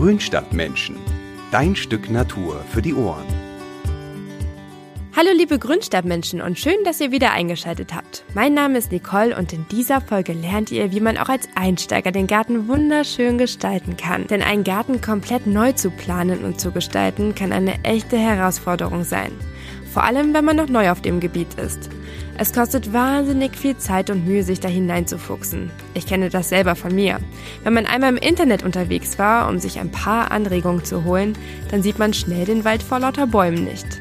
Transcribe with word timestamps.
Grünstadtmenschen. 0.00 0.96
Dein 1.52 1.76
Stück 1.76 2.08
Natur 2.08 2.64
für 2.70 2.80
die 2.80 2.94
Ohren. 2.94 3.26
Hallo 5.14 5.28
liebe 5.36 5.58
Grünstadtmenschen 5.58 6.40
und 6.40 6.58
schön, 6.58 6.82
dass 6.86 7.02
ihr 7.02 7.12
wieder 7.12 7.32
eingeschaltet 7.32 7.92
habt. 7.92 8.24
Mein 8.32 8.54
Name 8.54 8.78
ist 8.78 8.92
Nicole 8.92 9.36
und 9.36 9.52
in 9.52 9.66
dieser 9.68 10.00
Folge 10.00 10.32
lernt 10.32 10.70
ihr, 10.72 10.90
wie 10.90 11.00
man 11.00 11.18
auch 11.18 11.28
als 11.28 11.50
Einsteiger 11.54 12.12
den 12.12 12.26
Garten 12.26 12.66
wunderschön 12.66 13.36
gestalten 13.36 13.98
kann. 13.98 14.26
Denn 14.26 14.40
einen 14.40 14.64
Garten 14.64 15.02
komplett 15.02 15.46
neu 15.46 15.72
zu 15.72 15.90
planen 15.90 16.46
und 16.46 16.58
zu 16.58 16.72
gestalten 16.72 17.34
kann 17.34 17.52
eine 17.52 17.84
echte 17.84 18.16
Herausforderung 18.16 19.04
sein. 19.04 19.32
Vor 19.92 20.04
allem, 20.04 20.32
wenn 20.32 20.46
man 20.46 20.56
noch 20.56 20.68
neu 20.70 20.90
auf 20.90 21.02
dem 21.02 21.20
Gebiet 21.20 21.52
ist. 21.62 21.90
Es 22.38 22.52
kostet 22.52 22.92
wahnsinnig 22.92 23.56
viel 23.56 23.76
Zeit 23.76 24.10
und 24.10 24.26
Mühe, 24.26 24.42
sich 24.42 24.60
da 24.60 24.68
hineinzufuchsen. 24.68 25.70
Ich 25.94 26.06
kenne 26.06 26.30
das 26.30 26.48
selber 26.48 26.74
von 26.74 26.94
mir. 26.94 27.18
Wenn 27.64 27.74
man 27.74 27.86
einmal 27.86 28.10
im 28.10 28.16
Internet 28.16 28.62
unterwegs 28.62 29.18
war, 29.18 29.48
um 29.48 29.58
sich 29.58 29.78
ein 29.78 29.90
paar 29.90 30.30
Anregungen 30.30 30.84
zu 30.84 31.04
holen, 31.04 31.36
dann 31.70 31.82
sieht 31.82 31.98
man 31.98 32.14
schnell 32.14 32.46
den 32.46 32.64
Wald 32.64 32.82
vor 32.82 32.98
lauter 32.98 33.26
Bäumen 33.26 33.64
nicht. 33.64 34.00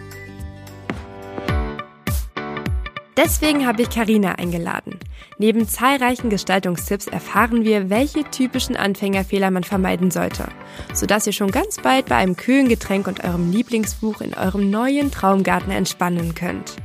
Deswegen 3.22 3.68
habe 3.68 3.82
ich 3.82 3.90
Karina 3.90 4.36
eingeladen. 4.36 4.98
Neben 5.38 5.68
zahlreichen 5.68 6.30
Gestaltungstipps 6.30 7.08
erfahren 7.08 7.66
wir, 7.66 7.90
welche 7.90 8.24
typischen 8.24 8.78
Anfängerfehler 8.78 9.52
man 9.52 9.66
vermeiden 9.66 10.10
sollte, 10.10 10.48
sodass 10.94 11.28
ihr 11.28 11.34
schon 11.34 11.52
ganz 11.52 11.82
bald 11.82 12.06
bei 12.06 12.16
einem 12.16 12.38
kühlen 12.38 12.70
Getränk 12.70 13.08
und 13.08 13.22
eurem 13.26 13.52
Lieblingsbuch 13.52 14.22
in 14.22 14.36
eurem 14.36 14.70
neuen 14.70 15.12
Traumgarten 15.12 15.72
entspannen 15.72 16.34
könnt. 16.34 16.78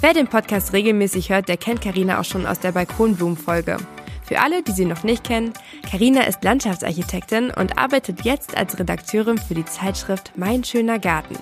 Wer 0.00 0.14
den 0.14 0.28
Podcast 0.28 0.72
regelmäßig 0.72 1.30
hört, 1.30 1.48
der 1.48 1.56
kennt 1.56 1.80
Karina 1.80 2.20
auch 2.20 2.24
schon 2.24 2.46
aus 2.46 2.60
der 2.60 2.70
Balkonblumen-Folge. 2.70 3.78
Für 4.22 4.38
alle, 4.38 4.62
die 4.62 4.70
sie 4.70 4.84
noch 4.84 5.02
nicht 5.02 5.24
kennen, 5.24 5.52
Karina 5.90 6.22
ist 6.22 6.44
Landschaftsarchitektin 6.44 7.50
und 7.50 7.78
arbeitet 7.78 8.24
jetzt 8.24 8.56
als 8.56 8.78
Redakteurin 8.78 9.38
für 9.38 9.54
die 9.54 9.64
Zeitschrift 9.64 10.30
Mein 10.36 10.62
schöner 10.62 11.00
Garten. 11.00 11.36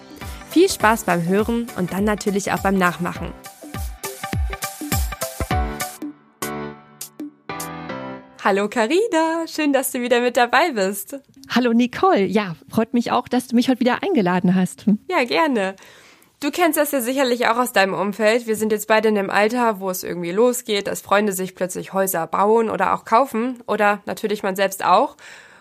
Viel 0.48 0.70
Spaß 0.70 1.04
beim 1.04 1.28
Hören 1.28 1.66
und 1.76 1.92
dann 1.92 2.04
natürlich 2.04 2.50
auch 2.50 2.60
beim 2.60 2.78
Nachmachen. 2.78 3.30
Hallo 8.42 8.70
Karina, 8.70 9.46
schön, 9.46 9.74
dass 9.74 9.91
du 9.91 10.00
wieder 10.00 10.22
mit 10.22 10.38
dabei 10.38 10.70
bist. 10.70 11.20
Hallo 11.50 11.74
Nicole, 11.74 12.24
ja, 12.24 12.56
freut 12.70 12.94
mich 12.94 13.12
auch, 13.12 13.28
dass 13.28 13.48
du 13.48 13.56
mich 13.56 13.68
heute 13.68 13.80
wieder 13.80 14.02
eingeladen 14.02 14.54
hast. 14.54 14.86
Ja, 15.10 15.24
gerne. 15.24 15.76
Du 16.38 16.50
kennst 16.50 16.76
das 16.78 16.92
ja 16.92 17.00
sicherlich 17.00 17.48
auch 17.48 17.56
aus 17.56 17.72
deinem 17.72 17.94
Umfeld. 17.94 18.46
Wir 18.46 18.56
sind 18.56 18.70
jetzt 18.70 18.88
beide 18.88 19.08
in 19.08 19.14
dem 19.14 19.30
Alter, 19.30 19.80
wo 19.80 19.88
es 19.88 20.04
irgendwie 20.04 20.32
losgeht, 20.32 20.86
dass 20.86 21.00
Freunde 21.00 21.32
sich 21.32 21.54
plötzlich 21.54 21.94
Häuser 21.94 22.26
bauen 22.26 22.68
oder 22.68 22.92
auch 22.94 23.06
kaufen 23.06 23.62
oder 23.66 24.02
natürlich 24.04 24.42
man 24.42 24.54
selbst 24.54 24.84
auch. 24.84 25.16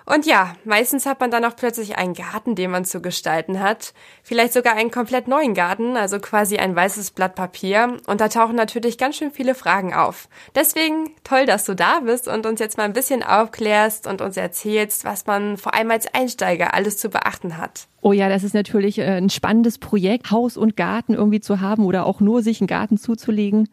Und 0.06 0.28
ja, 0.28 0.53
meistens 0.66 1.08
hat 1.08 1.20
man 1.20 1.31
dann 1.31 1.45
auch 1.45 1.56
plötzlich 1.56 1.98
einen 1.98 2.14
Garten, 2.14 2.53
den 2.53 2.70
man 2.70 2.86
zu 2.86 3.02
gestalten 3.02 3.59
hat. 3.59 3.94
Vielleicht 4.22 4.53
sogar 4.53 4.75
einen 4.75 4.92
komplett 4.92 5.28
neuen 5.28 5.56
Garten, 5.56 5.98
also 5.98 6.20
quasi 6.20 6.58
ein 6.58 6.75
weißes 6.75 7.11
Blatt 7.11 7.34
Papier. 7.34 7.98
Und 8.06 8.22
da 8.22 8.30
tauchen 8.30 8.56
natürlich 8.56 9.00
ganz 9.00 9.17
schön 9.17 9.31
viele 9.31 9.56
Fragen 9.56 9.95
auf. 9.95 10.30
Deswegen 10.53 11.09
toll, 11.23 11.48
dass 11.48 11.66
du 11.66 11.76
da 11.76 12.02
bist 12.02 12.28
und 12.28 12.45
uns 12.45 12.59
jetzt 12.59 12.78
mal 12.78 12.83
ein 12.83 12.94
bisschen 12.94 13.23
aufklärst 13.23 14.06
und 14.06 14.22
uns 14.22 14.38
erzählst, 14.38 15.06
was 15.06 15.26
man 15.26 15.58
vor 15.58 15.73
allem 15.73 15.89
als 15.89 16.14
Einsteiger 16.14 16.76
alles 16.76 16.98
zu 17.00 17.09
beachten 17.09 17.58
hat. 17.58 17.88
Oh 18.02 18.14
ja, 18.14 18.30
das 18.30 18.44
ist 18.44 18.53
natürlich 18.53 19.00
äh, 19.00 19.17
ein 19.17 19.31
spannendes 19.31 19.80
Projekt, 19.80 20.30
Haus 20.30 20.56
und 20.56 20.78
Garten 20.78 21.16
irgendwie 21.16 21.39
zu 21.39 21.61
haben 21.61 21.83
oder 21.83 22.06
auch 22.06 22.20
nur 22.20 22.44
sich 22.44 22.61
einen 22.61 22.67
Garten 22.67 23.00
zuzulegen. 23.00 23.70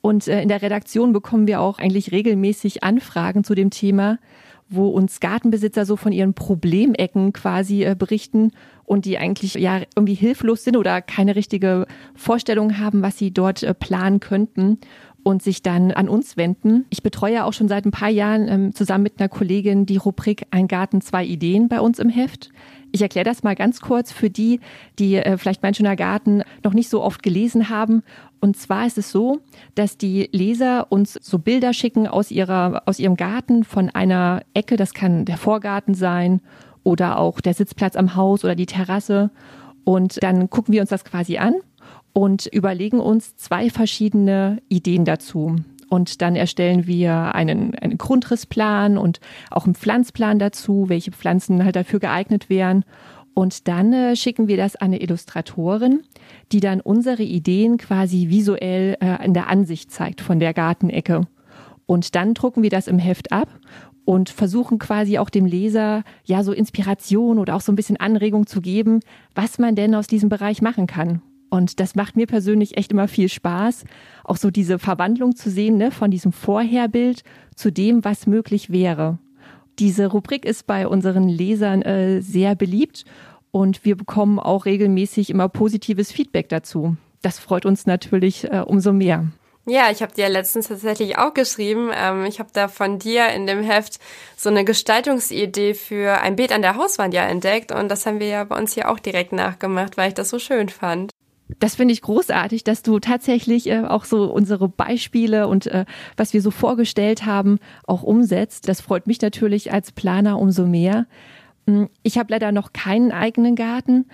Und 0.00 0.26
äh, 0.26 0.40
in 0.40 0.48
der 0.48 0.62
Redaktion 0.62 1.12
bekommen 1.12 1.46
wir 1.46 1.60
auch 1.60 1.78
eigentlich 1.78 2.12
regelmäßig 2.12 2.82
Anfragen 2.82 3.44
zu 3.44 3.54
dem 3.54 3.68
Thema 3.68 4.18
wo 4.68 4.88
uns 4.88 5.20
Gartenbesitzer 5.20 5.84
so 5.84 5.96
von 5.96 6.12
ihren 6.12 6.34
Problemecken 6.34 7.32
quasi 7.32 7.84
äh, 7.84 7.94
berichten 7.96 8.52
und 8.84 9.04
die 9.04 9.18
eigentlich 9.18 9.54
ja 9.54 9.80
irgendwie 9.94 10.14
hilflos 10.14 10.64
sind 10.64 10.76
oder 10.76 11.02
keine 11.02 11.36
richtige 11.36 11.86
Vorstellung 12.14 12.78
haben, 12.78 13.02
was 13.02 13.18
sie 13.18 13.32
dort 13.32 13.62
äh, 13.62 13.74
planen 13.74 14.20
könnten 14.20 14.78
und 15.22 15.42
sich 15.42 15.62
dann 15.62 15.90
an 15.90 16.08
uns 16.08 16.36
wenden. 16.36 16.84
Ich 16.90 17.02
betreue 17.02 17.44
auch 17.44 17.52
schon 17.52 17.68
seit 17.68 17.84
ein 17.84 17.90
paar 17.90 18.10
Jahren 18.10 18.46
ähm, 18.48 18.74
zusammen 18.74 19.02
mit 19.02 19.18
einer 19.18 19.28
Kollegin 19.28 19.84
die 19.84 19.96
Rubrik 19.96 20.46
Ein 20.50 20.68
Garten, 20.68 21.00
zwei 21.00 21.24
Ideen 21.24 21.68
bei 21.68 21.80
uns 21.80 21.98
im 21.98 22.08
Heft. 22.08 22.50
Ich 22.96 23.02
erkläre 23.02 23.26
das 23.26 23.42
mal 23.42 23.54
ganz 23.54 23.82
kurz 23.82 24.10
für 24.10 24.30
die, 24.30 24.58
die 24.98 25.16
äh, 25.16 25.36
vielleicht 25.36 25.62
Mein 25.62 25.74
schöner 25.74 25.96
Garten 25.96 26.42
noch 26.64 26.72
nicht 26.72 26.88
so 26.88 27.02
oft 27.02 27.22
gelesen 27.22 27.68
haben. 27.68 28.02
Und 28.40 28.56
zwar 28.56 28.86
ist 28.86 28.96
es 28.96 29.10
so, 29.10 29.40
dass 29.74 29.98
die 29.98 30.30
Leser 30.32 30.86
uns 30.90 31.18
so 31.20 31.38
Bilder 31.38 31.74
schicken 31.74 32.06
aus, 32.06 32.30
ihrer, 32.30 32.84
aus 32.86 32.98
ihrem 32.98 33.16
Garten 33.16 33.64
von 33.64 33.90
einer 33.90 34.40
Ecke, 34.54 34.78
das 34.78 34.94
kann 34.94 35.26
der 35.26 35.36
Vorgarten 35.36 35.92
sein 35.92 36.40
oder 36.84 37.18
auch 37.18 37.42
der 37.42 37.52
Sitzplatz 37.52 37.96
am 37.96 38.16
Haus 38.16 38.44
oder 38.44 38.54
die 38.54 38.64
Terrasse. 38.64 39.28
Und 39.84 40.22
dann 40.22 40.48
gucken 40.48 40.72
wir 40.72 40.80
uns 40.80 40.88
das 40.88 41.04
quasi 41.04 41.36
an 41.36 41.56
und 42.14 42.46
überlegen 42.46 42.98
uns 42.98 43.36
zwei 43.36 43.68
verschiedene 43.68 44.62
Ideen 44.70 45.04
dazu. 45.04 45.56
Und 45.88 46.20
dann 46.20 46.36
erstellen 46.36 46.86
wir 46.86 47.34
einen, 47.34 47.74
einen 47.76 47.98
Grundrissplan 47.98 48.98
und 48.98 49.20
auch 49.50 49.64
einen 49.64 49.74
Pflanzplan 49.74 50.38
dazu, 50.38 50.88
welche 50.88 51.12
Pflanzen 51.12 51.64
halt 51.64 51.76
dafür 51.76 52.00
geeignet 52.00 52.50
wären. 52.50 52.84
Und 53.34 53.68
dann 53.68 53.92
äh, 53.92 54.16
schicken 54.16 54.48
wir 54.48 54.56
das 54.56 54.76
an 54.76 54.86
eine 54.86 55.00
Illustratorin, 55.02 56.00
die 56.52 56.60
dann 56.60 56.80
unsere 56.80 57.22
Ideen 57.22 57.76
quasi 57.76 58.30
visuell 58.30 58.96
äh, 59.00 59.24
in 59.24 59.34
der 59.34 59.48
Ansicht 59.48 59.90
zeigt 59.90 60.22
von 60.22 60.40
der 60.40 60.54
Gartenecke. 60.54 61.26
Und 61.84 62.14
dann 62.14 62.34
drucken 62.34 62.62
wir 62.62 62.70
das 62.70 62.88
im 62.88 62.98
Heft 62.98 63.32
ab 63.32 63.48
und 64.06 64.30
versuchen 64.30 64.78
quasi 64.78 65.18
auch 65.18 65.28
dem 65.28 65.44
Leser 65.44 66.02
ja 66.24 66.42
so 66.42 66.52
Inspiration 66.52 67.38
oder 67.38 67.54
auch 67.54 67.60
so 67.60 67.70
ein 67.70 67.76
bisschen 67.76 67.98
Anregung 67.98 68.46
zu 68.46 68.60
geben, 68.60 69.00
was 69.34 69.58
man 69.58 69.74
denn 69.74 69.94
aus 69.94 70.06
diesem 70.06 70.30
Bereich 70.30 70.62
machen 70.62 70.86
kann. 70.86 71.20
Und 71.50 71.80
das 71.80 71.94
macht 71.94 72.16
mir 72.16 72.26
persönlich 72.26 72.76
echt 72.76 72.92
immer 72.92 73.08
viel 73.08 73.28
Spaß, 73.28 73.84
auch 74.24 74.36
so 74.36 74.50
diese 74.50 74.78
Verwandlung 74.78 75.36
zu 75.36 75.50
sehen, 75.50 75.76
ne, 75.76 75.90
von 75.90 76.10
diesem 76.10 76.32
Vorherbild 76.32 77.22
zu 77.54 77.70
dem, 77.70 78.04
was 78.04 78.26
möglich 78.26 78.70
wäre. 78.70 79.18
Diese 79.78 80.06
Rubrik 80.06 80.44
ist 80.44 80.66
bei 80.66 80.88
unseren 80.88 81.28
Lesern 81.28 81.82
äh, 81.82 82.20
sehr 82.20 82.54
beliebt 82.54 83.04
und 83.50 83.84
wir 83.84 83.96
bekommen 83.96 84.38
auch 84.38 84.64
regelmäßig 84.64 85.30
immer 85.30 85.48
positives 85.48 86.12
Feedback 86.12 86.48
dazu. 86.48 86.96
Das 87.22 87.38
freut 87.38 87.66
uns 87.66 87.86
natürlich 87.86 88.44
äh, 88.44 88.62
umso 88.66 88.92
mehr. 88.92 89.26
Ja, 89.68 89.90
ich 89.90 90.00
habe 90.00 90.14
dir 90.14 90.28
letztens 90.28 90.68
tatsächlich 90.68 91.18
auch 91.18 91.34
geschrieben. 91.34 91.90
Ähm, 91.92 92.24
ich 92.24 92.38
habe 92.38 92.50
da 92.52 92.68
von 92.68 93.00
dir 93.00 93.28
in 93.30 93.48
dem 93.48 93.64
Heft 93.64 93.98
so 94.36 94.48
eine 94.48 94.64
Gestaltungsidee 94.64 95.74
für 95.74 96.20
ein 96.20 96.36
Beet 96.36 96.52
an 96.52 96.62
der 96.62 96.76
Hauswand 96.76 97.12
ja 97.14 97.24
entdeckt 97.24 97.72
und 97.72 97.88
das 97.88 98.06
haben 98.06 98.20
wir 98.20 98.28
ja 98.28 98.44
bei 98.44 98.56
uns 98.56 98.74
hier 98.74 98.88
auch 98.88 99.00
direkt 99.00 99.32
nachgemacht, 99.32 99.96
weil 99.96 100.08
ich 100.08 100.14
das 100.14 100.30
so 100.30 100.38
schön 100.38 100.68
fand. 100.68 101.10
Das 101.60 101.76
finde 101.76 101.92
ich 101.92 102.02
großartig, 102.02 102.64
dass 102.64 102.82
du 102.82 102.98
tatsächlich 102.98 103.68
äh, 103.68 103.84
auch 103.84 104.04
so 104.04 104.24
unsere 104.32 104.68
Beispiele 104.68 105.46
und 105.46 105.66
äh, 105.66 105.84
was 106.16 106.32
wir 106.32 106.42
so 106.42 106.50
vorgestellt 106.50 107.24
haben, 107.24 107.58
auch 107.86 108.02
umsetzt. 108.02 108.68
Das 108.68 108.80
freut 108.80 109.06
mich 109.06 109.20
natürlich 109.20 109.72
als 109.72 109.92
Planer 109.92 110.38
umso 110.38 110.66
mehr. 110.66 111.06
Hm, 111.68 111.88
ich 112.02 112.18
habe 112.18 112.32
leider 112.32 112.50
noch 112.50 112.72
keinen 112.72 113.12
eigenen 113.12 113.54
Garten, 113.54 114.06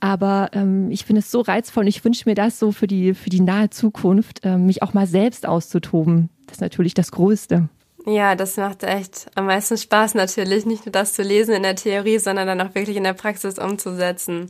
aber 0.00 0.50
ähm, 0.52 0.90
ich 0.90 1.04
finde 1.04 1.20
es 1.20 1.30
so 1.30 1.42
reizvoll 1.42 1.84
und 1.84 1.88
ich 1.88 2.04
wünsche 2.04 2.28
mir 2.28 2.34
das 2.34 2.58
so 2.58 2.72
für 2.72 2.86
die, 2.86 3.14
für 3.14 3.30
die 3.30 3.40
nahe 3.40 3.70
Zukunft, 3.70 4.44
äh, 4.44 4.56
mich 4.56 4.82
auch 4.82 4.94
mal 4.94 5.06
selbst 5.06 5.46
auszutoben. 5.46 6.30
Das 6.46 6.56
ist 6.56 6.60
natürlich 6.60 6.94
das 6.94 7.12
Größte. 7.12 7.68
Ja, 8.06 8.34
das 8.34 8.56
macht 8.56 8.82
echt 8.82 9.26
am 9.34 9.46
meisten 9.46 9.76
Spaß 9.76 10.14
natürlich, 10.14 10.64
nicht 10.64 10.86
nur 10.86 10.92
das 10.92 11.12
zu 11.12 11.22
lesen 11.22 11.54
in 11.54 11.62
der 11.62 11.76
Theorie, 11.76 12.18
sondern 12.18 12.46
dann 12.46 12.60
auch 12.60 12.74
wirklich 12.74 12.96
in 12.96 13.04
der 13.04 13.12
Praxis 13.12 13.58
umzusetzen. 13.58 14.48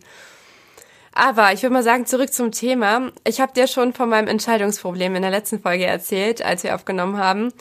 Aber 1.21 1.53
ich 1.53 1.63
würde 1.63 1.75
mal 1.75 1.83
sagen, 1.83 2.07
zurück 2.07 2.33
zum 2.33 2.51
Thema. 2.51 3.13
Ich 3.27 3.43
habe 3.43 3.53
dir 3.53 3.67
schon 3.67 3.93
von 3.93 4.09
meinem 4.09 4.27
Entscheidungsproblem 4.27 5.17
in 5.17 5.21
der 5.21 5.31
letzten 5.31 5.61
Folge 5.61 5.85
erzählt, 5.85 6.41
als 6.43 6.65
wir 6.65 6.75
aufgenommen 6.75 7.19
haben. 7.19 7.53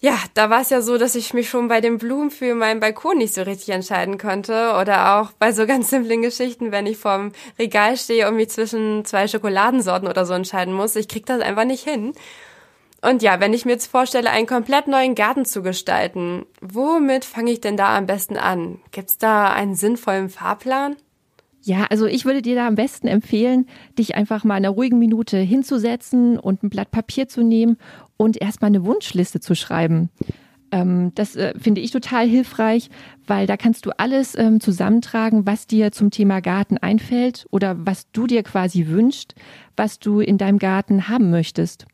Ja, 0.00 0.18
da 0.34 0.50
war 0.50 0.62
es 0.62 0.70
ja 0.70 0.82
so, 0.82 0.98
dass 0.98 1.14
ich 1.14 1.32
mich 1.32 1.48
schon 1.48 1.68
bei 1.68 1.80
den 1.80 1.98
Blumen 1.98 2.32
für 2.32 2.56
meinen 2.56 2.80
Balkon 2.80 3.18
nicht 3.18 3.32
so 3.32 3.42
richtig 3.42 3.68
entscheiden 3.68 4.18
konnte. 4.18 4.74
Oder 4.80 5.20
auch 5.20 5.30
bei 5.38 5.52
so 5.52 5.68
ganz 5.68 5.90
simplen 5.90 6.20
Geschichten, 6.20 6.72
wenn 6.72 6.86
ich 6.86 6.96
vorm 6.96 7.30
Regal 7.60 7.96
stehe 7.96 8.26
und 8.26 8.34
mich 8.34 8.50
zwischen 8.50 9.04
zwei 9.04 9.28
Schokoladensorten 9.28 10.08
oder 10.08 10.26
so 10.26 10.34
entscheiden 10.34 10.74
muss. 10.74 10.96
Ich 10.96 11.06
krieg 11.06 11.26
das 11.26 11.40
einfach 11.40 11.64
nicht 11.64 11.88
hin. 11.88 12.12
Und 13.02 13.22
ja, 13.22 13.38
wenn 13.38 13.54
ich 13.54 13.66
mir 13.66 13.72
jetzt 13.72 13.86
vorstelle, 13.86 14.30
einen 14.30 14.48
komplett 14.48 14.88
neuen 14.88 15.14
Garten 15.14 15.44
zu 15.44 15.62
gestalten, 15.62 16.44
womit 16.60 17.24
fange 17.24 17.52
ich 17.52 17.60
denn 17.60 17.76
da 17.76 17.96
am 17.96 18.06
besten 18.06 18.36
an? 18.36 18.80
Gibt's 18.90 19.16
da 19.16 19.52
einen 19.52 19.76
sinnvollen 19.76 20.28
Fahrplan? 20.28 20.96
Ja, 21.62 21.86
also 21.90 22.06
ich 22.06 22.24
würde 22.24 22.42
dir 22.42 22.54
da 22.54 22.66
am 22.66 22.76
besten 22.76 23.08
empfehlen, 23.08 23.66
dich 23.98 24.14
einfach 24.14 24.44
mal 24.44 24.56
in 24.56 24.64
einer 24.64 24.74
ruhigen 24.74 24.98
Minute 24.98 25.38
hinzusetzen 25.38 26.38
und 26.38 26.62
ein 26.62 26.70
Blatt 26.70 26.90
Papier 26.90 27.28
zu 27.28 27.42
nehmen 27.42 27.76
und 28.16 28.40
erstmal 28.40 28.68
eine 28.68 28.84
Wunschliste 28.84 29.40
zu 29.40 29.54
schreiben. 29.54 30.10
Ähm, 30.70 31.12
das 31.14 31.36
äh, 31.36 31.54
finde 31.58 31.80
ich 31.80 31.90
total 31.90 32.26
hilfreich, 32.26 32.90
weil 33.26 33.46
da 33.46 33.56
kannst 33.56 33.86
du 33.86 33.90
alles 33.98 34.36
ähm, 34.36 34.60
zusammentragen, 34.60 35.46
was 35.46 35.66
dir 35.66 35.92
zum 35.92 36.10
Thema 36.10 36.40
Garten 36.40 36.78
einfällt 36.78 37.46
oder 37.50 37.76
was 37.78 38.10
du 38.12 38.26
dir 38.26 38.42
quasi 38.42 38.86
wünschst, 38.86 39.34
was 39.76 39.98
du 39.98 40.20
in 40.20 40.38
deinem 40.38 40.58
Garten 40.58 41.08
haben 41.08 41.30
möchtest. 41.30 41.86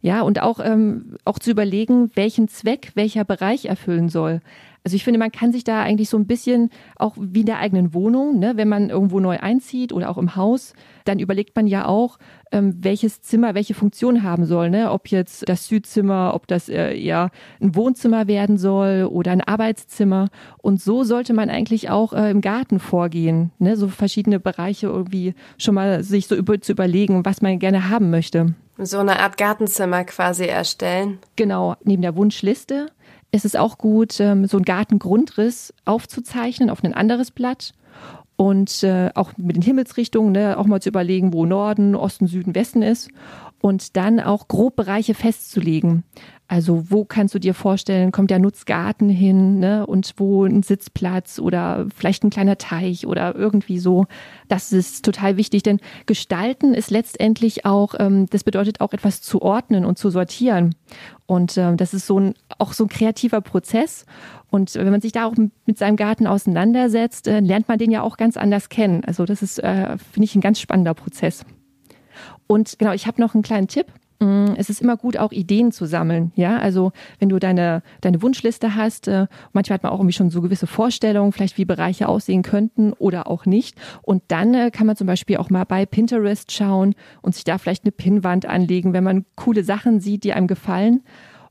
Ja, 0.00 0.22
und 0.22 0.40
auch, 0.40 0.60
ähm, 0.62 1.16
auch 1.24 1.38
zu 1.38 1.50
überlegen, 1.50 2.10
welchen 2.14 2.48
Zweck 2.48 2.92
welcher 2.94 3.24
Bereich 3.24 3.66
erfüllen 3.66 4.08
soll. 4.08 4.40
Also 4.84 4.96
ich 4.96 5.04
finde, 5.04 5.18
man 5.18 5.32
kann 5.32 5.52
sich 5.52 5.64
da 5.64 5.82
eigentlich 5.82 6.08
so 6.08 6.16
ein 6.16 6.26
bisschen 6.26 6.70
auch 6.96 7.14
wie 7.18 7.40
in 7.40 7.46
der 7.46 7.58
eigenen 7.58 7.94
Wohnung, 7.94 8.38
ne, 8.38 8.56
wenn 8.56 8.68
man 8.68 8.90
irgendwo 8.90 9.20
neu 9.20 9.38
einzieht 9.38 9.92
oder 9.92 10.08
auch 10.08 10.18
im 10.18 10.36
Haus, 10.36 10.72
dann 11.04 11.18
überlegt 11.18 11.56
man 11.56 11.66
ja 11.66 11.86
auch, 11.86 12.18
ähm, 12.52 12.76
welches 12.80 13.22
Zimmer 13.22 13.54
welche 13.54 13.74
Funktion 13.74 14.22
haben 14.22 14.44
soll. 14.44 14.70
Ne? 14.70 14.90
Ob 14.90 15.08
jetzt 15.08 15.48
das 15.48 15.66
Südzimmer, 15.66 16.32
ob 16.34 16.46
das 16.46 16.68
äh, 16.68 16.94
eher 16.98 17.30
ein 17.60 17.74
Wohnzimmer 17.74 18.26
werden 18.26 18.58
soll 18.58 19.08
oder 19.10 19.32
ein 19.32 19.40
Arbeitszimmer. 19.40 20.28
Und 20.58 20.80
so 20.80 21.04
sollte 21.04 21.34
man 21.34 21.50
eigentlich 21.50 21.90
auch 21.90 22.12
äh, 22.12 22.30
im 22.30 22.40
Garten 22.40 22.78
vorgehen. 22.78 23.50
Ne? 23.58 23.76
So 23.76 23.88
verschiedene 23.88 24.40
Bereiche 24.40 24.86
irgendwie 24.86 25.34
schon 25.58 25.74
mal 25.74 26.02
sich 26.02 26.26
so 26.26 26.34
über, 26.34 26.60
zu 26.60 26.72
überlegen, 26.72 27.24
was 27.24 27.42
man 27.42 27.58
gerne 27.58 27.88
haben 27.90 28.10
möchte. 28.10 28.54
So 28.80 28.98
eine 28.98 29.18
Art 29.18 29.36
Gartenzimmer 29.38 30.04
quasi 30.04 30.44
erstellen. 30.44 31.18
Genau, 31.34 31.74
neben 31.82 32.02
der 32.02 32.14
Wunschliste 32.14 32.92
ist 33.30 33.44
es 33.44 33.56
auch 33.56 33.78
gut, 33.78 34.20
ähm, 34.20 34.46
so 34.46 34.56
einen 34.56 34.64
Gartengrundriss 34.64 35.74
aufzuzeichnen 35.84 36.70
auf 36.70 36.82
ein 36.82 36.94
anderes 36.94 37.30
Blatt 37.30 37.72
und 38.36 38.82
äh, 38.84 39.10
auch 39.14 39.32
mit 39.36 39.56
den 39.56 39.62
Himmelsrichtungen, 39.62 40.32
ne, 40.32 40.58
auch 40.58 40.66
mal 40.66 40.80
zu 40.80 40.88
überlegen, 40.88 41.32
wo 41.32 41.44
Norden, 41.44 41.94
Osten, 41.94 42.26
Süden, 42.26 42.54
Westen 42.54 42.82
ist 42.82 43.10
und 43.60 43.96
dann 43.96 44.20
auch 44.20 44.48
grob 44.48 44.76
Bereiche 44.76 45.14
festzulegen. 45.14 46.04
Also 46.50 46.90
wo 46.90 47.04
kannst 47.04 47.34
du 47.34 47.38
dir 47.38 47.52
vorstellen, 47.52 48.10
kommt 48.10 48.30
der 48.30 48.38
Nutzgarten 48.38 49.10
hin 49.10 49.58
ne? 49.58 49.86
und 49.86 50.14
wo 50.16 50.44
ein 50.46 50.62
Sitzplatz 50.62 51.38
oder 51.38 51.86
vielleicht 51.94 52.24
ein 52.24 52.30
kleiner 52.30 52.56
Teich 52.56 53.06
oder 53.06 53.36
irgendwie 53.36 53.78
so. 53.78 54.06
Das 54.48 54.72
ist 54.72 55.04
total 55.04 55.36
wichtig, 55.36 55.62
denn 55.62 55.78
Gestalten 56.06 56.72
ist 56.72 56.90
letztendlich 56.90 57.66
auch, 57.66 57.94
ähm, 57.98 58.26
das 58.30 58.44
bedeutet 58.44 58.80
auch 58.80 58.94
etwas 58.94 59.20
zu 59.20 59.42
ordnen 59.42 59.84
und 59.84 59.98
zu 59.98 60.08
sortieren. 60.08 60.74
Und 61.26 61.58
ähm, 61.58 61.76
das 61.76 61.92
ist 61.92 62.06
so 62.06 62.18
ein, 62.18 62.34
auch 62.58 62.72
so 62.72 62.84
ein 62.84 62.88
kreativer 62.88 63.42
Prozess. 63.42 64.06
Und 64.50 64.74
wenn 64.74 64.90
man 64.90 65.02
sich 65.02 65.12
da 65.12 65.26
auch 65.26 65.34
mit 65.66 65.76
seinem 65.76 65.96
Garten 65.96 66.26
auseinandersetzt, 66.26 67.28
äh, 67.28 67.40
lernt 67.40 67.68
man 67.68 67.78
den 67.78 67.90
ja 67.90 68.00
auch 68.00 68.16
ganz 68.16 68.38
anders 68.38 68.70
kennen. 68.70 69.04
Also 69.04 69.26
das 69.26 69.42
ist, 69.42 69.58
äh, 69.58 69.98
finde 69.98 70.24
ich, 70.24 70.34
ein 70.34 70.40
ganz 70.40 70.58
spannender 70.58 70.94
Prozess. 70.94 71.44
Und 72.46 72.78
genau, 72.78 72.92
ich 72.92 73.06
habe 73.06 73.20
noch 73.20 73.34
einen 73.34 73.42
kleinen 73.42 73.68
Tipp. 73.68 73.92
Mm, 74.20 74.54
es 74.56 74.68
ist 74.68 74.82
immer 74.82 74.96
gut, 74.96 75.16
auch 75.16 75.30
Ideen 75.30 75.70
zu 75.70 75.86
sammeln. 75.86 76.32
Ja, 76.34 76.58
also 76.58 76.90
wenn 77.20 77.28
du 77.28 77.38
deine, 77.38 77.82
deine 78.00 78.20
Wunschliste 78.20 78.74
hast, 78.74 79.06
äh, 79.06 79.26
manchmal 79.52 79.74
hat 79.74 79.84
man 79.84 79.92
auch 79.92 79.98
irgendwie 80.00 80.14
schon 80.14 80.30
so 80.30 80.40
gewisse 80.40 80.66
Vorstellungen, 80.66 81.32
vielleicht 81.32 81.56
wie 81.56 81.64
Bereiche 81.64 82.08
aussehen 82.08 82.42
könnten 82.42 82.92
oder 82.94 83.28
auch 83.28 83.46
nicht. 83.46 83.76
Und 84.02 84.24
dann 84.28 84.54
äh, 84.54 84.70
kann 84.72 84.88
man 84.88 84.96
zum 84.96 85.06
Beispiel 85.06 85.36
auch 85.36 85.50
mal 85.50 85.64
bei 85.64 85.86
Pinterest 85.86 86.50
schauen 86.50 86.96
und 87.22 87.36
sich 87.36 87.44
da 87.44 87.58
vielleicht 87.58 87.84
eine 87.84 87.92
Pinnwand 87.92 88.46
anlegen, 88.46 88.92
wenn 88.92 89.04
man 89.04 89.24
coole 89.36 89.62
Sachen 89.62 90.00
sieht, 90.00 90.24
die 90.24 90.32
einem 90.32 90.48
gefallen. 90.48 91.02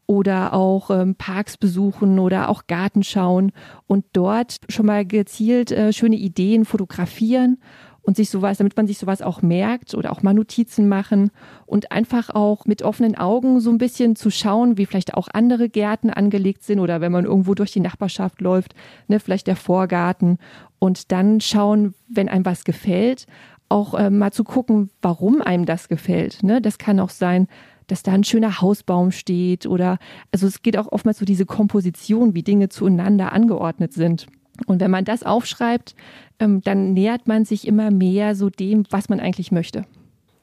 Oder 0.09 0.53
auch 0.53 0.89
ähm, 0.89 1.15
Parks 1.15 1.57
besuchen 1.57 2.17
oder 2.19 2.47
auch 2.47 2.67
Garten 2.67 3.03
schauen 3.03 3.51
und 3.87 4.05
dort 4.13 4.59
schon 4.69 4.85
mal 4.85 5.05
gezielt 5.05 5.71
äh, 5.73 5.91
schöne 5.91 6.15
Ideen 6.15 6.63
fotografieren 6.63 7.57
und 8.07 8.15
sich 8.15 8.29
sowas, 8.29 8.57
damit 8.57 8.77
man 8.77 8.87
sich 8.87 8.99
sowas 8.99 9.21
auch 9.21 9.41
merkt 9.41 9.93
oder 9.93 10.13
auch 10.13 10.23
mal 10.23 10.33
Notizen 10.33 10.87
machen 10.87 11.29
und 11.65 11.91
einfach 11.91 12.29
auch 12.29 12.65
mit 12.65 12.81
offenen 12.81 13.17
Augen 13.17 13.59
so 13.59 13.69
ein 13.69 13.77
bisschen 13.77 14.15
zu 14.15 14.31
schauen, 14.31 14.77
wie 14.77 14.85
vielleicht 14.85 15.15
auch 15.15 15.27
andere 15.33 15.67
Gärten 15.67 16.09
angelegt 16.09 16.63
sind 16.63 16.79
oder 16.79 17.01
wenn 17.01 17.11
man 17.11 17.25
irgendwo 17.25 17.53
durch 17.53 17.73
die 17.73 17.81
Nachbarschaft 17.81 18.39
läuft, 18.39 18.75
ne, 19.09 19.19
vielleicht 19.19 19.45
der 19.45 19.57
Vorgarten 19.57 20.37
und 20.79 21.11
dann 21.11 21.41
schauen, 21.41 21.95
wenn 22.07 22.29
einem 22.29 22.45
was 22.45 22.63
gefällt, 22.63 23.27
auch 23.67 23.93
äh, 23.93 24.09
mal 24.09 24.31
zu 24.31 24.45
gucken, 24.45 24.89
warum 25.01 25.41
einem 25.41 25.65
das 25.65 25.89
gefällt. 25.89 26.43
Ne? 26.43 26.61
Das 26.61 26.77
kann 26.77 27.01
auch 27.01 27.09
sein, 27.09 27.49
dass 27.87 28.03
da 28.03 28.13
ein 28.13 28.23
schöner 28.23 28.61
Hausbaum 28.61 29.11
steht 29.11 29.65
oder 29.65 29.97
also 30.31 30.47
es 30.47 30.61
geht 30.61 30.77
auch 30.77 30.93
oftmals 30.93 31.19
so 31.19 31.25
diese 31.25 31.45
Komposition, 31.45 32.35
wie 32.35 32.43
Dinge 32.43 32.69
zueinander 32.69 33.33
angeordnet 33.33 33.91
sind. 33.91 34.27
Und 34.65 34.79
wenn 34.79 34.91
man 34.91 35.05
das 35.05 35.23
aufschreibt, 35.23 35.95
dann 36.39 36.93
nähert 36.93 37.27
man 37.27 37.45
sich 37.45 37.67
immer 37.67 37.91
mehr 37.91 38.35
so 38.35 38.49
dem, 38.49 38.85
was 38.89 39.09
man 39.09 39.19
eigentlich 39.19 39.51
möchte. 39.51 39.85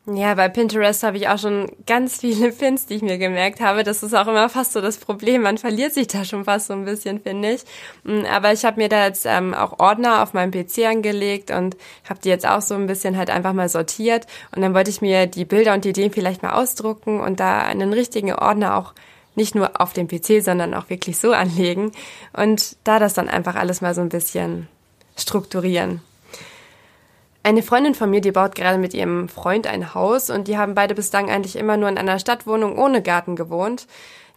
Ja, 0.07 0.35
bei 0.35 0.51
Pinterest 0.51 1.03
habe 1.03 1.17
ich 1.17 1.29
auch 1.29 1.39
schon 1.39 1.73
ganz 1.87 2.21
viele 2.21 2.53
Pins, 2.53 2.85
die 2.85 2.97
ich 2.97 3.03
mir 3.03 3.17
gemerkt 3.17 3.61
habe. 3.61 3.85
Das 3.85 4.03
ist 4.03 4.13
auch 4.13 4.27
immer 4.27 4.51
fast 4.51 4.75
so 4.75 4.83
das 4.83 4.99
Problem. 4.99 5.43
Man 5.43 5.57
verliert 5.57 5.95
sich 5.95 6.09
da 6.09 6.27
schon 6.27 6.45
fast 6.45 6.67
so 6.67 6.75
ein 6.75 6.85
bisschen, 6.85 7.21
finde 7.21 7.53
ich. 7.53 7.63
Mm, 8.03 8.27
aber 8.31 8.53
ich 8.53 8.67
habe 8.67 8.83
mir 8.83 8.91
da 8.91 9.07
jetzt 9.07 9.25
ähm, 9.25 9.55
auch 9.55 9.79
Ordner 9.79 10.23
auf 10.23 10.35
meinem 10.35 10.51
PC 10.51 10.85
angelegt 10.87 11.51
und 11.51 11.79
habe 12.07 12.21
die 12.23 12.29
jetzt 12.29 12.47
auch 12.47 12.61
so 12.61 12.75
ein 12.75 12.87
bisschen 12.87 13.17
halt 13.17 13.31
einfach 13.31 13.55
mal 13.55 13.71
sortiert. 13.71 14.27
Und 14.55 14.61
dann 14.61 14.75
wollte 14.75 14.91
ich 14.91 15.01
mir 15.01 15.27
die 15.27 15.47
Bilder 15.47 15.73
und 15.73 15.87
die 15.87 15.91
Ideen 15.91 16.13
vielleicht 16.13 16.43
mal 16.43 16.53
ausdrucken 16.53 17.21
und 17.21 17.41
da 17.41 17.61
einen 17.61 17.95
richtigen 17.95 18.35
Ordner 18.35 18.77
auch 18.77 18.93
nicht 19.37 19.55
nur 19.55 19.81
auf 19.81 19.95
dem 19.95 20.07
PC, 20.07 20.43
sondern 20.43 20.75
auch 20.75 20.91
wirklich 20.91 21.17
so 21.17 21.33
anlegen 21.33 21.93
und 22.35 22.77
da 22.85 22.99
das 22.99 23.15
dann 23.15 23.29
einfach 23.29 23.55
alles 23.55 23.81
mal 23.81 23.95
so 23.95 24.03
ein 24.03 24.11
bisschen 24.11 24.69
strukturieren. 25.17 26.01
Eine 27.43 27.63
Freundin 27.63 27.95
von 27.95 28.09
mir, 28.09 28.23
die 28.23 28.33
baut 28.33 28.55
gerade 28.55 28.79
mit 28.79 28.95
ihrem 28.95 29.29
Freund 29.29 29.67
ein 29.67 29.95
Haus 29.95 30.31
und 30.31 30.49
die 30.49 30.57
haben 30.57 30.75
beide 30.75 30.95
bislang 30.95 31.29
eigentlich 31.29 31.57
immer 31.57 31.77
nur 31.77 31.91
in 31.91 31.99
einer 31.99 32.19
Stadtwohnung 32.19 32.79
ohne 32.79 33.03
Garten 33.03 33.37
gewohnt. 33.37 33.87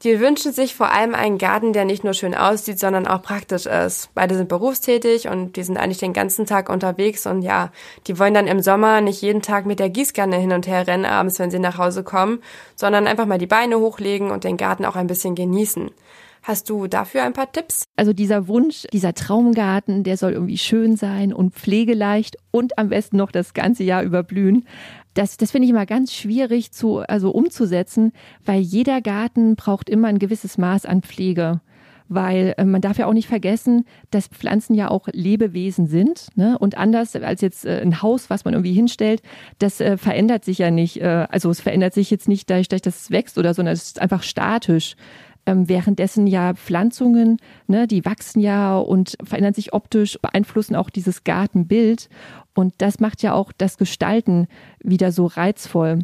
Die 0.03 0.19
wünschen 0.19 0.51
sich 0.51 0.75
vor 0.75 0.91
allem 0.91 1.15
einen 1.15 1.39
Garten, 1.39 1.73
der 1.73 1.83
nicht 1.83 2.03
nur 2.03 2.13
schön 2.13 2.35
aussieht, 2.35 2.79
sondern 2.79 3.07
auch 3.07 3.23
praktisch 3.23 3.65
ist. 3.65 4.09
Beide 4.13 4.35
sind 4.35 4.47
berufstätig 4.47 5.27
und 5.27 5.55
die 5.55 5.63
sind 5.63 5.77
eigentlich 5.77 5.97
den 5.97 6.13
ganzen 6.13 6.45
Tag 6.45 6.69
unterwegs 6.69 7.25
und 7.25 7.41
ja, 7.41 7.71
die 8.05 8.19
wollen 8.19 8.35
dann 8.35 8.45
im 8.45 8.61
Sommer 8.61 9.01
nicht 9.01 9.21
jeden 9.21 9.41
Tag 9.41 9.65
mit 9.65 9.79
der 9.79 9.89
Gießkanne 9.89 10.35
hin 10.35 10.51
und 10.51 10.67
her 10.67 10.85
rennen 10.85 11.05
abends, 11.05 11.39
wenn 11.39 11.49
sie 11.49 11.59
nach 11.59 11.79
Hause 11.79 12.03
kommen, 12.03 12.43
sondern 12.75 13.07
einfach 13.07 13.25
mal 13.25 13.39
die 13.39 13.47
Beine 13.47 13.79
hochlegen 13.79 14.29
und 14.29 14.43
den 14.43 14.57
Garten 14.57 14.85
auch 14.85 14.95
ein 14.95 15.07
bisschen 15.07 15.33
genießen. 15.33 15.89
Hast 16.47 16.69
du 16.69 16.87
dafür 16.87 17.23
ein 17.23 17.33
paar 17.33 17.51
Tipps? 17.51 17.83
Also 17.97 18.13
dieser 18.13 18.47
Wunsch, 18.47 18.87
dieser 18.93 19.13
Traumgarten, 19.13 20.03
der 20.05 20.15
soll 20.15 20.31
irgendwie 20.31 20.57
schön 20.57 20.95
sein 20.95 21.33
und 21.33 21.53
pflegeleicht 21.53 22.37
und 22.51 22.77
am 22.77 22.87
besten 22.87 23.17
noch 23.17 23.31
das 23.31 23.53
ganze 23.53 23.83
Jahr 23.83 24.01
überblühen 24.01 24.65
das, 25.17 25.37
das 25.37 25.51
finde 25.51 25.65
ich 25.65 25.71
immer 25.71 25.85
ganz 25.85 26.13
schwierig 26.13 26.71
zu, 26.71 26.99
also 26.99 27.31
umzusetzen, 27.31 28.13
weil 28.45 28.61
jeder 28.61 29.01
Garten 29.01 29.55
braucht 29.55 29.89
immer 29.89 30.09
ein 30.09 30.19
gewisses 30.19 30.57
Maß 30.57 30.85
an 30.85 31.01
Pflege 31.01 31.61
weil 32.09 32.53
äh, 32.57 32.63
man 32.63 32.79
darf 32.79 32.97
ja 32.97 33.05
auch 33.05 33.13
nicht 33.13 33.27
vergessen, 33.27 33.83
dass 34.11 34.27
Pflanzen 34.27 34.73
ja 34.75 34.89
auch 34.89 35.09
Lebewesen 35.11 35.87
sind. 35.87 36.27
Ne? 36.35 36.57
Und 36.57 36.77
anders 36.77 37.17
als 37.17 37.41
jetzt 37.41 37.65
äh, 37.65 37.81
ein 37.81 38.01
Haus, 38.01 38.29
was 38.29 38.45
man 38.45 38.53
irgendwie 38.53 38.71
hinstellt, 38.71 39.21
das 39.59 39.81
äh, 39.81 39.97
verändert 39.97 40.45
sich 40.45 40.59
ja 40.59 40.71
nicht. 40.71 41.01
Also 41.03 41.49
es 41.49 41.59
verändert 41.59 41.93
sich 41.93 42.09
jetzt 42.09 42.29
nicht 42.29 42.49
dadurch, 42.49 42.69
dass 42.69 43.01
es 43.01 43.11
wächst 43.11 43.37
oder 43.37 43.53
so, 43.53 43.57
sondern 43.57 43.73
es 43.73 43.83
ist 43.83 44.01
einfach 44.01 44.23
statisch. 44.23 44.95
Ähm, 45.47 45.69
währenddessen 45.69 46.27
ja 46.27 46.53
Pflanzungen, 46.53 47.37
ne, 47.67 47.87
die 47.87 48.03
wachsen 48.03 48.41
ja 48.41 48.77
und 48.77 49.17
verändern 49.23 49.53
sich 49.53 49.71
optisch, 49.71 50.19
beeinflussen 50.21 50.75
auch 50.75 50.89
dieses 50.89 51.23
Gartenbild. 51.23 52.09
Und 52.53 52.73
das 52.79 52.99
macht 52.99 53.23
ja 53.23 53.33
auch 53.33 53.53
das 53.57 53.77
Gestalten 53.77 54.47
wieder 54.83 55.13
so 55.13 55.25
reizvoll. 55.25 55.99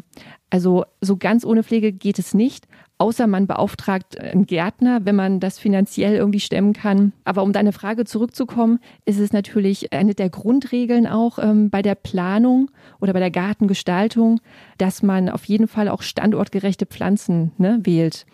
Also 0.48 0.84
so 1.02 1.18
ganz 1.18 1.44
ohne 1.44 1.62
Pflege 1.62 1.92
geht 1.92 2.18
es 2.18 2.32
nicht, 2.32 2.68
außer 2.96 3.26
man 3.26 3.46
beauftragt 3.46 4.18
einen 4.18 4.46
Gärtner, 4.46 5.04
wenn 5.04 5.16
man 5.16 5.40
das 5.40 5.58
finanziell 5.58 6.14
irgendwie 6.14 6.40
stemmen 6.40 6.72
kann. 6.72 7.12
Aber 7.24 7.42
um 7.42 7.52
deine 7.52 7.72
Frage 7.72 8.04
zurückzukommen, 8.06 8.78
ist 9.04 9.18
es 9.18 9.32
natürlich 9.32 9.92
eine 9.92 10.14
der 10.14 10.30
Grundregeln 10.30 11.06
auch 11.06 11.38
ähm, 11.38 11.68
bei 11.68 11.82
der 11.82 11.96
Planung 11.96 12.70
oder 12.98 13.12
bei 13.12 13.20
der 13.20 13.32
Gartengestaltung, 13.32 14.40
dass 14.78 15.02
man 15.02 15.28
auf 15.28 15.44
jeden 15.44 15.68
Fall 15.68 15.88
auch 15.88 16.00
standortgerechte 16.00 16.86
Pflanzen 16.86 17.52
ne, 17.58 17.80
wählt 17.82 18.24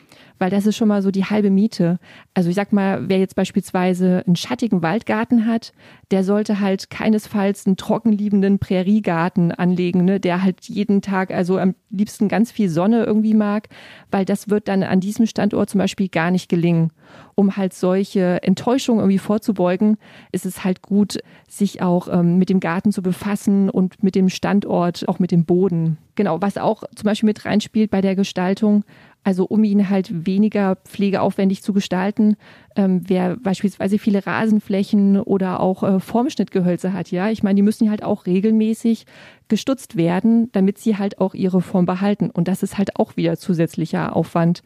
weil 0.41 0.51
das 0.51 0.67
ist 0.67 0.77
schon 0.77 0.89
mal 0.89 1.03
so 1.03 1.11
die 1.11 1.27
halbe 1.27 1.51
Miete. 1.51 1.99
Also 2.35 2.49
ich 2.49 2.57
sag 2.57 2.73
mal, 2.73 3.09
wer 3.09 3.19
jetzt 3.19 3.37
beispielsweise 3.37 4.25
einen 4.27 4.37
schattigen 4.37 4.83
Waldgarten 4.83 5.47
hat, 5.47 5.73
der 6.11 6.25
sollte 6.25 6.61
halt 6.61 6.91
keinesfalls 6.91 7.67
einen 7.67 7.77
trockenliebenden 7.77 8.59
Präriegarten 8.59 9.53
anlegen, 9.53 10.05
ne, 10.05 10.19
der 10.19 10.43
halt 10.43 10.65
jeden 10.65 11.03
Tag 11.03 11.31
also 11.31 11.59
am 11.59 11.75
liebsten 11.91 12.29
ganz 12.29 12.51
viel 12.51 12.71
Sonne 12.71 13.05
irgendwie 13.05 13.35
mag, 13.35 13.69
weil 14.11 14.25
das 14.25 14.49
wird 14.49 14.67
dann 14.69 14.83
an 14.83 15.01
diesem 15.01 15.27
Standort 15.27 15.69
zum 15.71 15.79
Beispiel 15.79 16.09
gar 16.09 16.31
nicht 16.31 16.49
gelingen. 16.49 16.91
Um 17.35 17.57
halt 17.57 17.75
solche 17.75 18.43
Enttäuschungen 18.43 19.01
irgendwie 19.01 19.19
vorzubeugen, 19.19 19.99
ist 20.33 20.47
es 20.47 20.65
halt 20.65 20.81
gut, 20.81 21.19
sich 21.49 21.83
auch 21.83 22.09
ähm, 22.09 22.39
mit 22.39 22.49
dem 22.49 22.61
Garten 22.61 22.93
zu 22.93 23.03
befassen 23.03 23.69
und 23.69 24.03
mit 24.03 24.15
dem 24.15 24.29
Standort, 24.29 25.09
auch 25.09 25.19
mit 25.19 25.33
dem 25.33 25.45
Boden. 25.45 25.99
Genau, 26.15 26.41
was 26.41 26.57
auch 26.57 26.85
zum 26.95 27.05
Beispiel 27.05 27.29
mit 27.29 27.45
reinspielt 27.45 27.91
bei 27.91 28.01
der 28.01 28.15
Gestaltung, 28.15 28.85
also 29.23 29.45
um 29.45 29.65
ihn 29.65 29.91
halt 29.91 30.27
weniger 30.27 30.77
pflegeaufwendig 30.77 31.63
zu 31.63 31.73
gestalten, 31.73 32.37
ähm, 32.75 33.03
wer 33.07 33.37
beispielsweise 33.37 33.99
viele 33.99 34.27
Rasenflächen 34.27 35.21
oder 35.21 35.61
auch 35.61 35.83
äh, 35.83 36.01
Formschnittgehölze 36.01 36.93
hat, 36.93 37.11
ja, 37.11 37.29
ich 37.29 37.43
meine, 37.43 37.57
die 37.57 37.63
müssen 37.63 37.91
halt 37.91 38.03
auch 38.03 38.27
regelmäßig 38.27 39.05
gestutzt 39.49 39.97
werden, 39.97 40.51
damit 40.53 40.79
sie 40.79 40.97
halt 40.97 41.19
auch 41.19 41.35
ihre 41.35 41.61
Form 41.61 41.85
behalten. 41.85 42.31
Und 42.31 42.49
das 42.49 42.63
ist 42.63 42.79
halt 42.79 42.97
auch 42.97 43.17
wieder 43.17 43.37
zusätzlicher 43.37 44.17
Aufwand. 44.17 44.63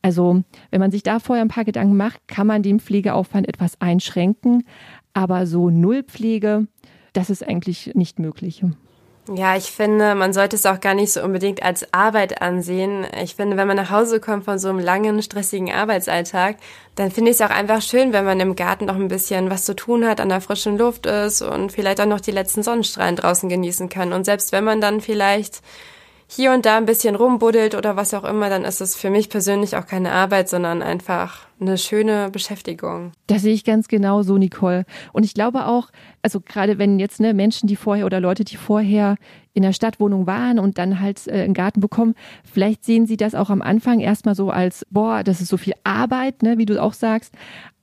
Also 0.00 0.42
wenn 0.70 0.80
man 0.80 0.90
sich 0.90 1.02
da 1.02 1.18
vorher 1.18 1.44
ein 1.44 1.48
paar 1.48 1.64
Gedanken 1.64 1.96
macht, 1.96 2.26
kann 2.28 2.46
man 2.46 2.62
den 2.62 2.80
Pflegeaufwand 2.80 3.48
etwas 3.48 3.80
einschränken. 3.80 4.64
Aber 5.12 5.46
so 5.46 5.68
Nullpflege, 5.68 6.68
das 7.12 7.28
ist 7.28 7.46
eigentlich 7.46 7.92
nicht 7.94 8.18
möglich. 8.18 8.64
Ja, 9.34 9.56
ich 9.56 9.70
finde, 9.70 10.14
man 10.14 10.32
sollte 10.32 10.56
es 10.56 10.64
auch 10.64 10.80
gar 10.80 10.94
nicht 10.94 11.12
so 11.12 11.22
unbedingt 11.22 11.62
als 11.62 11.92
Arbeit 11.92 12.40
ansehen. 12.40 13.06
Ich 13.22 13.34
finde, 13.34 13.58
wenn 13.58 13.68
man 13.68 13.76
nach 13.76 13.90
Hause 13.90 14.20
kommt 14.20 14.46
von 14.46 14.58
so 14.58 14.70
einem 14.70 14.78
langen, 14.78 15.20
stressigen 15.20 15.70
Arbeitsalltag, 15.70 16.56
dann 16.94 17.10
finde 17.10 17.30
ich 17.30 17.36
es 17.36 17.42
auch 17.42 17.50
einfach 17.50 17.82
schön, 17.82 18.14
wenn 18.14 18.24
man 18.24 18.40
im 18.40 18.56
Garten 18.56 18.86
noch 18.86 18.94
ein 18.96 19.08
bisschen 19.08 19.50
was 19.50 19.66
zu 19.66 19.76
tun 19.76 20.06
hat, 20.06 20.20
an 20.20 20.30
der 20.30 20.40
frischen 20.40 20.78
Luft 20.78 21.04
ist 21.04 21.42
und 21.42 21.72
vielleicht 21.72 22.00
auch 22.00 22.06
noch 22.06 22.20
die 22.20 22.30
letzten 22.30 22.62
Sonnenstrahlen 22.62 23.16
draußen 23.16 23.50
genießen 23.50 23.90
kann. 23.90 24.14
Und 24.14 24.24
selbst 24.24 24.50
wenn 24.52 24.64
man 24.64 24.80
dann 24.80 25.02
vielleicht 25.02 25.60
hier 26.30 26.52
und 26.52 26.66
da 26.66 26.76
ein 26.76 26.84
bisschen 26.84 27.14
rumbuddelt 27.14 27.74
oder 27.74 27.96
was 27.96 28.12
auch 28.12 28.24
immer, 28.24 28.50
dann 28.50 28.64
ist 28.64 28.82
es 28.82 28.94
für 28.94 29.08
mich 29.08 29.30
persönlich 29.30 29.76
auch 29.76 29.86
keine 29.86 30.12
Arbeit, 30.12 30.50
sondern 30.50 30.82
einfach 30.82 31.46
eine 31.58 31.78
schöne 31.78 32.28
Beschäftigung. 32.30 33.12
Das 33.26 33.42
sehe 33.42 33.54
ich 33.54 33.64
ganz 33.64 33.88
genau 33.88 34.22
so, 34.22 34.36
Nicole. 34.36 34.84
Und 35.14 35.24
ich 35.24 35.32
glaube 35.32 35.66
auch, 35.66 35.88
also 36.20 36.40
gerade 36.40 36.78
wenn 36.78 36.98
jetzt 36.98 37.18
ne, 37.18 37.32
Menschen, 37.32 37.66
die 37.66 37.76
vorher 37.76 38.04
oder 38.04 38.20
Leute, 38.20 38.44
die 38.44 38.56
vorher 38.56 39.16
in 39.54 39.62
der 39.62 39.72
Stadtwohnung 39.72 40.26
waren 40.26 40.58
und 40.58 40.76
dann 40.76 41.00
halt 41.00 41.26
äh, 41.26 41.42
einen 41.42 41.54
Garten 41.54 41.80
bekommen, 41.80 42.14
vielleicht 42.44 42.84
sehen 42.84 43.06
sie 43.06 43.16
das 43.16 43.34
auch 43.34 43.48
am 43.48 43.62
Anfang 43.62 43.98
erstmal 43.98 44.34
so 44.34 44.50
als, 44.50 44.86
boah, 44.90 45.24
das 45.24 45.40
ist 45.40 45.48
so 45.48 45.56
viel 45.56 45.74
Arbeit, 45.82 46.42
ne, 46.42 46.58
wie 46.58 46.66
du 46.66 46.80
auch 46.80 46.92
sagst. 46.92 47.32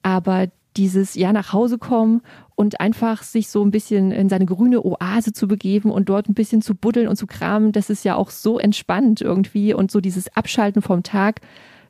Aber 0.03 0.47
dieses 0.77 1.15
ja 1.15 1.33
nach 1.33 1.53
Hause 1.53 1.77
kommen 1.77 2.21
und 2.55 2.79
einfach 2.79 3.23
sich 3.23 3.49
so 3.49 3.63
ein 3.63 3.71
bisschen 3.71 4.11
in 4.11 4.29
seine 4.29 4.45
grüne 4.45 4.83
Oase 4.83 5.33
zu 5.33 5.47
begeben 5.47 5.91
und 5.91 6.09
dort 6.09 6.29
ein 6.29 6.33
bisschen 6.33 6.61
zu 6.61 6.75
buddeln 6.75 7.07
und 7.07 7.15
zu 7.15 7.27
kramen, 7.27 7.71
das 7.71 7.89
ist 7.89 8.05
ja 8.05 8.15
auch 8.15 8.29
so 8.29 8.59
entspannt 8.59 9.21
irgendwie 9.21 9.73
und 9.73 9.91
so 9.91 10.01
dieses 10.01 10.35
Abschalten 10.35 10.81
vom 10.81 11.03
Tag. 11.03 11.41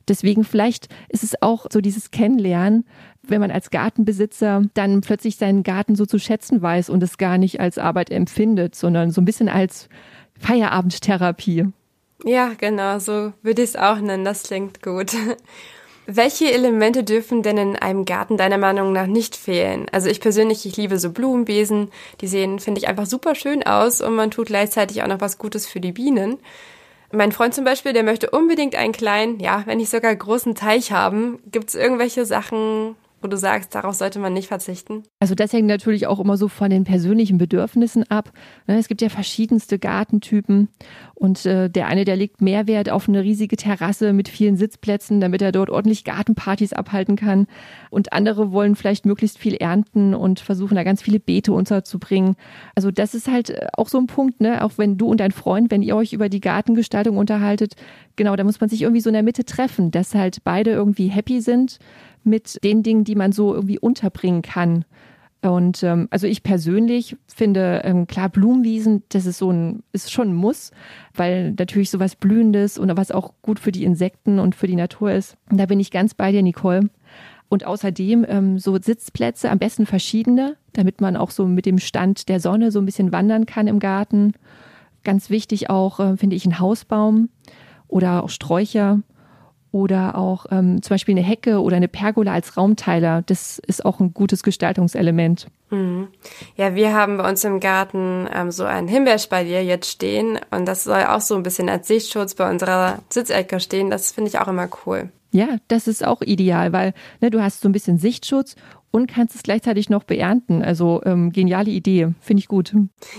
Deswegen 0.08 0.44
vielleicht 0.44 0.88
ist 1.08 1.24
es 1.24 1.40
auch 1.42 1.66
so 1.70 1.80
dieses 1.80 2.10
Kennenlernen, 2.10 2.84
wenn 3.22 3.40
man 3.40 3.50
als 3.50 3.70
Gartenbesitzer 3.70 4.62
dann 4.74 5.00
plötzlich 5.00 5.36
seinen 5.36 5.64
Garten 5.64 5.96
so 5.96 6.06
zu 6.06 6.18
schätzen 6.18 6.62
weiß 6.62 6.90
und 6.90 7.02
es 7.02 7.18
gar 7.18 7.38
nicht 7.38 7.60
als 7.60 7.78
Arbeit 7.78 8.10
empfindet, 8.10 8.76
sondern 8.76 9.10
so 9.10 9.20
ein 9.20 9.24
bisschen 9.24 9.48
als 9.48 9.88
Feierabendtherapie. 10.38 11.66
Ja, 12.24 12.52
genau, 12.56 12.98
so 12.98 13.32
würde 13.42 13.62
ich 13.62 13.70
es 13.70 13.76
auch 13.76 13.98
nennen. 13.98 14.24
Das 14.24 14.44
klingt 14.44 14.82
gut. 14.82 15.12
Welche 16.06 16.52
Elemente 16.52 17.02
dürfen 17.02 17.42
denn 17.42 17.58
in 17.58 17.76
einem 17.76 18.04
Garten 18.04 18.36
deiner 18.36 18.58
Meinung 18.58 18.92
nach 18.92 19.08
nicht 19.08 19.34
fehlen? 19.34 19.86
Also 19.90 20.08
ich 20.08 20.20
persönlich, 20.20 20.64
ich 20.64 20.76
liebe 20.76 20.98
so 21.00 21.10
Blumenbesen. 21.10 21.90
Die 22.20 22.28
sehen, 22.28 22.60
finde 22.60 22.80
ich, 22.80 22.86
einfach 22.86 23.06
super 23.06 23.34
schön 23.34 23.64
aus 23.64 24.00
und 24.00 24.14
man 24.14 24.30
tut 24.30 24.46
gleichzeitig 24.46 25.02
auch 25.02 25.08
noch 25.08 25.20
was 25.20 25.38
Gutes 25.38 25.66
für 25.66 25.80
die 25.80 25.90
Bienen. 25.90 26.38
Mein 27.12 27.32
Freund 27.32 27.54
zum 27.54 27.64
Beispiel, 27.64 27.92
der 27.92 28.04
möchte 28.04 28.30
unbedingt 28.30 28.76
einen 28.76 28.92
kleinen, 28.92 29.40
ja, 29.40 29.62
wenn 29.66 29.78
nicht 29.78 29.90
sogar 29.90 30.14
großen 30.14 30.54
Teich 30.54 30.92
haben. 30.92 31.40
Gibt 31.50 31.70
es 31.70 31.74
irgendwelche 31.74 32.24
Sachen, 32.24 32.94
wo 33.26 33.28
du 33.28 33.36
sagst, 33.36 33.74
darauf 33.74 33.96
sollte 33.96 34.20
man 34.20 34.32
nicht 34.32 34.46
verzichten? 34.46 35.02
Also 35.18 35.34
das 35.34 35.52
hängt 35.52 35.66
natürlich 35.66 36.06
auch 36.06 36.20
immer 36.20 36.36
so 36.36 36.46
von 36.46 36.70
den 36.70 36.84
persönlichen 36.84 37.38
Bedürfnissen 37.38 38.08
ab. 38.08 38.30
Ne, 38.68 38.78
es 38.78 38.86
gibt 38.86 39.02
ja 39.02 39.08
verschiedenste 39.08 39.80
Gartentypen 39.80 40.68
und 41.16 41.44
äh, 41.44 41.68
der 41.68 41.88
eine, 41.88 42.04
der 42.04 42.14
legt 42.14 42.40
Mehrwert 42.40 42.88
auf 42.88 43.08
eine 43.08 43.24
riesige 43.24 43.56
Terrasse 43.56 44.12
mit 44.12 44.28
vielen 44.28 44.56
Sitzplätzen, 44.56 45.20
damit 45.20 45.42
er 45.42 45.50
dort 45.50 45.70
ordentlich 45.70 46.04
Gartenpartys 46.04 46.72
abhalten 46.72 47.16
kann. 47.16 47.48
Und 47.90 48.12
andere 48.12 48.52
wollen 48.52 48.76
vielleicht 48.76 49.06
möglichst 49.06 49.38
viel 49.38 49.54
ernten 49.54 50.14
und 50.14 50.38
versuchen 50.38 50.76
da 50.76 50.84
ganz 50.84 51.02
viele 51.02 51.18
Beete 51.18 51.52
unterzubringen. 51.52 52.36
Also 52.76 52.92
das 52.92 53.16
ist 53.16 53.26
halt 53.26 53.50
äh, 53.50 53.66
auch 53.72 53.88
so 53.88 53.98
ein 53.98 54.06
Punkt, 54.06 54.40
ne? 54.40 54.62
Auch 54.62 54.72
wenn 54.76 54.98
du 54.98 55.08
und 55.08 55.18
dein 55.18 55.32
Freund, 55.32 55.72
wenn 55.72 55.82
ihr 55.82 55.96
euch 55.96 56.12
über 56.12 56.28
die 56.28 56.40
Gartengestaltung 56.40 57.16
unterhaltet, 57.16 57.74
genau, 58.14 58.36
da 58.36 58.44
muss 58.44 58.60
man 58.60 58.70
sich 58.70 58.82
irgendwie 58.82 59.00
so 59.00 59.10
in 59.10 59.14
der 59.14 59.24
Mitte 59.24 59.44
treffen, 59.44 59.90
dass 59.90 60.14
halt 60.14 60.44
beide 60.44 60.70
irgendwie 60.70 61.08
happy 61.08 61.40
sind 61.40 61.80
mit 62.26 62.62
den 62.64 62.82
Dingen, 62.82 63.04
die 63.04 63.14
man 63.14 63.32
so 63.32 63.54
irgendwie 63.54 63.78
unterbringen 63.78 64.42
kann. 64.42 64.84
Und 65.42 65.82
ähm, 65.82 66.08
also 66.10 66.26
ich 66.26 66.42
persönlich 66.42 67.16
finde, 67.28 67.82
ähm, 67.84 68.06
klar, 68.06 68.28
Blumenwiesen, 68.28 69.04
das 69.10 69.26
ist 69.26 69.38
so 69.38 69.50
ein, 69.50 69.82
ist 69.92 70.10
schon 70.10 70.30
ein 70.30 70.34
Muss, 70.34 70.72
weil 71.14 71.52
natürlich 71.52 71.90
sowas 71.90 72.16
Blühendes 72.16 72.78
und 72.78 72.94
was 72.96 73.12
auch 73.12 73.32
gut 73.42 73.60
für 73.60 73.70
die 73.70 73.84
Insekten 73.84 74.38
und 74.38 74.54
für 74.54 74.66
die 74.66 74.76
Natur 74.76 75.12
ist. 75.12 75.36
Und 75.50 75.58
da 75.58 75.66
bin 75.66 75.78
ich 75.78 75.90
ganz 75.90 76.14
bei 76.14 76.32
dir, 76.32 76.42
Nicole. 76.42 76.90
Und 77.48 77.64
außerdem 77.64 78.26
ähm, 78.28 78.58
so 78.58 78.76
Sitzplätze, 78.76 79.50
am 79.50 79.58
besten 79.58 79.86
verschiedene, 79.86 80.56
damit 80.72 81.00
man 81.00 81.16
auch 81.16 81.30
so 81.30 81.46
mit 81.46 81.64
dem 81.64 81.78
Stand 81.78 82.28
der 82.28 82.40
Sonne 82.40 82.72
so 82.72 82.80
ein 82.80 82.86
bisschen 82.86 83.12
wandern 83.12 83.46
kann 83.46 83.68
im 83.68 83.78
Garten. 83.78 84.32
Ganz 85.04 85.30
wichtig 85.30 85.70
auch, 85.70 86.00
äh, 86.00 86.16
finde 86.16 86.34
ich, 86.34 86.44
ein 86.44 86.58
Hausbaum 86.58 87.28
oder 87.86 88.24
auch 88.24 88.30
Sträucher 88.30 89.00
oder 89.72 90.16
auch 90.16 90.46
ähm, 90.50 90.82
zum 90.82 90.94
Beispiel 90.94 91.14
eine 91.14 91.26
Hecke 91.26 91.60
oder 91.60 91.76
eine 91.76 91.88
Pergola 91.88 92.32
als 92.32 92.56
Raumteiler. 92.56 93.22
Das 93.26 93.58
ist 93.58 93.84
auch 93.84 94.00
ein 94.00 94.14
gutes 94.14 94.42
Gestaltungselement. 94.42 95.48
Mhm. 95.70 96.08
Ja, 96.56 96.74
wir 96.74 96.94
haben 96.94 97.18
bei 97.18 97.28
uns 97.28 97.44
im 97.44 97.60
Garten 97.60 98.28
ähm, 98.32 98.50
so 98.50 98.64
ein 98.64 98.88
Himbeerspalier 98.88 99.64
jetzt 99.64 99.90
stehen 99.90 100.38
und 100.50 100.66
das 100.66 100.84
soll 100.84 101.04
auch 101.04 101.20
so 101.20 101.34
ein 101.34 101.42
bisschen 101.42 101.68
als 101.68 101.88
Sichtschutz 101.88 102.34
bei 102.34 102.48
unserer 102.48 103.00
Sitzecke 103.10 103.60
stehen. 103.60 103.90
Das 103.90 104.12
finde 104.12 104.30
ich 104.30 104.38
auch 104.38 104.48
immer 104.48 104.68
cool. 104.86 105.10
Ja, 105.32 105.58
das 105.68 105.88
ist 105.88 106.06
auch 106.06 106.22
ideal, 106.22 106.72
weil 106.72 106.94
ne, 107.20 107.30
du 107.30 107.42
hast 107.42 107.60
so 107.60 107.68
ein 107.68 107.72
bisschen 107.72 107.98
Sichtschutz 107.98 108.56
und 108.90 109.08
kannst 109.08 109.34
es 109.34 109.42
gleichzeitig 109.42 109.90
noch 109.90 110.04
beernten. 110.04 110.62
Also 110.62 111.02
ähm, 111.04 111.32
geniale 111.32 111.70
Idee, 111.70 112.14
finde 112.20 112.40
ich 112.40 112.48
gut. 112.48 112.74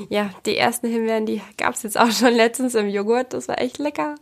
Ja, 0.10 0.32
die 0.46 0.58
ersten 0.58 0.88
Himbeeren, 0.88 1.25
die 1.25 1.42
gab 1.58 1.75
es 1.75 1.84
jetzt 1.84 2.00
auch 2.00 2.12
schon 2.12 2.34
letztens 2.34 2.74
im 2.74 2.88
Joghurt. 2.89 3.34
Das 3.34 3.48
war 3.48 3.62
echt 3.62 3.77
lecker. 3.77 4.16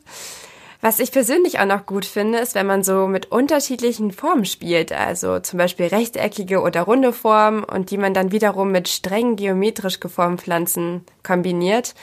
Was 0.86 1.00
ich 1.00 1.12
persönlich 1.12 1.58
auch 1.58 1.66
noch 1.66 1.88
gut 1.88 2.06
finde, 2.06 2.38
ist, 2.38 2.54
wenn 2.54 2.68
man 2.68 2.84
so 2.84 3.08
mit 3.08 3.32
unterschiedlichen 3.32 4.12
Formen 4.12 4.46
spielt, 4.46 4.92
also 4.92 5.40
zum 5.40 5.58
Beispiel 5.58 5.88
rechteckige 5.88 6.62
oder 6.62 6.84
runde 6.84 7.12
Formen 7.12 7.64
und 7.64 7.90
die 7.90 7.98
man 7.98 8.14
dann 8.14 8.32
wiederum 8.32 8.72
mit 8.72 8.88
streng 8.88 9.36
geometrisch 9.36 10.00
geformten 10.00 10.38
Pflanzen 10.38 11.04
kombiniert. 11.24 11.96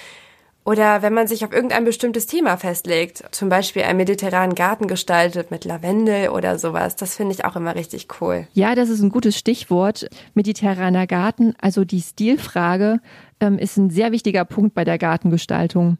Oder 0.64 1.02
wenn 1.02 1.12
man 1.12 1.26
sich 1.26 1.44
auf 1.44 1.52
irgendein 1.52 1.84
bestimmtes 1.84 2.26
Thema 2.26 2.56
festlegt, 2.56 3.24
zum 3.32 3.48
Beispiel 3.48 3.82
einen 3.82 3.96
mediterranen 3.96 4.54
Garten 4.54 4.86
gestaltet 4.86 5.50
mit 5.50 5.64
Lavendel 5.64 6.28
oder 6.28 6.58
sowas, 6.58 6.94
das 6.94 7.16
finde 7.16 7.34
ich 7.34 7.44
auch 7.44 7.56
immer 7.56 7.74
richtig 7.74 8.06
cool. 8.20 8.46
Ja, 8.52 8.76
das 8.76 8.88
ist 8.88 9.02
ein 9.02 9.10
gutes 9.10 9.36
Stichwort. 9.36 10.08
Mediterraner 10.34 11.08
Garten, 11.08 11.54
also 11.60 11.84
die 11.84 12.00
Stilfrage 12.00 13.00
ähm, 13.40 13.58
ist 13.58 13.76
ein 13.76 13.90
sehr 13.90 14.12
wichtiger 14.12 14.44
Punkt 14.44 14.74
bei 14.74 14.84
der 14.84 14.98
Gartengestaltung. 14.98 15.98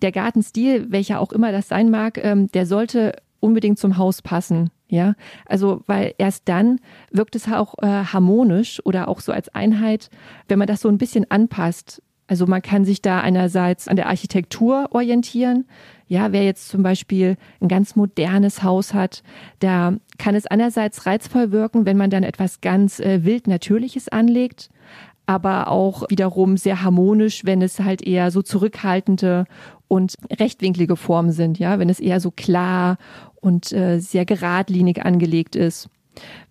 Der 0.00 0.12
Gartenstil, 0.12 0.86
welcher 0.90 1.18
auch 1.18 1.32
immer 1.32 1.50
das 1.50 1.68
sein 1.68 1.90
mag, 1.90 2.22
ähm, 2.22 2.50
der 2.52 2.66
sollte 2.66 3.16
unbedingt 3.40 3.78
zum 3.78 3.98
Haus 3.98 4.22
passen. 4.22 4.70
Ja, 4.86 5.14
also 5.46 5.82
weil 5.86 6.14
erst 6.18 6.48
dann 6.48 6.78
wirkt 7.10 7.34
es 7.34 7.50
auch 7.50 7.74
äh, 7.82 7.86
harmonisch 7.86 8.80
oder 8.84 9.08
auch 9.08 9.20
so 9.20 9.32
als 9.32 9.48
Einheit, 9.48 10.08
wenn 10.46 10.58
man 10.58 10.68
das 10.68 10.82
so 10.82 10.88
ein 10.88 10.98
bisschen 10.98 11.28
anpasst. 11.30 12.00
Also 12.26 12.46
man 12.46 12.62
kann 12.62 12.84
sich 12.84 13.02
da 13.02 13.20
einerseits 13.20 13.86
an 13.86 13.96
der 13.96 14.08
Architektur 14.08 14.88
orientieren. 14.92 15.66
Ja, 16.06 16.32
wer 16.32 16.44
jetzt 16.44 16.68
zum 16.68 16.82
Beispiel 16.82 17.36
ein 17.60 17.68
ganz 17.68 17.96
modernes 17.96 18.62
Haus 18.62 18.94
hat, 18.94 19.22
da 19.58 19.94
kann 20.18 20.34
es 20.34 20.46
einerseits 20.46 21.06
reizvoll 21.06 21.50
wirken, 21.52 21.86
wenn 21.86 21.96
man 21.96 22.10
dann 22.10 22.22
etwas 22.22 22.60
ganz 22.60 23.00
äh, 23.00 23.24
wild 23.24 23.46
Natürliches 23.46 24.08
anlegt 24.08 24.70
aber 25.26 25.68
auch 25.68 26.04
wiederum 26.10 26.56
sehr 26.56 26.82
harmonisch, 26.82 27.44
wenn 27.44 27.62
es 27.62 27.80
halt 27.80 28.02
eher 28.02 28.30
so 28.30 28.42
zurückhaltende 28.42 29.46
und 29.88 30.16
rechtwinklige 30.30 30.96
Formen 30.96 31.32
sind, 31.32 31.58
ja, 31.58 31.78
wenn 31.78 31.88
es 31.88 32.00
eher 32.00 32.20
so 32.20 32.30
klar 32.30 32.98
und 33.36 33.72
äh, 33.72 34.00
sehr 34.00 34.24
geradlinig 34.24 35.04
angelegt 35.04 35.56
ist. 35.56 35.88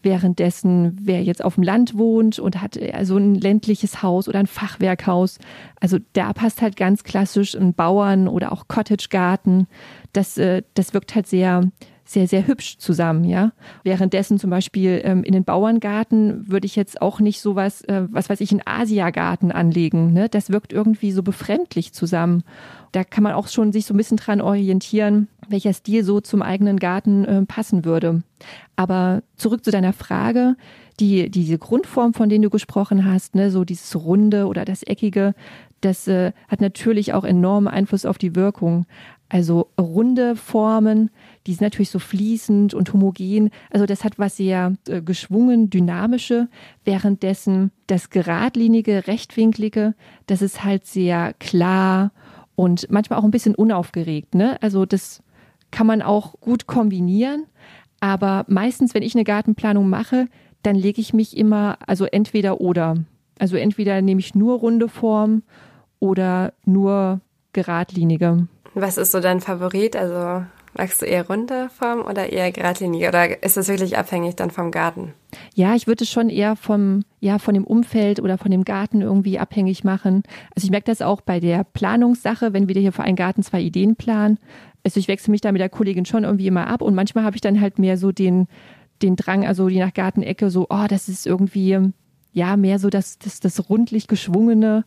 Währenddessen, 0.02 0.98
wer 1.02 1.24
jetzt 1.24 1.44
auf 1.44 1.56
dem 1.56 1.64
Land 1.64 1.98
wohnt 1.98 2.40
und 2.40 2.62
hat 2.62 2.78
so 3.04 3.18
ein 3.18 3.36
ländliches 3.36 4.04
Haus 4.04 4.28
oder 4.28 4.40
ein 4.40 4.48
Fachwerkhaus, 4.48 5.40
also 5.80 5.98
da 6.14 6.34
passt 6.34 6.62
halt 6.62 6.76
ganz 6.76 7.04
klassisch 7.04 7.56
ein 7.56 7.74
Bauern- 7.74 8.28
oder 8.28 8.52
auch 8.52 8.68
Cottage-Garten. 8.68 9.68
Das, 10.12 10.38
äh, 10.38 10.64
das 10.74 10.94
wirkt 10.94 11.16
halt 11.16 11.28
sehr 11.28 11.72
sehr, 12.06 12.28
sehr 12.28 12.48
hübsch 12.48 12.78
zusammen, 12.78 13.24
ja. 13.24 13.52
Währenddessen 13.84 14.38
zum 14.38 14.50
Beispiel 14.50 15.02
ähm, 15.04 15.24
in 15.24 15.34
den 15.34 15.46
Bauerngarten 15.46 16.50
würde 16.50 16.66
ich 16.66 16.76
jetzt 16.76 17.02
auch 17.02 17.20
nicht 17.20 17.40
sowas, 17.40 17.82
äh, 17.84 18.04
was 18.12 18.30
weiß 18.30 18.42
ich, 18.42 18.52
einen 18.52 18.62
Asiagarten 18.66 19.52
anlegen. 19.52 20.12
Ne? 20.12 20.28
Das 20.28 20.50
wirkt 20.50 20.74
irgendwie 20.74 21.12
so 21.12 21.24
befremdlich 21.24 21.94
zusammen. 21.94 22.44
Da 22.92 23.04
kann 23.04 23.24
man 23.24 23.34
auch 23.34 23.48
schon 23.48 23.72
sich 23.72 23.86
so 23.86 23.94
ein 23.94 23.98
bisschen 23.98 24.18
dran 24.18 24.42
orientieren, 24.42 25.28
welcher 25.48 25.74
Stil 25.74 26.04
so 26.04 26.20
zum 26.20 26.42
eigenen 26.42 26.78
Garten 26.78 27.26
äh, 27.26 27.46
passen 27.46 27.86
würde. 27.86 28.24
Aber 28.76 29.24
zurück 29.38 29.64
zu 29.64 29.72
deiner 29.72 29.94
Frage, 29.94 30.56
die, 31.00 31.30
diese 31.30 31.58
Grundform, 31.58 32.14
von 32.14 32.30
denen 32.30 32.44
du 32.44 32.50
gesprochen 32.50 33.06
hast, 33.06 33.36
ne, 33.36 33.50
so 33.50 33.64
dieses 33.64 33.96
Runde 33.96 34.48
oder 34.48 34.66
das 34.66 34.84
Eckige, 34.84 35.34
das 35.82 36.08
äh, 36.08 36.32
hat 36.48 36.62
natürlich 36.62 37.14
auch 37.14 37.24
enormen 37.24 37.68
Einfluss 37.68 38.06
auf 38.06 38.18
die 38.18 38.36
Wirkung. 38.36 38.86
Also 39.30 39.70
runde 39.80 40.36
Formen, 40.36 41.10
die 41.46 41.54
sind 41.54 41.62
natürlich 41.62 41.90
so 41.90 42.00
fließend 42.00 42.74
und 42.74 42.94
homogen. 42.94 43.50
Also 43.70 43.86
das 43.86 44.04
hat 44.04 44.20
was 44.20 44.38
sehr 44.38 44.74
äh, 44.88 45.02
geschwungen, 45.02 45.70
dynamische, 45.70 46.48
währenddessen 46.86 47.72
das 47.88 48.10
geradlinige, 48.10 49.08
rechtwinklige, 49.08 49.96
das 50.28 50.42
ist 50.42 50.64
halt 50.64 50.86
sehr 50.86 51.34
klar 51.40 52.12
und 52.56 52.90
manchmal 52.90 53.20
auch 53.20 53.24
ein 53.24 53.32
bisschen 53.32 53.56
unaufgeregt. 53.56 54.36
Ne? 54.36 54.62
Also 54.62 54.86
das 54.86 55.22
kann 55.72 55.88
man 55.88 56.02
auch 56.02 56.40
gut 56.40 56.68
kombinieren. 56.68 57.46
Aber 58.00 58.46
meistens, 58.48 58.94
wenn 58.94 59.04
ich 59.04 59.16
eine 59.16 59.24
Gartenplanung 59.24 59.90
mache, 59.90 60.28
dann 60.62 60.76
lege 60.76 61.02
ich 61.02 61.14
mich 61.14 61.36
immer, 61.38 61.78
also 61.88 62.06
entweder 62.06 62.62
oder. 62.62 62.96
Also 63.40 63.58
entweder 63.58 64.02
nehme 64.02 64.20
ich 64.20 64.36
nur 64.36 64.60
runde 64.60 64.88
Form 64.88 65.44
oder 66.00 66.54
nur 66.66 67.22
geradlinige. 67.54 68.48
Was 68.74 68.98
ist 68.98 69.12
so 69.12 69.20
dein 69.20 69.40
Favorit? 69.40 69.96
Also 69.96 70.46
magst 70.76 71.02
du 71.02 71.06
eher 71.06 71.28
runde 71.28 71.70
Form 71.70 72.02
oder 72.02 72.32
eher 72.32 72.52
geradlinig? 72.52 73.08
Oder 73.08 73.44
ist 73.44 73.58
das 73.58 73.68
wirklich 73.68 73.98
abhängig 73.98 74.36
dann 74.36 74.52
vom 74.52 74.72
Garten? 74.72 75.14
Ja, 75.56 75.76
ich 75.76 75.88
würde 75.88 76.04
es 76.04 76.10
schon 76.10 76.30
eher 76.30 76.56
vom, 76.56 77.04
ja, 77.20 77.40
von 77.40 77.54
dem 77.54 77.64
Umfeld 77.64 78.20
oder 78.20 78.38
von 78.38 78.52
dem 78.52 78.64
Garten 78.64 79.02
irgendwie 79.02 79.40
abhängig 79.40 79.84
machen. 79.84 80.24
Also 80.56 80.66
ich 80.66 80.72
merke 80.72 80.86
das 80.86 81.02
auch 81.02 81.22
bei 81.22 81.40
der 81.40 81.64
Planungssache, 81.64 82.54
wenn 82.54 82.68
wir 82.68 82.80
hier 82.80 82.94
für 82.94 83.04
einen 83.04 83.16
Garten 83.16 83.44
zwei 83.44 83.62
Ideen 83.62 83.96
planen. 83.96 84.40
Also 84.84 85.00
ich 85.00 85.08
wechsle 85.08 85.32
mich 85.32 85.42
da 85.42 85.52
mit 85.52 85.62
der 85.62 85.70
Kollegin 85.70 86.06
schon 86.06 86.24
irgendwie 86.24 86.48
immer 86.48 86.68
ab 86.68 86.82
und 86.82 86.96
manchmal 86.96 87.24
habe 87.24 87.36
ich 87.36 87.42
dann 87.42 87.62
halt 87.62 87.80
mehr 87.80 87.98
so 87.98 88.12
den, 88.12 88.48
den 89.02 89.16
Drang, 89.16 89.46
also 89.46 89.70
je 89.70 89.80
nach 89.80 89.94
Gartenecke 89.94 90.50
so, 90.50 90.68
oh, 90.70 90.86
das 90.90 91.08
ist 91.08 91.26
irgendwie, 91.26 91.80
ja, 92.34 92.58
mehr 92.58 92.80
so 92.80 92.90
das, 92.90 93.18
das, 93.20 93.40
das 93.40 93.70
rundlich 93.70 94.08
geschwungene. 94.08 94.86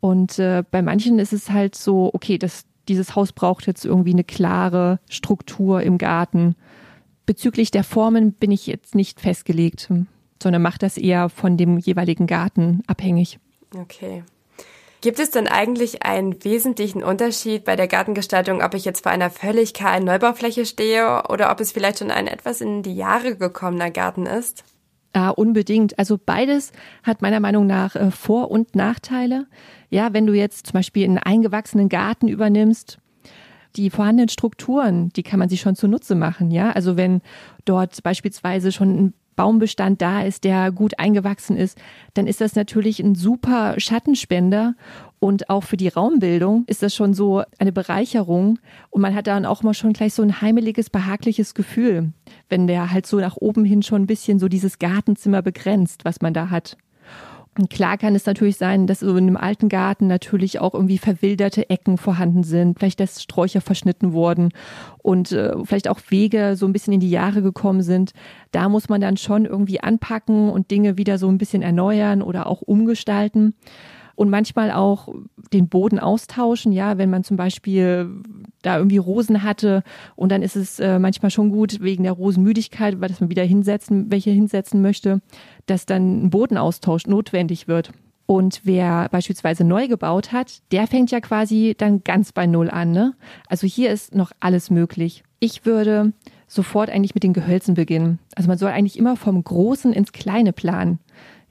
Und 0.00 0.38
äh, 0.38 0.62
bei 0.70 0.82
manchen 0.82 1.18
ist 1.18 1.32
es 1.32 1.50
halt 1.50 1.74
so, 1.74 2.10
okay, 2.12 2.38
das, 2.38 2.64
dieses 2.88 3.14
Haus 3.14 3.32
braucht 3.32 3.66
jetzt 3.66 3.84
irgendwie 3.84 4.12
eine 4.12 4.24
klare 4.24 5.00
Struktur 5.08 5.82
im 5.82 5.98
Garten. 5.98 6.56
Bezüglich 7.26 7.70
der 7.70 7.84
Formen 7.84 8.32
bin 8.32 8.50
ich 8.50 8.66
jetzt 8.66 8.94
nicht 8.94 9.20
festgelegt, 9.20 9.88
sondern 10.42 10.62
mache 10.62 10.78
das 10.78 10.96
eher 10.96 11.28
von 11.28 11.56
dem 11.56 11.78
jeweiligen 11.78 12.26
Garten 12.26 12.82
abhängig. 12.86 13.38
Okay. 13.76 14.24
Gibt 15.02 15.18
es 15.18 15.30
denn 15.30 15.48
eigentlich 15.48 16.02
einen 16.02 16.44
wesentlichen 16.44 17.02
Unterschied 17.02 17.64
bei 17.64 17.74
der 17.74 17.88
Gartengestaltung, 17.88 18.62
ob 18.62 18.74
ich 18.74 18.84
jetzt 18.84 19.02
vor 19.02 19.12
einer 19.12 19.30
völlig 19.30 19.72
kahlen 19.72 20.04
Neubaufläche 20.04 20.66
stehe 20.66 21.22
oder 21.28 21.50
ob 21.50 21.60
es 21.60 21.72
vielleicht 21.72 22.00
schon 22.00 22.10
ein 22.10 22.26
etwas 22.26 22.60
in 22.60 22.82
die 22.82 22.94
Jahre 22.94 23.36
gekommener 23.36 23.90
Garten 23.90 24.26
ist? 24.26 24.62
Ja, 25.14 25.30
unbedingt. 25.30 25.98
Also 25.98 26.18
beides 26.24 26.72
hat 27.02 27.20
meiner 27.20 27.40
Meinung 27.40 27.66
nach 27.66 27.96
äh, 27.96 28.10
Vor- 28.10 28.50
und 28.50 28.76
Nachteile. 28.76 29.46
Ja, 29.88 30.12
wenn 30.12 30.26
du 30.26 30.34
jetzt 30.34 30.68
zum 30.68 30.74
Beispiel 30.74 31.04
einen 31.04 31.18
eingewachsenen 31.18 31.88
Garten 31.88 32.28
übernimmst, 32.28 32.98
die 33.76 33.90
vorhandenen 33.90 34.28
Strukturen, 34.28 35.10
die 35.10 35.22
kann 35.22 35.38
man 35.38 35.48
sich 35.48 35.60
schon 35.60 35.76
zunutze 35.76 36.14
machen. 36.14 36.50
Ja, 36.50 36.70
also 36.70 36.96
wenn 36.96 37.22
dort 37.64 38.02
beispielsweise 38.02 38.72
schon 38.72 39.04
ein 39.04 39.14
Baumbestand 39.40 40.02
da 40.02 40.20
ist, 40.20 40.44
der 40.44 40.70
gut 40.70 40.98
eingewachsen 40.98 41.56
ist, 41.56 41.78
dann 42.12 42.26
ist 42.26 42.42
das 42.42 42.56
natürlich 42.56 43.00
ein 43.00 43.14
super 43.14 43.72
Schattenspender 43.78 44.74
und 45.18 45.48
auch 45.48 45.62
für 45.62 45.78
die 45.78 45.88
Raumbildung 45.88 46.64
ist 46.66 46.82
das 46.82 46.94
schon 46.94 47.14
so 47.14 47.42
eine 47.58 47.72
Bereicherung 47.72 48.58
und 48.90 49.00
man 49.00 49.14
hat 49.14 49.28
dann 49.28 49.46
auch 49.46 49.62
mal 49.62 49.72
schon 49.72 49.94
gleich 49.94 50.12
so 50.12 50.22
ein 50.22 50.42
heimeliges, 50.42 50.90
behagliches 50.90 51.54
Gefühl, 51.54 52.12
wenn 52.50 52.66
der 52.66 52.90
halt 52.90 53.06
so 53.06 53.18
nach 53.18 53.38
oben 53.38 53.64
hin 53.64 53.82
schon 53.82 54.02
ein 54.02 54.06
bisschen 54.06 54.38
so 54.38 54.46
dieses 54.46 54.78
Gartenzimmer 54.78 55.40
begrenzt, 55.40 56.04
was 56.04 56.20
man 56.20 56.34
da 56.34 56.50
hat. 56.50 56.76
Und 57.58 57.68
klar 57.68 57.98
kann 57.98 58.14
es 58.14 58.26
natürlich 58.26 58.56
sein, 58.56 58.86
dass 58.86 59.00
so 59.00 59.10
in 59.16 59.26
einem 59.26 59.36
alten 59.36 59.68
Garten 59.68 60.06
natürlich 60.06 60.60
auch 60.60 60.72
irgendwie 60.72 60.98
verwilderte 60.98 61.68
Ecken 61.68 61.98
vorhanden 61.98 62.44
sind, 62.44 62.78
vielleicht 62.78 63.00
dass 63.00 63.22
Sträucher 63.22 63.60
verschnitten 63.60 64.12
wurden 64.12 64.50
und 64.98 65.32
äh, 65.32 65.52
vielleicht 65.64 65.88
auch 65.88 66.00
Wege 66.08 66.54
so 66.56 66.66
ein 66.66 66.72
bisschen 66.72 66.92
in 66.92 67.00
die 67.00 67.10
Jahre 67.10 67.42
gekommen 67.42 67.82
sind. 67.82 68.12
Da 68.52 68.68
muss 68.68 68.88
man 68.88 69.00
dann 69.00 69.16
schon 69.16 69.46
irgendwie 69.46 69.80
anpacken 69.80 70.48
und 70.48 70.70
Dinge 70.70 70.96
wieder 70.96 71.18
so 71.18 71.28
ein 71.28 71.38
bisschen 71.38 71.62
erneuern 71.62 72.22
oder 72.22 72.46
auch 72.46 72.62
umgestalten 72.62 73.54
und 74.20 74.28
manchmal 74.28 74.70
auch 74.70 75.08
den 75.50 75.70
Boden 75.70 75.98
austauschen. 75.98 76.72
Ja, 76.72 76.98
wenn 76.98 77.08
man 77.08 77.24
zum 77.24 77.38
Beispiel 77.38 78.10
da 78.60 78.76
irgendwie 78.76 78.98
Rosen 78.98 79.42
hatte 79.42 79.82
und 80.14 80.30
dann 80.30 80.42
ist 80.42 80.56
es 80.56 80.78
äh, 80.78 80.98
manchmal 80.98 81.30
schon 81.30 81.48
gut 81.48 81.80
wegen 81.80 82.02
der 82.02 82.12
Rosenmüdigkeit, 82.12 83.00
weil 83.00 83.08
das 83.08 83.20
man 83.20 83.30
wieder 83.30 83.44
hinsetzen, 83.44 84.10
welche 84.10 84.30
hinsetzen 84.30 84.82
möchte, 84.82 85.22
dass 85.64 85.86
dann 85.86 86.24
ein 86.24 86.28
Bodenaustausch 86.28 87.06
notwendig 87.06 87.66
wird. 87.66 87.92
Und 88.26 88.60
wer 88.64 89.08
beispielsweise 89.08 89.64
neu 89.64 89.88
gebaut 89.88 90.32
hat, 90.32 90.60
der 90.70 90.86
fängt 90.86 91.10
ja 91.10 91.20
quasi 91.20 91.74
dann 91.78 92.04
ganz 92.04 92.32
bei 92.32 92.46
Null 92.46 92.68
an. 92.68 92.90
Ne? 92.90 93.14
Also 93.46 93.66
hier 93.66 93.90
ist 93.90 94.14
noch 94.14 94.32
alles 94.38 94.68
möglich. 94.68 95.24
Ich 95.38 95.64
würde 95.64 96.12
sofort 96.46 96.90
eigentlich 96.90 97.14
mit 97.14 97.22
den 97.22 97.32
Gehölzen 97.32 97.72
beginnen. 97.72 98.18
Also 98.36 98.48
man 98.48 98.58
soll 98.58 98.70
eigentlich 98.70 98.98
immer 98.98 99.16
vom 99.16 99.42
Großen 99.42 99.94
ins 99.94 100.12
Kleine 100.12 100.52
planen. 100.52 100.98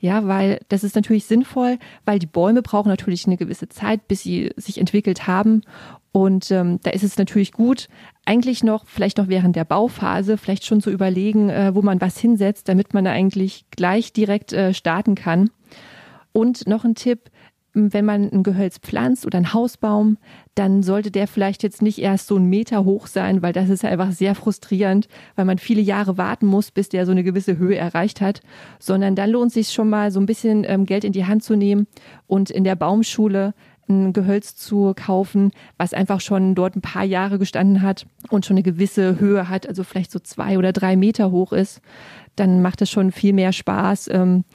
Ja, 0.02 0.28
weil 0.28 0.62
das 0.70 0.84
ist 0.84 0.96
natürlich 0.96 1.26
sinnvoll, 1.26 1.78
weil 2.06 2.20
die 2.20 2.26
Bäume 2.26 2.62
brauchen 2.62 2.88
natürlich 2.88 3.28
eine 3.28 3.36
gewisse 3.38 3.68
Zeit, 3.68 4.08
bis 4.08 4.24
sie 4.24 4.52
sich 4.56 4.78
entwickelt 4.78 5.28
haben. 5.28 5.62
Und 6.12 6.52
ähm, 6.52 6.80
da 6.84 6.92
ist 6.92 7.04
es 7.04 7.18
natürlich 7.18 7.52
gut, 7.52 7.90
eigentlich 8.26 8.64
noch, 8.64 8.86
vielleicht 8.86 9.18
noch 9.18 9.28
während 9.28 9.56
der 9.56 9.66
Bauphase, 9.66 10.38
vielleicht 10.38 10.66
schon 10.66 10.82
zu 10.82 10.90
überlegen, 10.90 11.50
äh, 11.50 11.76
wo 11.76 11.82
man 11.82 12.02
was 12.02 12.18
hinsetzt, 12.18 12.70
damit 12.70 12.94
man 12.94 13.04
da 13.04 13.12
eigentlich 13.12 13.66
gleich 13.72 14.14
direkt 14.14 14.54
äh, 14.54 14.74
starten 14.74 15.16
kann. 15.16 15.50
Und 16.32 16.68
noch 16.68 16.86
ein 16.86 16.96
Tipp, 16.96 17.30
wenn 17.74 18.06
man 18.06 18.30
ein 18.30 18.44
Gehölz 18.44 18.80
pflanzt 18.80 19.26
oder 19.26 19.38
ein 19.38 19.54
Hausbaum, 19.54 20.18
dann 20.56 20.84
sollte 20.84 21.12
der 21.12 21.28
vielleicht 21.28 21.64
jetzt 21.64 21.82
nicht 21.82 22.00
erst 22.00 22.28
so 22.28 22.36
einen 22.36 22.46
Meter 22.50 22.84
hoch 22.84 23.08
sein, 23.08 23.42
weil 23.42 23.54
das 23.54 23.70
ist 23.70 23.86
einfach 23.86 24.12
sehr 24.12 24.36
frustrierend, 24.36 25.08
weil 25.36 25.46
man 25.46 25.58
viele 25.58 25.82
Jahre 25.82 26.18
warten 26.18 26.48
muss, 26.48 26.72
bis 26.72 26.90
der 26.90 27.06
so 27.06 27.12
eine 27.12 27.24
gewisse 27.24 27.58
Höhe 27.58 27.78
erreicht 27.78 28.22
hat, 28.22 28.42
sondern 28.80 29.16
dann 29.16 29.30
lohnt 29.30 29.50
es 29.50 29.54
sich 29.54 29.70
schon 29.70 29.90
mal 29.90 30.12
so 30.12 30.20
ein 30.20 30.26
bisschen 30.26 30.66
ähm, 30.68 30.86
Geld 30.86 31.04
in 31.04 31.14
die 31.14 31.26
Hand 31.26 31.44
zu 31.44 31.56
nehmen 31.56 31.88
und 32.28 32.50
in 32.50 32.64
der 32.64 32.76
Baumschule 32.76 33.54
ein 33.90 34.14
Gehölz 34.14 34.56
zu 34.56 34.94
kaufen, 34.96 35.52
was 35.78 35.94
einfach 35.94 36.22
schon 36.22 36.56
dort 36.56 36.76
ein 36.76 36.82
paar 36.82 37.04
Jahre 37.04 37.40
gestanden 37.40 37.82
hat 37.82 38.06
und 38.30 38.46
schon 38.46 38.56
eine 38.56 38.64
gewisse 38.64 39.20
Höhe 39.20 39.50
hat, 39.50 39.68
also 39.68 39.84
vielleicht 39.84 40.12
so 40.12 40.20
zwei 40.20 40.58
oder 40.58 40.72
drei 40.72 40.96
Meter 40.96 41.32
hoch 41.32 41.52
ist, 41.52 41.82
dann 42.36 42.62
macht 42.62 42.82
es 42.82 42.90
schon 42.90 43.12
viel 43.12 43.34
mehr 43.34 43.52
Spaß, 43.52 44.10
ähm, 44.12 44.46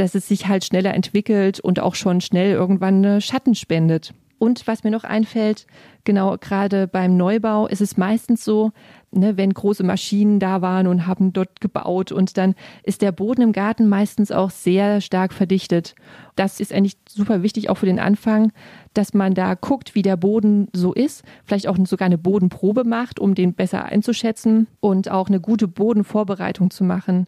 dass 0.00 0.14
es 0.14 0.26
sich 0.26 0.48
halt 0.48 0.64
schneller 0.64 0.94
entwickelt 0.94 1.60
und 1.60 1.78
auch 1.78 1.94
schon 1.94 2.20
schnell 2.20 2.52
irgendwann 2.52 3.20
Schatten 3.20 3.54
spendet. 3.54 4.14
Und 4.38 4.66
was 4.66 4.82
mir 4.82 4.90
noch 4.90 5.04
einfällt, 5.04 5.66
genau 6.04 6.38
gerade 6.40 6.88
beim 6.88 7.18
Neubau 7.18 7.66
ist 7.66 7.82
es 7.82 7.98
meistens 7.98 8.42
so, 8.42 8.72
ne, 9.12 9.36
wenn 9.36 9.52
große 9.52 9.82
Maschinen 9.82 10.38
da 10.38 10.62
waren 10.62 10.86
und 10.86 11.06
haben 11.06 11.32
dort 11.32 11.60
gebaut 11.60 12.12
und 12.12 12.36
dann 12.36 12.54
ist 12.82 13.02
der 13.02 13.12
Boden 13.12 13.42
im 13.42 13.52
Garten 13.52 13.88
meistens 13.88 14.30
auch 14.32 14.50
sehr 14.50 15.00
stark 15.00 15.32
verdichtet. 15.32 15.94
Das 16.36 16.60
ist 16.60 16.72
eigentlich 16.72 16.96
super 17.08 17.42
wichtig 17.42 17.70
auch 17.70 17.76
für 17.76 17.86
den 17.86 17.98
Anfang, 17.98 18.52
dass 18.94 19.14
man 19.14 19.34
da 19.34 19.54
guckt, 19.54 19.94
wie 19.94 20.02
der 20.02 20.16
Boden 20.16 20.68
so 20.72 20.92
ist, 20.92 21.24
vielleicht 21.44 21.68
auch 21.68 21.76
sogar 21.84 22.06
eine 22.06 22.18
Bodenprobe 22.18 22.84
macht, 22.84 23.18
um 23.18 23.34
den 23.34 23.54
besser 23.54 23.84
einzuschätzen 23.84 24.66
und 24.80 25.10
auch 25.10 25.28
eine 25.28 25.40
gute 25.40 25.68
Bodenvorbereitung 25.68 26.70
zu 26.70 26.84
machen. 26.84 27.26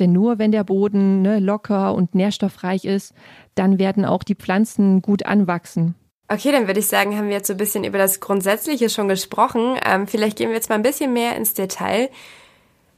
Denn 0.00 0.12
nur 0.12 0.38
wenn 0.38 0.52
der 0.52 0.64
Boden 0.64 1.22
ne, 1.22 1.38
locker 1.38 1.94
und 1.94 2.14
nährstoffreich 2.14 2.84
ist, 2.84 3.14
dann 3.54 3.78
werden 3.78 4.04
auch 4.04 4.22
die 4.22 4.34
Pflanzen 4.34 5.02
gut 5.02 5.26
anwachsen. 5.26 5.94
Okay, 6.32 6.50
dann 6.50 6.66
würde 6.66 6.80
ich 6.80 6.86
sagen, 6.86 7.14
haben 7.18 7.28
wir 7.28 7.34
jetzt 7.34 7.48
so 7.48 7.52
ein 7.52 7.58
bisschen 7.58 7.84
über 7.84 7.98
das 7.98 8.20
Grundsätzliche 8.20 8.88
schon 8.88 9.06
gesprochen. 9.06 9.76
Ähm, 9.84 10.06
vielleicht 10.06 10.38
gehen 10.38 10.48
wir 10.48 10.56
jetzt 10.56 10.70
mal 10.70 10.76
ein 10.76 10.82
bisschen 10.82 11.12
mehr 11.12 11.36
ins 11.36 11.52
Detail. 11.52 12.08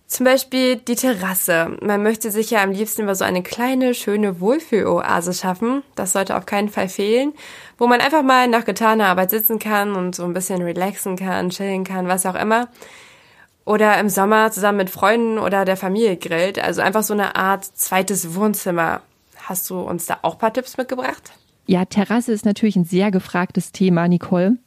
Zum 0.06 0.24
Beispiel 0.24 0.76
die 0.76 0.94
Terrasse. 0.94 1.76
Man 1.80 2.04
möchte 2.04 2.30
sich 2.30 2.50
ja 2.50 2.62
am 2.62 2.70
liebsten 2.70 3.02
über 3.02 3.16
so 3.16 3.24
eine 3.24 3.42
kleine, 3.42 3.94
schöne 3.94 4.40
Wohlfühloase 4.40 5.32
schaffen. 5.34 5.82
Das 5.96 6.12
sollte 6.12 6.36
auf 6.36 6.46
keinen 6.46 6.68
Fall 6.68 6.88
fehlen. 6.88 7.32
Wo 7.76 7.88
man 7.88 8.00
einfach 8.00 8.22
mal 8.22 8.46
nach 8.46 8.64
getaner 8.64 9.06
Arbeit 9.06 9.30
sitzen 9.30 9.58
kann 9.58 9.96
und 9.96 10.14
so 10.14 10.22
ein 10.22 10.32
bisschen 10.32 10.62
relaxen 10.62 11.16
kann, 11.16 11.50
chillen 11.50 11.82
kann, 11.82 12.06
was 12.06 12.26
auch 12.26 12.36
immer. 12.36 12.68
Oder 13.64 13.98
im 13.98 14.10
Sommer 14.10 14.52
zusammen 14.52 14.78
mit 14.78 14.90
Freunden 14.90 15.40
oder 15.40 15.64
der 15.64 15.76
Familie 15.76 16.16
grillt. 16.18 16.60
Also 16.60 16.82
einfach 16.82 17.02
so 17.02 17.14
eine 17.14 17.34
Art 17.34 17.64
zweites 17.64 18.36
Wohnzimmer. 18.36 19.00
Hast 19.42 19.68
du 19.70 19.80
uns 19.80 20.06
da 20.06 20.20
auch 20.22 20.38
paar 20.38 20.52
Tipps 20.52 20.76
mitgebracht? 20.76 21.32
Ja, 21.66 21.84
Terrasse 21.84 22.32
ist 22.32 22.44
natürlich 22.44 22.76
ein 22.76 22.84
sehr 22.84 23.10
gefragtes 23.10 23.72
Thema, 23.72 24.06
Nicole. 24.08 24.58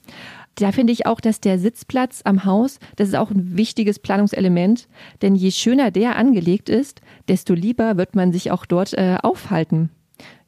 Da 0.56 0.72
finde 0.72 0.92
ich 0.92 1.06
auch, 1.06 1.20
dass 1.20 1.40
der 1.40 1.60
Sitzplatz 1.60 2.22
am 2.24 2.44
Haus, 2.44 2.80
das 2.96 3.10
ist 3.10 3.16
auch 3.16 3.30
ein 3.30 3.56
wichtiges 3.56 4.00
Planungselement, 4.00 4.88
denn 5.22 5.36
je 5.36 5.52
schöner 5.52 5.92
der 5.92 6.16
angelegt 6.16 6.68
ist, 6.68 7.02
desto 7.28 7.54
lieber 7.54 7.98
wird 7.98 8.16
man 8.16 8.32
sich 8.32 8.50
auch 8.50 8.66
dort 8.66 8.94
äh, 8.94 9.18
aufhalten. 9.22 9.92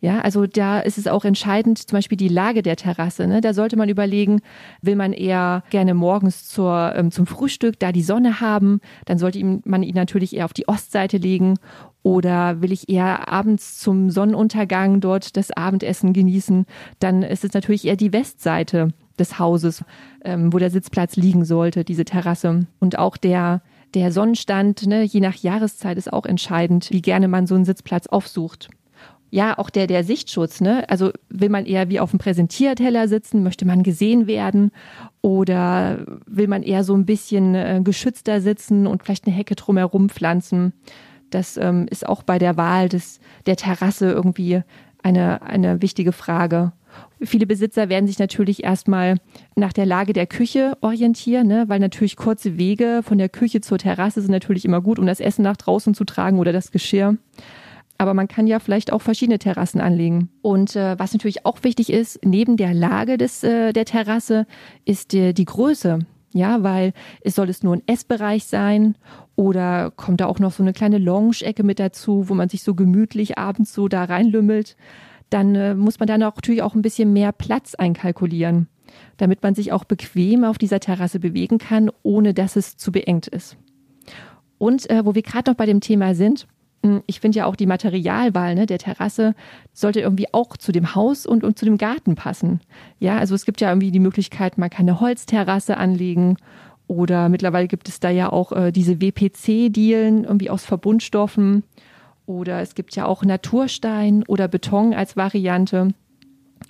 Ja, 0.01 0.21
also 0.21 0.47
da 0.47 0.79
ist 0.79 0.97
es 0.97 1.07
auch 1.07 1.25
entscheidend, 1.25 1.77
zum 1.77 1.97
Beispiel 1.97 2.17
die 2.17 2.29
Lage 2.29 2.61
der 2.61 2.77
Terrasse. 2.77 3.27
Ne? 3.27 3.41
Da 3.41 3.53
sollte 3.53 3.75
man 3.75 3.89
überlegen, 3.89 4.41
will 4.81 4.95
man 4.95 5.11
eher 5.11 5.63
gerne 5.71 5.93
morgens 5.93 6.47
zur, 6.47 6.93
ähm, 6.95 7.11
zum 7.11 7.27
Frühstück 7.27 7.77
da 7.79 7.91
die 7.91 8.01
Sonne 8.01 8.39
haben, 8.39 8.79
dann 9.05 9.17
sollte 9.17 9.43
man 9.65 9.83
ihn 9.83 9.95
natürlich 9.95 10.35
eher 10.35 10.45
auf 10.45 10.53
die 10.53 10.69
Ostseite 10.69 11.17
legen. 11.17 11.55
Oder 12.01 12.61
will 12.61 12.71
ich 12.71 12.87
eher 12.87 13.27
abends 13.27 13.77
zum 13.77 14.09
Sonnenuntergang 14.09 15.01
dort 15.01 15.35
das 15.35 15.51
Abendessen 15.51 16.13
genießen, 16.13 16.65
dann 16.99 17.23
ist 17.23 17.43
es 17.43 17.53
natürlich 17.53 17.85
eher 17.85 17.97
die 17.97 18.13
Westseite 18.13 18.93
des 19.19 19.37
Hauses, 19.37 19.83
ähm, 20.23 20.53
wo 20.53 20.59
der 20.59 20.69
Sitzplatz 20.71 21.17
liegen 21.17 21.43
sollte, 21.43 21.83
diese 21.83 22.05
Terrasse. 22.05 22.67
Und 22.79 22.97
auch 22.97 23.17
der 23.17 23.61
der 23.95 24.11
Sonnenstand, 24.11 24.85
ne, 24.85 25.01
je 25.01 25.19
nach 25.19 25.33
Jahreszeit 25.33 25.97
ist 25.97 26.13
auch 26.13 26.27
entscheidend, 26.27 26.91
wie 26.91 27.01
gerne 27.01 27.27
man 27.27 27.47
so 27.47 27.55
einen 27.55 27.65
Sitzplatz 27.65 28.05
aufsucht 28.05 28.69
ja, 29.31 29.57
auch 29.57 29.69
der, 29.69 29.87
der 29.87 30.03
Sichtschutz, 30.03 30.59
ne? 30.61 30.89
Also 30.89 31.11
will 31.29 31.49
man 31.49 31.65
eher 31.65 31.89
wie 31.89 31.99
auf 31.99 32.09
dem 32.11 32.19
Präsentierteller 32.19 33.07
sitzen, 33.07 33.43
möchte 33.43 33.65
man 33.65 33.83
gesehen 33.83 34.27
werden 34.27 34.71
oder 35.21 35.99
will 36.25 36.47
man 36.47 36.63
eher 36.63 36.83
so 36.83 36.95
ein 36.95 37.05
bisschen 37.05 37.53
äh, 37.53 37.81
geschützter 37.83 38.41
sitzen 38.41 38.87
und 38.87 39.03
vielleicht 39.03 39.27
eine 39.27 39.35
Hecke 39.35 39.55
drumherum 39.55 40.09
pflanzen? 40.09 40.73
Das 41.29 41.57
ähm, 41.57 41.85
ist 41.89 42.07
auch 42.07 42.23
bei 42.23 42.39
der 42.39 42.57
Wahl 42.57 42.89
des, 42.89 43.19
der 43.45 43.55
Terrasse 43.55 44.11
irgendwie 44.11 44.61
eine, 45.03 45.43
eine 45.43 45.81
wichtige 45.81 46.11
Frage. 46.11 46.71
Viele 47.21 47.45
Besitzer 47.45 47.89
werden 47.89 48.07
sich 48.07 48.17
natürlich 48.17 48.63
erstmal 48.63 49.17
nach 49.55 49.73
der 49.73 49.85
Lage 49.85 50.13
der 50.13 50.25
Küche 50.25 50.75
orientieren, 50.81 51.47
ne? 51.47 51.65
weil 51.67 51.79
natürlich 51.79 52.15
kurze 52.15 52.57
Wege 52.57 53.01
von 53.03 53.17
der 53.17 53.29
Küche 53.29 53.61
zur 53.61 53.77
Terrasse 53.77 54.21
sind 54.21 54.31
natürlich 54.31 54.65
immer 54.65 54.81
gut, 54.81 54.97
um 54.97 55.05
das 55.05 55.19
Essen 55.19 55.43
nach 55.43 55.57
draußen 55.57 55.93
zu 55.93 56.03
tragen 56.03 56.39
oder 56.39 56.51
das 56.51 56.71
Geschirr. 56.71 57.17
Aber 57.99 58.13
man 58.13 58.29
kann 58.29 58.47
ja 58.47 58.59
vielleicht 58.59 58.93
auch 58.93 59.01
verschiedene 59.01 59.39
Terrassen 59.39 59.81
anlegen. 59.81 60.29
Und 60.41 60.75
äh, 60.77 60.97
was 60.97 61.11
natürlich 61.11 61.45
auch 61.45 61.63
wichtig 61.63 61.91
ist, 61.91 62.25
neben 62.25 62.55
der 62.55 62.73
Lage 62.73 63.17
des, 63.17 63.43
äh, 63.43 63.73
der 63.73 63.83
Terrasse, 63.83 64.47
ist 64.85 65.11
die, 65.11 65.33
die 65.33 65.43
Größe. 65.43 65.99
Ja, 66.31 66.63
weil 66.63 66.93
es 67.21 67.35
soll 67.35 67.49
es 67.49 67.61
nur 67.61 67.75
ein 67.75 67.83
Essbereich 67.87 68.45
sein 68.45 68.95
oder 69.35 69.91
kommt 69.91 70.21
da 70.21 70.27
auch 70.27 70.39
noch 70.39 70.53
so 70.53 70.63
eine 70.63 70.73
kleine 70.73 70.97
Lounge-Ecke 70.97 71.63
mit 71.63 71.79
dazu, 71.79 72.29
wo 72.29 72.35
man 72.35 72.47
sich 72.47 72.63
so 72.63 72.73
gemütlich 72.73 73.37
abends 73.37 73.73
so 73.73 73.89
da 73.89 74.05
reinlümmelt. 74.05 74.77
Dann 75.29 75.55
äh, 75.55 75.75
muss 75.75 75.99
man 75.99 76.09
auch 76.09 76.17
natürlich 76.17 76.61
auch 76.61 76.75
ein 76.75 76.81
bisschen 76.81 77.11
mehr 77.11 77.33
Platz 77.33 77.75
einkalkulieren, 77.75 78.67
damit 79.17 79.43
man 79.43 79.55
sich 79.55 79.73
auch 79.73 79.83
bequem 79.83 80.45
auf 80.45 80.57
dieser 80.57 80.79
Terrasse 80.79 81.19
bewegen 81.19 81.57
kann, 81.57 81.91
ohne 82.03 82.33
dass 82.33 82.55
es 82.55 82.77
zu 82.77 82.93
beengt 82.93 83.27
ist. 83.27 83.57
Und 84.57 84.89
äh, 84.89 85.05
wo 85.05 85.15
wir 85.15 85.21
gerade 85.21 85.51
noch 85.51 85.57
bei 85.57 85.65
dem 85.65 85.81
Thema 85.81 86.15
sind, 86.15 86.47
ich 87.07 87.19
finde 87.19 87.39
ja 87.39 87.45
auch 87.45 87.55
die 87.55 87.65
Materialwahl 87.65 88.55
ne, 88.55 88.65
der 88.65 88.79
Terrasse 88.79 89.35
sollte 89.73 89.99
irgendwie 89.99 90.33
auch 90.33 90.55
zu 90.55 90.71
dem 90.71 90.95
Haus 90.95 91.25
und, 91.25 91.43
und 91.43 91.59
zu 91.59 91.65
dem 91.65 91.77
Garten 91.77 92.15
passen. 92.15 92.61
Ja, 92.99 93.17
also 93.17 93.35
es 93.35 93.45
gibt 93.45 93.59
ja 93.61 93.69
irgendwie 93.69 93.91
die 93.91 93.99
Möglichkeit, 93.99 94.57
man 94.57 94.69
kann 94.69 94.87
eine 94.87 94.99
Holzterrasse 94.99 95.77
anlegen 95.77 96.37
oder 96.87 97.29
mittlerweile 97.29 97.67
gibt 97.67 97.89
es 97.89 97.99
da 97.99 98.09
ja 98.09 98.31
auch 98.31 98.51
äh, 98.51 98.71
diese 98.71 99.01
WPC-Dielen 99.01 100.23
irgendwie 100.23 100.49
aus 100.49 100.65
Verbundstoffen 100.65 101.63
oder 102.25 102.61
es 102.61 102.75
gibt 102.75 102.95
ja 102.95 103.05
auch 103.05 103.23
Naturstein 103.23 104.23
oder 104.27 104.47
Beton 104.47 104.93
als 104.93 105.17
Variante. 105.17 105.89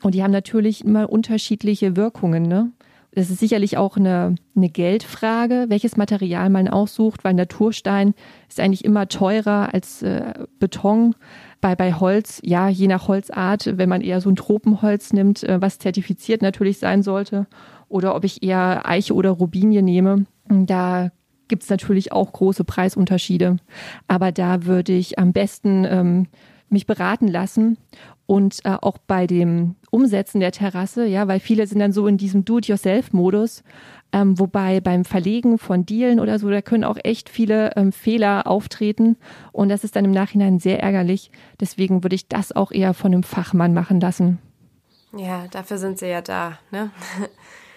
Und 0.01 0.15
die 0.15 0.23
haben 0.23 0.31
natürlich 0.31 0.85
immer 0.85 1.09
unterschiedliche 1.09 1.95
Wirkungen. 1.95 2.43
Ne? 2.43 2.71
Das 3.19 3.29
ist 3.29 3.41
sicherlich 3.41 3.75
auch 3.75 3.97
eine, 3.97 4.35
eine 4.55 4.69
Geldfrage, 4.69 5.65
welches 5.67 5.97
Material 5.97 6.49
man 6.49 6.69
aussucht, 6.69 7.25
weil 7.25 7.33
Naturstein 7.33 8.13
ist 8.47 8.61
eigentlich 8.61 8.85
immer 8.85 9.09
teurer 9.09 9.73
als 9.73 10.01
äh, 10.03 10.45
Beton. 10.57 11.15
Bei, 11.59 11.75
bei 11.75 11.91
Holz, 11.91 12.39
ja, 12.45 12.69
je 12.69 12.87
nach 12.87 13.09
Holzart, 13.09 13.77
wenn 13.77 13.89
man 13.89 13.99
eher 13.99 14.21
so 14.21 14.29
ein 14.29 14.37
Tropenholz 14.37 15.11
nimmt, 15.11 15.43
äh, 15.43 15.61
was 15.61 15.79
zertifiziert 15.79 16.41
natürlich 16.41 16.79
sein 16.79 17.03
sollte, 17.03 17.47
oder 17.89 18.15
ob 18.15 18.23
ich 18.23 18.41
eher 18.41 18.87
Eiche 18.87 19.13
oder 19.13 19.31
Rubinie 19.31 19.81
nehme, 19.81 20.25
da 20.47 21.11
gibt 21.49 21.63
es 21.63 21.69
natürlich 21.69 22.13
auch 22.13 22.31
große 22.31 22.63
Preisunterschiede. 22.63 23.57
Aber 24.07 24.31
da 24.31 24.63
würde 24.63 24.93
ich 24.93 25.19
am 25.19 25.33
besten 25.33 25.83
ähm, 25.83 26.27
mich 26.71 26.85
beraten 26.85 27.27
lassen 27.27 27.77
und 28.25 28.59
äh, 28.63 28.77
auch 28.81 28.97
bei 28.97 29.27
dem 29.27 29.75
Umsetzen 29.89 30.39
der 30.39 30.51
Terrasse, 30.51 31.05
ja, 31.05 31.27
weil 31.27 31.39
viele 31.39 31.65
sind 31.67 31.79
dann 31.79 31.91
so 31.91 32.07
in 32.07 32.17
diesem 32.17 32.45
Do-it-yourself-Modus, 32.45 33.63
ähm, 34.11 34.39
wobei 34.39 34.81
beim 34.81 35.05
Verlegen 35.05 35.57
von 35.57 35.85
Dielen 35.85 36.19
oder 36.19 36.39
so, 36.39 36.49
da 36.49 36.61
können 36.61 36.83
auch 36.83 36.97
echt 37.03 37.29
viele 37.29 37.75
ähm, 37.75 37.91
Fehler 37.91 38.47
auftreten 38.47 39.17
und 39.51 39.69
das 39.69 39.83
ist 39.83 39.95
dann 39.95 40.05
im 40.05 40.11
Nachhinein 40.11 40.59
sehr 40.59 40.81
ärgerlich. 40.81 41.31
Deswegen 41.59 42.03
würde 42.03 42.15
ich 42.15 42.27
das 42.27 42.51
auch 42.51 42.71
eher 42.71 42.93
von 42.93 43.13
einem 43.13 43.23
Fachmann 43.23 43.73
machen 43.73 43.99
lassen. 43.99 44.39
Ja, 45.17 45.45
dafür 45.49 45.77
sind 45.77 45.97
sie 45.97 46.07
ja 46.07 46.21
da, 46.21 46.59
ne? 46.71 46.91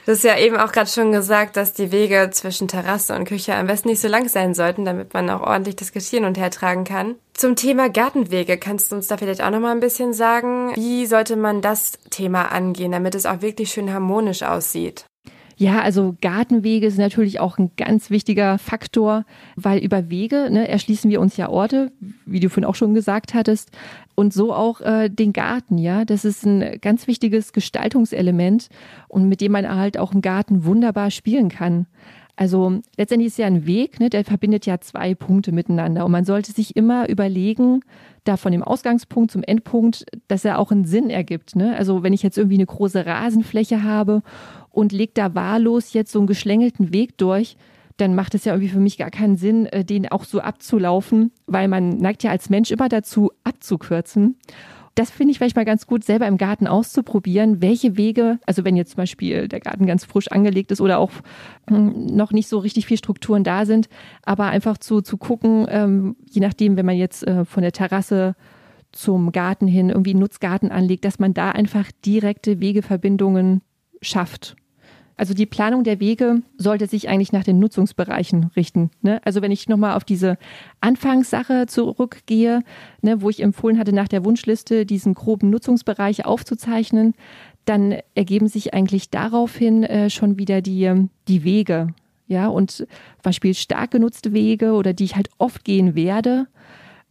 Du 0.05 0.11
hast 0.11 0.25
ja 0.25 0.37
eben 0.37 0.57
auch 0.57 0.73
gerade 0.73 0.91
schon 0.91 1.13
gesagt, 1.13 1.57
dass 1.57 1.75
die 1.75 1.93
Wege 1.93 2.31
zwischen 2.33 2.67
Terrasse 2.67 3.15
und 3.15 3.25
Küche 3.25 3.55
am 3.55 3.69
besten 3.69 3.89
nicht 3.89 4.01
so 4.01 4.09
lang 4.09 4.29
sein 4.29 4.53
sollten, 4.53 4.85
damit 4.85 5.15
man 5.15 5.31
auch 5.31 5.43
ordentlich 5.43 5.77
das 5.77 5.93
Geschirr 5.93 6.19
hin 6.19 6.25
und 6.25 6.37
her 6.37 6.51
tragen 6.51 6.83
kann. 6.83 7.15
Zum 7.35 7.55
Thema 7.55 7.89
Gartenwege 7.89 8.59
kannst 8.59 8.91
du 8.91 8.97
uns 8.97 9.07
da 9.07 9.17
vielleicht 9.17 9.43
auch 9.43 9.51
noch 9.51 9.61
mal 9.61 9.71
ein 9.71 9.81
bisschen 9.81 10.13
sagen, 10.13 10.75
wie 10.75 11.07
sollte 11.07 11.37
man 11.37 11.63
das 11.63 11.93
Thema 12.11 12.51
angehen, 12.51 12.91
damit 12.91 13.15
es 13.15 13.27
auch 13.27 13.43
wirklich 13.43 13.71
schön 13.71 13.93
harmonisch 13.93 14.43
aussieht? 14.43 15.05
Ja, 15.57 15.81
also 15.81 16.17
Gartenwege 16.21 16.91
sind 16.91 17.01
natürlich 17.01 17.41
auch 17.41 17.59
ein 17.59 17.71
ganz 17.77 18.11
wichtiger 18.11 18.59
Faktor, 18.59 19.25
weil 19.57 19.79
über 19.79 20.11
Wege 20.11 20.49
ne, 20.51 20.69
erschließen 20.69 21.11
wir 21.11 21.21
uns 21.21 21.37
ja 21.37 21.49
Orte, 21.49 21.93
wie 22.27 22.41
du 22.41 22.49
vorhin 22.49 22.65
auch 22.65 22.75
schon 22.75 22.95
gesagt 22.95 23.35
hattest, 23.35 23.71
und 24.15 24.33
so 24.33 24.53
auch 24.53 24.81
äh, 24.81 25.09
den 25.09 25.33
Garten. 25.33 25.79
Ja, 25.79 26.05
das 26.05 26.25
ist 26.25 26.45
ein 26.45 26.79
ganz 26.81 27.07
wichtiges 27.07 27.53
Gestaltungselement 27.53 28.69
und 29.09 29.29
mit 29.29 29.41
dem 29.41 29.53
man 29.53 29.69
halt 29.69 29.99
auch 29.99 30.13
im 30.13 30.23
Garten 30.23 30.65
wunderbar 30.65 31.11
spielen 31.11 31.49
kann. 31.49 31.87
Also 32.35 32.81
letztendlich 32.97 33.29
ist 33.29 33.39
ja 33.39 33.47
ein 33.47 33.67
Weg, 33.67 34.01
ne, 34.01 34.09
der 34.09 34.25
verbindet 34.25 34.65
ja 34.67 34.81
zwei 34.81 35.15
Punkte 35.15 35.53
miteinander. 35.53 36.05
Und 36.05 36.13
man 36.13 36.25
sollte 36.25 36.53
sich 36.53 36.77
immer 36.77 37.09
überlegen, 37.09 37.81
da 38.25 38.37
von 38.37 38.53
dem 38.53 38.63
Ausgangspunkt 38.63 39.31
zum 39.31 39.43
Endpunkt, 39.43 40.07
dass 40.29 40.45
er 40.45 40.59
auch 40.59 40.71
einen 40.71 40.85
Sinn 40.85 41.11
ergibt. 41.11 41.57
Ne? 41.57 41.77
Also 41.77 42.03
wenn 42.03 42.13
ich 42.13 42.23
jetzt 42.23 42.39
irgendwie 42.39 42.57
eine 42.57 42.67
große 42.67 43.05
Rasenfläche 43.05 43.83
habe 43.83 44.23
und 44.71 44.93
legt 44.93 45.19
da 45.19 45.35
wahllos 45.35 45.93
jetzt 45.93 46.13
so 46.13 46.21
einen 46.21 46.27
geschlängelten 46.27 46.93
Weg 46.93 47.19
durch, 47.19 47.57
dann 47.99 48.15
macht 48.15 48.35
es 48.35 48.45
ja 48.45 48.53
irgendwie 48.55 48.73
für 48.73 48.81
mich 48.81 48.97
gar 48.97 49.11
keinen 49.11 49.37
Sinn, 49.37 49.67
äh, 49.67 49.85
den 49.85 50.11
auch 50.11 50.25
so 50.25 50.41
abzulaufen, 50.41 51.33
weil 51.47 51.69
man 51.69 51.91
neigt 51.91 52.23
ja 52.23 52.31
als 52.31 52.49
Mensch 52.49 52.71
immer 52.71 52.89
dazu, 52.89 53.31
abzukürzen. 53.45 54.37
Das 54.95 55.11
finde 55.11 55.33
ich 55.33 55.39
vielleicht 55.39 55.57
mal 55.57 55.65
ganz 55.65 55.87
gut, 55.87 56.05
selber 56.05 56.27
im 56.27 56.37
Garten 56.37 56.67
auszuprobieren, 56.67 57.63
welche 57.63 57.97
Wege, 57.97 58.39
also 58.47 58.65
wenn 58.65 58.77
jetzt 58.77 58.91
zum 58.91 58.99
Beispiel 58.99 59.49
der 59.49 59.61
Garten 59.61 59.87
ganz 59.87 60.05
frisch 60.05 60.29
angelegt 60.29 60.71
ist 60.71 60.83
oder 60.83 60.99
auch 60.99 61.11
hm, 61.69 62.07
noch 62.07 62.33
nicht 62.33 62.49
so 62.49 62.59
richtig 62.59 62.87
viel 62.87 62.99
Strukturen 62.99 63.43
da 63.43 63.65
sind, 63.65 63.89
aber 64.23 64.47
einfach 64.47 64.77
zu, 64.77 65.01
zu 65.01 65.17
gucken, 65.17 65.67
ähm, 65.71 66.17
je 66.31 66.41
nachdem, 66.41 66.77
wenn 66.77 66.85
man 66.85 66.97
jetzt 66.97 67.27
äh, 67.27 67.47
von 67.47 67.63
der 67.63 67.73
Terrasse 67.73 68.35
zum 68.93 69.33
Garten 69.33 69.67
hin 69.67 69.89
irgendwie 69.89 70.11
einen 70.11 70.21
Nutzgarten 70.21 70.71
anlegt, 70.71 71.07
dass 71.07 71.19
man 71.19 71.33
da 71.33 71.51
einfach 71.51 71.91
direkte 72.05 72.61
Wegeverbindungen 72.61 73.63
schafft. 74.03 74.57
Also 75.23 75.35
die 75.35 75.47
Planung 75.47 75.85
der 75.85 76.01
Wege 76.01 76.43
sollte 76.59 76.89
sich 76.89 77.09
eigentlich 77.09 77.31
nach 77.31 77.45
den 77.45 77.61
Nutzungsbereichen 77.61 78.51
richten. 78.57 78.91
Ne? 79.03 79.21
Also 79.25 79.41
wenn 79.41 79.53
ich 79.53 79.69
nochmal 79.69 79.95
auf 79.97 80.03
diese 80.03 80.37
Anfangssache 80.81 81.67
zurückgehe, 81.69 82.65
ne, 83.03 83.23
wo 83.23 83.31
ich 83.31 83.41
empfohlen 83.41 83.79
hatte, 83.79 83.93
nach 83.93 84.09
der 84.09 84.25
Wunschliste 84.25 84.85
diesen 84.85 85.15
groben 85.15 85.49
Nutzungsbereich 85.49 86.27
aufzuzeichnen, 86.27 87.15
dann 87.67 87.99
ergeben 88.17 88.49
sich 88.49 88.75
eigentlich 88.75 89.11
daraufhin 89.11 89.85
äh, 89.85 90.11
schon 90.11 90.39
wieder 90.39 90.61
die, 90.61 91.09
die 91.29 91.45
Wege. 91.45 91.95
Ja, 92.27 92.49
und 92.49 92.85
Beispiel 93.23 93.55
stark 93.55 93.93
genutzte 93.93 94.33
Wege 94.33 94.73
oder 94.73 94.93
die 94.93 95.05
ich 95.05 95.15
halt 95.15 95.31
oft 95.39 95.65
gehen 95.65 95.95
werde, 95.95 96.49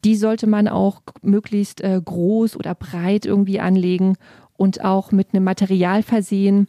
die 0.03 0.17
sollte 0.17 0.47
man 0.47 0.67
auch 0.67 1.01
möglichst 1.21 1.79
äh, 1.79 2.01
groß 2.03 2.57
oder 2.57 2.75
breit 2.75 3.25
irgendwie 3.25 3.61
anlegen 3.61 4.17
und 4.57 4.83
auch 4.83 5.13
mit 5.13 5.33
einem 5.33 5.45
Material 5.45 6.03
versehen, 6.03 6.67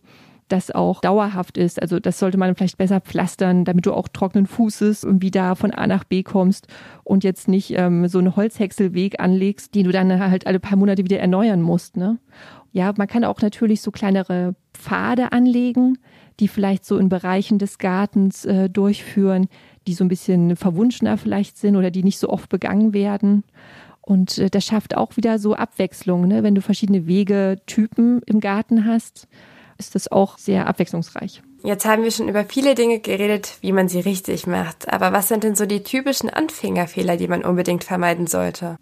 das 0.48 0.70
auch 0.70 1.00
dauerhaft 1.00 1.56
ist. 1.56 1.80
Also 1.80 1.98
das 1.98 2.18
sollte 2.18 2.38
man 2.38 2.54
vielleicht 2.54 2.78
besser 2.78 3.00
pflastern, 3.00 3.64
damit 3.64 3.86
du 3.86 3.92
auch 3.92 4.08
trockenen 4.08 4.46
Fußes 4.46 5.04
irgendwie 5.04 5.30
da 5.30 5.54
von 5.54 5.70
A 5.70 5.86
nach 5.86 6.04
B 6.04 6.22
kommst 6.22 6.66
und 7.04 7.24
jetzt 7.24 7.48
nicht 7.48 7.72
ähm, 7.76 8.06
so 8.08 8.18
einen 8.18 8.36
Holzhäckselweg 8.36 9.18
anlegst, 9.20 9.74
den 9.74 9.84
du 9.84 9.92
dann 9.92 10.18
halt 10.18 10.46
alle 10.46 10.60
paar 10.60 10.76
Monate 10.76 11.04
wieder 11.04 11.20
erneuern 11.20 11.62
musst. 11.62 11.96
Ne? 11.96 12.18
Ja, 12.72 12.92
man 12.96 13.08
kann 13.08 13.24
auch 13.24 13.40
natürlich 13.40 13.80
so 13.80 13.90
kleinere 13.90 14.54
Pfade 14.74 15.32
anlegen, 15.32 15.98
die 16.40 16.48
vielleicht 16.48 16.84
so 16.84 16.98
in 16.98 17.08
Bereichen 17.08 17.58
des 17.58 17.78
Gartens 17.78 18.44
äh, 18.44 18.68
durchführen, 18.68 19.48
die 19.86 19.94
so 19.94 20.04
ein 20.04 20.08
bisschen 20.08 20.56
verwunschener 20.56 21.18
vielleicht 21.18 21.58
sind 21.58 21.76
oder 21.76 21.90
die 21.90 22.02
nicht 22.02 22.18
so 22.18 22.28
oft 22.28 22.48
begangen 22.48 22.92
werden. 22.92 23.44
Und 24.00 24.38
äh, 24.38 24.50
das 24.50 24.64
schafft 24.64 24.96
auch 24.96 25.16
wieder 25.16 25.38
so 25.38 25.54
Abwechslung, 25.54 26.26
ne? 26.26 26.42
wenn 26.42 26.54
du 26.54 26.60
verschiedene 26.60 27.06
Wegetypen 27.06 28.20
im 28.26 28.40
Garten 28.40 28.84
hast 28.84 29.28
ist 29.86 29.94
das 29.94 30.10
auch 30.10 30.38
sehr 30.38 30.66
abwechslungsreich. 30.66 31.42
Jetzt 31.64 31.84
haben 31.84 32.02
wir 32.02 32.10
schon 32.10 32.28
über 32.28 32.44
viele 32.44 32.74
Dinge 32.74 32.98
geredet, 32.98 33.58
wie 33.60 33.72
man 33.72 33.88
sie 33.88 34.00
richtig 34.00 34.46
macht. 34.46 34.92
Aber 34.92 35.12
was 35.12 35.28
sind 35.28 35.44
denn 35.44 35.54
so 35.54 35.64
die 35.64 35.82
typischen 35.82 36.28
Anfängerfehler, 36.28 37.16
die 37.16 37.28
man 37.28 37.44
unbedingt 37.44 37.84
vermeiden 37.84 38.26
sollte? 38.26 38.76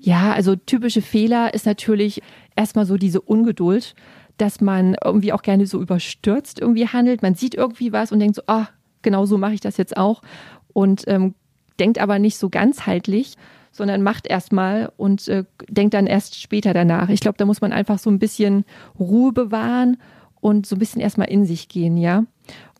Ja, 0.00 0.32
also 0.32 0.54
typische 0.54 1.00
Fehler 1.00 1.54
ist 1.54 1.64
natürlich 1.64 2.20
erstmal 2.54 2.84
so 2.84 2.96
diese 2.96 3.20
Ungeduld, 3.22 3.94
dass 4.36 4.60
man 4.60 4.96
irgendwie 5.02 5.32
auch 5.32 5.42
gerne 5.42 5.66
so 5.66 5.80
überstürzt 5.80 6.60
irgendwie 6.60 6.88
handelt. 6.88 7.22
Man 7.22 7.34
sieht 7.34 7.54
irgendwie 7.54 7.92
was 7.92 8.12
und 8.12 8.20
denkt 8.20 8.36
so, 8.36 8.42
ah, 8.46 8.68
genau 9.00 9.24
so 9.24 9.38
mache 9.38 9.54
ich 9.54 9.60
das 9.60 9.78
jetzt 9.78 9.96
auch. 9.96 10.20
Und 10.74 11.04
ähm, 11.06 11.34
denkt 11.80 11.98
aber 11.98 12.18
nicht 12.18 12.36
so 12.36 12.50
ganzheitlich 12.50 13.36
sondern 13.76 14.02
macht 14.02 14.26
erstmal 14.26 14.90
und 14.96 15.28
äh, 15.28 15.44
denkt 15.68 15.94
dann 15.94 16.06
erst 16.06 16.40
später 16.40 16.72
danach. 16.72 17.10
Ich 17.10 17.20
glaube, 17.20 17.36
da 17.36 17.44
muss 17.44 17.60
man 17.60 17.72
einfach 17.72 17.98
so 17.98 18.10
ein 18.10 18.18
bisschen 18.18 18.64
Ruhe 18.98 19.32
bewahren 19.32 19.98
und 20.40 20.66
so 20.66 20.76
ein 20.76 20.78
bisschen 20.78 21.00
erstmal 21.00 21.28
in 21.28 21.44
sich 21.44 21.68
gehen, 21.68 21.96
ja. 21.96 22.24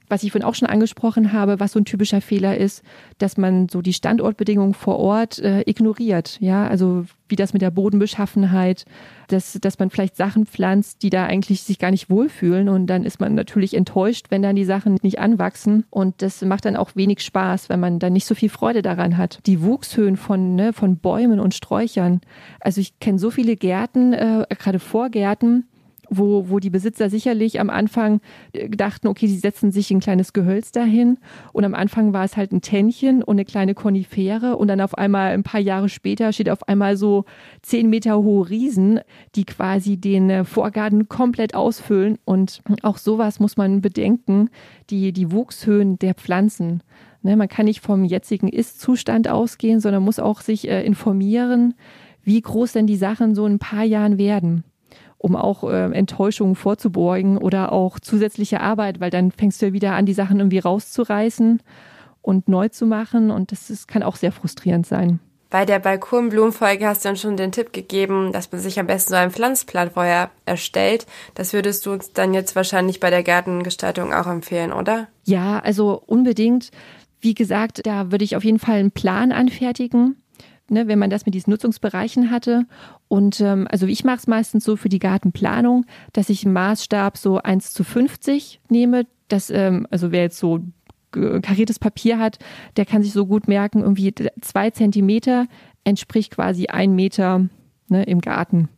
Was 0.08 0.22
ich 0.22 0.30
vorhin 0.30 0.46
auch 0.46 0.54
schon 0.54 0.68
angesprochen 0.68 1.32
habe, 1.32 1.58
was 1.58 1.72
so 1.72 1.80
ein 1.80 1.84
typischer 1.84 2.20
Fehler 2.20 2.56
ist, 2.56 2.84
dass 3.18 3.36
man 3.36 3.68
so 3.68 3.82
die 3.82 3.92
Standortbedingungen 3.92 4.74
vor 4.74 5.00
Ort 5.00 5.40
äh, 5.40 5.62
ignoriert, 5.62 6.38
ja, 6.40 6.68
also 6.68 7.06
wie 7.28 7.34
das 7.34 7.52
mit 7.52 7.60
der 7.60 7.72
Bodenbeschaffenheit, 7.72 8.84
dass, 9.26 9.58
dass 9.60 9.80
man 9.80 9.90
vielleicht 9.90 10.14
Sachen 10.14 10.46
pflanzt, 10.46 11.02
die 11.02 11.10
da 11.10 11.24
eigentlich 11.24 11.62
sich 11.62 11.80
gar 11.80 11.90
nicht 11.90 12.08
wohlfühlen 12.08 12.68
und 12.68 12.86
dann 12.86 13.02
ist 13.02 13.18
man 13.18 13.34
natürlich 13.34 13.74
enttäuscht, 13.74 14.26
wenn 14.30 14.42
dann 14.42 14.54
die 14.54 14.64
Sachen 14.64 14.96
nicht 15.02 15.18
anwachsen 15.18 15.84
und 15.90 16.22
das 16.22 16.40
macht 16.42 16.66
dann 16.66 16.76
auch 16.76 16.94
wenig 16.94 17.20
Spaß, 17.22 17.68
wenn 17.68 17.80
man 17.80 17.98
dann 17.98 18.12
nicht 18.12 18.26
so 18.26 18.36
viel 18.36 18.48
Freude 18.48 18.82
daran 18.82 19.16
hat. 19.16 19.40
Die 19.46 19.60
Wuchshöhen 19.60 20.16
von, 20.16 20.54
ne, 20.54 20.72
von 20.72 20.98
Bäumen 20.98 21.40
und 21.40 21.52
Sträuchern, 21.52 22.20
also 22.60 22.80
ich 22.80 23.00
kenne 23.00 23.18
so 23.18 23.32
viele 23.32 23.56
Gärten, 23.56 24.12
äh, 24.12 24.46
gerade 24.56 24.78
Vorgärten, 24.78 25.66
wo, 26.10 26.48
wo 26.48 26.58
die 26.58 26.70
Besitzer 26.70 27.10
sicherlich 27.10 27.60
am 27.60 27.70
Anfang 27.70 28.20
äh, 28.52 28.68
dachten, 28.68 29.08
okay, 29.08 29.26
sie 29.26 29.38
setzen 29.38 29.72
sich 29.72 29.90
ein 29.90 30.00
kleines 30.00 30.32
Gehölz 30.32 30.72
dahin. 30.72 31.18
Und 31.52 31.64
am 31.64 31.74
Anfang 31.74 32.12
war 32.12 32.24
es 32.24 32.36
halt 32.36 32.52
ein 32.52 32.60
Tännchen 32.60 33.22
und 33.22 33.36
eine 33.36 33.44
kleine 33.44 33.74
Konifere. 33.74 34.56
Und 34.56 34.68
dann 34.68 34.80
auf 34.80 34.96
einmal 34.96 35.32
ein 35.32 35.42
paar 35.42 35.60
Jahre 35.60 35.88
später 35.88 36.32
steht 36.32 36.50
auf 36.50 36.68
einmal 36.68 36.96
so 36.96 37.24
zehn 37.62 37.90
Meter 37.90 38.22
hohe 38.22 38.48
Riesen, 38.48 39.00
die 39.34 39.44
quasi 39.44 39.96
den 39.96 40.30
äh, 40.30 40.44
Vorgarten 40.44 41.08
komplett 41.08 41.54
ausfüllen. 41.54 42.18
Und 42.24 42.62
auch 42.82 42.98
sowas 42.98 43.40
muss 43.40 43.56
man 43.56 43.80
bedenken, 43.80 44.50
die, 44.90 45.12
die 45.12 45.32
Wuchshöhen 45.32 45.98
der 45.98 46.14
Pflanzen. 46.14 46.82
Ne, 47.22 47.36
man 47.36 47.48
kann 47.48 47.66
nicht 47.66 47.80
vom 47.80 48.04
jetzigen 48.04 48.48
Ist-Zustand 48.48 49.28
ausgehen, 49.28 49.80
sondern 49.80 50.02
muss 50.02 50.18
auch 50.18 50.40
sich 50.40 50.68
äh, 50.68 50.84
informieren, 50.84 51.74
wie 52.22 52.40
groß 52.40 52.72
denn 52.72 52.86
die 52.86 52.96
Sachen 52.96 53.34
so 53.34 53.46
in 53.46 53.54
ein 53.54 53.58
paar 53.58 53.84
Jahren 53.84 54.18
werden 54.18 54.64
um 55.18 55.36
auch 55.36 55.64
äh, 55.64 55.90
Enttäuschungen 55.92 56.54
vorzubeugen 56.54 57.38
oder 57.38 57.72
auch 57.72 57.98
zusätzliche 57.98 58.60
Arbeit, 58.60 59.00
weil 59.00 59.10
dann 59.10 59.32
fängst 59.32 59.60
du 59.60 59.66
ja 59.66 59.72
wieder 59.72 59.94
an, 59.94 60.06
die 60.06 60.14
Sachen 60.14 60.38
irgendwie 60.38 60.58
rauszureißen 60.58 61.62
und 62.22 62.48
neu 62.48 62.68
zu 62.68 62.86
machen 62.86 63.30
und 63.30 63.52
das, 63.52 63.68
das 63.68 63.86
kann 63.86 64.02
auch 64.02 64.16
sehr 64.16 64.32
frustrierend 64.32 64.86
sein. 64.86 65.20
Bei 65.48 65.64
der 65.64 65.78
Balkonblumenfolge 65.78 66.86
hast 66.86 67.04
du 67.04 67.10
uns 67.10 67.20
schon 67.20 67.36
den 67.36 67.52
Tipp 67.52 67.72
gegeben, 67.72 68.32
dass 68.32 68.50
man 68.50 68.60
sich 68.60 68.80
am 68.80 68.88
besten 68.88 69.10
so 69.10 69.16
einen 69.16 69.30
Pflanzplan 69.30 69.92
vorher 69.92 70.30
erstellt. 70.44 71.06
Das 71.34 71.52
würdest 71.52 71.86
du 71.86 71.92
uns 71.92 72.12
dann 72.12 72.34
jetzt 72.34 72.56
wahrscheinlich 72.56 72.98
bei 72.98 73.10
der 73.10 73.22
Gartengestaltung 73.22 74.12
auch 74.12 74.26
empfehlen, 74.26 74.72
oder? 74.72 75.06
Ja, 75.24 75.60
also 75.60 76.02
unbedingt. 76.04 76.70
Wie 77.20 77.34
gesagt, 77.34 77.86
da 77.86 78.10
würde 78.10 78.24
ich 78.24 78.36
auf 78.36 78.44
jeden 78.44 78.58
Fall 78.58 78.80
einen 78.80 78.90
Plan 78.90 79.30
anfertigen 79.30 80.16
ne, 80.70 80.88
wenn 80.88 80.98
man 80.98 81.10
das 81.10 81.26
mit 81.26 81.34
diesen 81.34 81.50
Nutzungsbereichen 81.50 82.30
hatte. 82.30 82.66
Und 83.08 83.40
ähm, 83.40 83.66
also 83.70 83.86
ich 83.86 84.04
mache 84.04 84.18
es 84.18 84.26
meistens 84.26 84.64
so 84.64 84.76
für 84.76 84.88
die 84.88 84.98
Gartenplanung, 84.98 85.86
dass 86.12 86.28
ich 86.28 86.44
einen 86.44 86.54
Maßstab 86.54 87.16
so 87.16 87.38
1 87.38 87.72
zu 87.72 87.84
50 87.84 88.60
nehme. 88.68 89.06
Das, 89.28 89.50
ähm, 89.50 89.86
also 89.90 90.12
wer 90.12 90.22
jetzt 90.22 90.38
so 90.38 90.60
kariertes 91.12 91.78
Papier 91.78 92.18
hat, 92.18 92.38
der 92.76 92.84
kann 92.84 93.02
sich 93.02 93.12
so 93.12 93.26
gut 93.26 93.48
merken, 93.48 93.80
irgendwie 93.80 94.14
zwei 94.40 94.70
Zentimeter 94.70 95.46
entspricht 95.84 96.34
quasi 96.34 96.66
ein 96.66 96.94
Meter 96.94 97.48
ne, 97.88 98.02
im 98.04 98.20
Garten. 98.20 98.68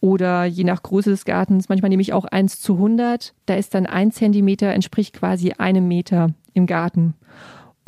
Oder 0.00 0.44
je 0.44 0.64
nach 0.64 0.82
Größe 0.82 1.10
des 1.10 1.24
Gartens, 1.24 1.68
manchmal 1.68 1.88
nehme 1.88 2.02
ich 2.02 2.12
auch 2.12 2.24
1 2.24 2.60
zu 2.60 2.74
100. 2.74 3.34
Da 3.46 3.54
ist 3.54 3.74
dann 3.74 3.86
ein 3.86 4.12
Zentimeter 4.12 4.72
entspricht 4.72 5.14
quasi 5.14 5.52
einem 5.52 5.88
Meter 5.88 6.34
im 6.52 6.66
Garten. 6.66 7.14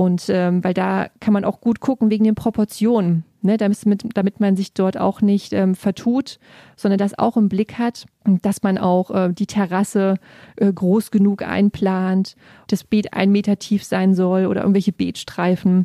Und 0.01 0.31
ähm, 0.31 0.65
weil 0.65 0.73
da 0.73 1.09
kann 1.21 1.35
man 1.35 1.45
auch 1.45 1.61
gut 1.61 1.81
gucken 1.81 2.09
wegen 2.09 2.25
den 2.25 2.35
Proportionen 2.35 3.25
ne, 3.43 3.59
damit, 3.59 3.81
damit 4.15 4.41
man 4.41 4.57
sich 4.57 4.73
dort 4.73 4.97
auch 4.97 5.21
nicht 5.21 5.53
ähm, 5.53 5.75
vertut, 5.75 6.39
sondern 6.75 6.97
das 6.97 7.19
auch 7.19 7.37
im 7.37 7.51
Blick 7.51 7.77
hat, 7.77 8.07
dass 8.25 8.63
man 8.63 8.79
auch 8.79 9.11
äh, 9.11 9.31
die 9.31 9.45
Terrasse 9.45 10.15
äh, 10.57 10.73
groß 10.73 11.11
genug 11.11 11.43
einplant, 11.43 12.35
das 12.69 12.83
Beet 12.83 13.13
ein 13.13 13.31
Meter 13.31 13.59
tief 13.59 13.85
sein 13.85 14.15
soll 14.15 14.47
oder 14.47 14.63
irgendwelche 14.63 14.93
Beetstreifen 14.93 15.85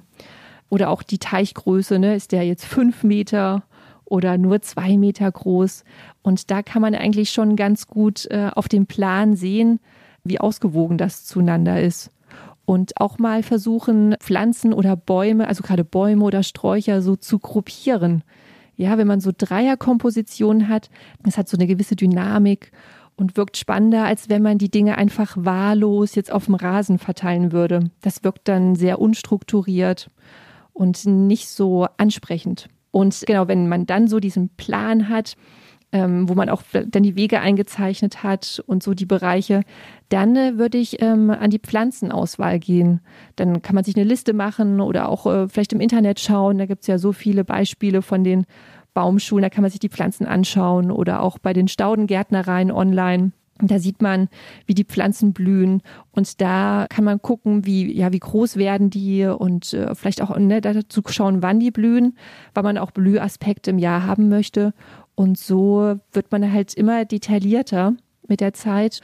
oder 0.70 0.92
auch 0.92 1.04
die 1.04 1.20
Teichgröße, 1.20 2.00
ne, 2.00 2.16
ist 2.16 2.32
der 2.32 2.44
jetzt 2.44 2.64
fünf 2.64 3.04
Meter 3.04 3.64
oder 4.06 4.38
nur 4.38 4.62
zwei 4.62 4.96
Meter 4.96 5.30
groß. 5.30 5.84
Und 6.22 6.52
da 6.52 6.64
kann 6.64 6.82
man 6.82 6.96
eigentlich 6.96 7.32
schon 7.32 7.58
ganz 7.58 7.88
gut 7.88 8.32
äh, 8.32 8.50
auf 8.56 8.70
dem 8.70 8.86
Plan 8.86 9.36
sehen, 9.36 9.82
wie 10.24 10.40
ausgewogen 10.40 10.98
das 10.98 11.26
zueinander 11.26 11.82
ist 11.82 12.12
und 12.66 13.00
auch 13.00 13.20
mal 13.20 13.44
versuchen, 13.44 14.16
Pflanzen 14.20 14.74
oder 14.74 14.96
Bäume, 14.96 15.48
also 15.48 15.64
gerade 15.64 15.84
Bäume 15.84 16.24
oder 16.24 16.44
Sträucher 16.44 17.02
so 17.02 17.16
zu 17.16 17.40
gruppieren. 17.40 18.24
Ja, 18.76 18.98
wenn 18.98 19.08
man 19.08 19.22
so 19.22 19.32
Dreierkompositionen 19.36 20.68
hat, 20.68 20.90
das 21.24 21.38
hat 21.38 21.48
so 21.48 21.58
eine 21.58 21.68
gewisse 21.68 21.96
Dynamik 21.96 22.72
und 23.16 23.38
wirkt 23.38 23.58
spannender, 23.58 24.04
als 24.04 24.30
wenn 24.30 24.42
man 24.42 24.58
die 24.58 24.70
Dinge 24.70 24.98
einfach 24.98 25.38
wahllos 25.40 26.16
jetzt 26.16 26.32
auf 26.32 26.46
dem 26.46 26.56
Rasen 26.56 27.00
verteilen 27.00 27.52
würde. 27.52 27.92
Das 28.02 28.24
wirkt 28.24 28.48
dann 28.48 28.76
sehr 28.76 29.00
unstrukturiert 29.00 30.10
und 30.74 31.06
nicht 31.06 31.48
so 31.48 31.88
ansprechend. 31.98 32.68
Und 32.92 33.24
genau, 33.26 33.48
wenn 33.48 33.70
man 33.70 33.86
dann 33.86 34.08
so 34.08 34.20
diesen 34.20 34.50
Plan 34.50 35.10
hat, 35.10 35.36
ähm, 35.96 36.28
wo 36.28 36.36
man 36.36 36.50
auch 36.50 36.62
dann 36.74 37.04
die 37.04 37.16
Wege 37.16 37.40
eingezeichnet 37.40 38.22
hat 38.22 38.62
und 38.68 38.84
so 38.84 38.94
die 38.94 39.06
Bereiche, 39.06 39.62
dann 40.10 40.36
äh, 40.36 40.58
würde 40.58 40.78
ich 40.78 41.02
ähm, 41.02 41.30
an 41.30 41.50
die 41.50 41.60
Pflanzenauswahl 41.60 42.60
gehen. 42.60 43.00
Dann 43.38 43.62
kann 43.62 43.76
man 43.76 43.86
sich 43.86 43.96
eine 43.96 44.04
Liste 44.04 44.34
machen 44.34 44.82
oder 44.82 45.08
auch 45.08 45.26
äh, 45.26 45.48
vielleicht 45.48 45.72
im 45.72 45.80
Internet 45.80 46.20
schauen. 46.20 46.58
Da 46.58 46.66
gibt 46.66 46.82
es 46.82 46.88
ja 46.88 46.98
so 46.98 47.14
viele 47.14 47.46
Beispiele 47.46 48.02
von 48.02 48.26
den 48.26 48.46
Baumschulen, 48.94 49.44
da 49.44 49.50
kann 49.50 49.62
man 49.62 49.72
sich 49.72 49.80
die 49.80 49.90
Pflanzen 49.90 50.26
anschauen 50.26 50.92
oder 50.92 51.22
auch 51.22 51.40
bei 51.40 51.54
den 51.54 51.70
Staudengärtnereien 51.70 52.72
online. 52.72 53.32
Da 53.62 53.80
sieht 53.80 54.02
man, 54.02 54.28
wie 54.66 54.74
die 54.74 54.84
Pflanzen 54.84 55.32
blühen 55.32 55.82
und 56.12 56.42
da 56.42 56.88
kann 56.90 57.06
man 57.06 57.22
gucken, 57.22 57.66
wie 57.66 57.90
ja 57.98 58.12
wie 58.12 58.20
groß 58.20 58.58
werden 58.58 58.90
die 58.90 59.26
und 59.26 59.74
äh, 59.74 59.96
vielleicht 59.96 60.22
auch 60.22 60.38
ne, 60.38 60.60
dazu 60.60 61.02
schauen, 61.08 61.42
wann 61.42 61.62
die 61.62 61.72
blühen, 61.72 62.18
weil 62.54 62.64
man 62.64 62.78
auch 62.78 62.92
Blühaspekte 62.92 63.70
im 63.72 63.78
Jahr 63.78 64.06
haben 64.06 64.28
möchte 64.28 64.74
und 65.16 65.38
so 65.38 66.00
wird 66.12 66.32
man 66.32 66.52
halt 66.52 66.74
immer 66.74 67.06
detaillierter 67.06 67.96
mit 68.28 68.42
der 68.42 68.54
Zeit 68.54 69.02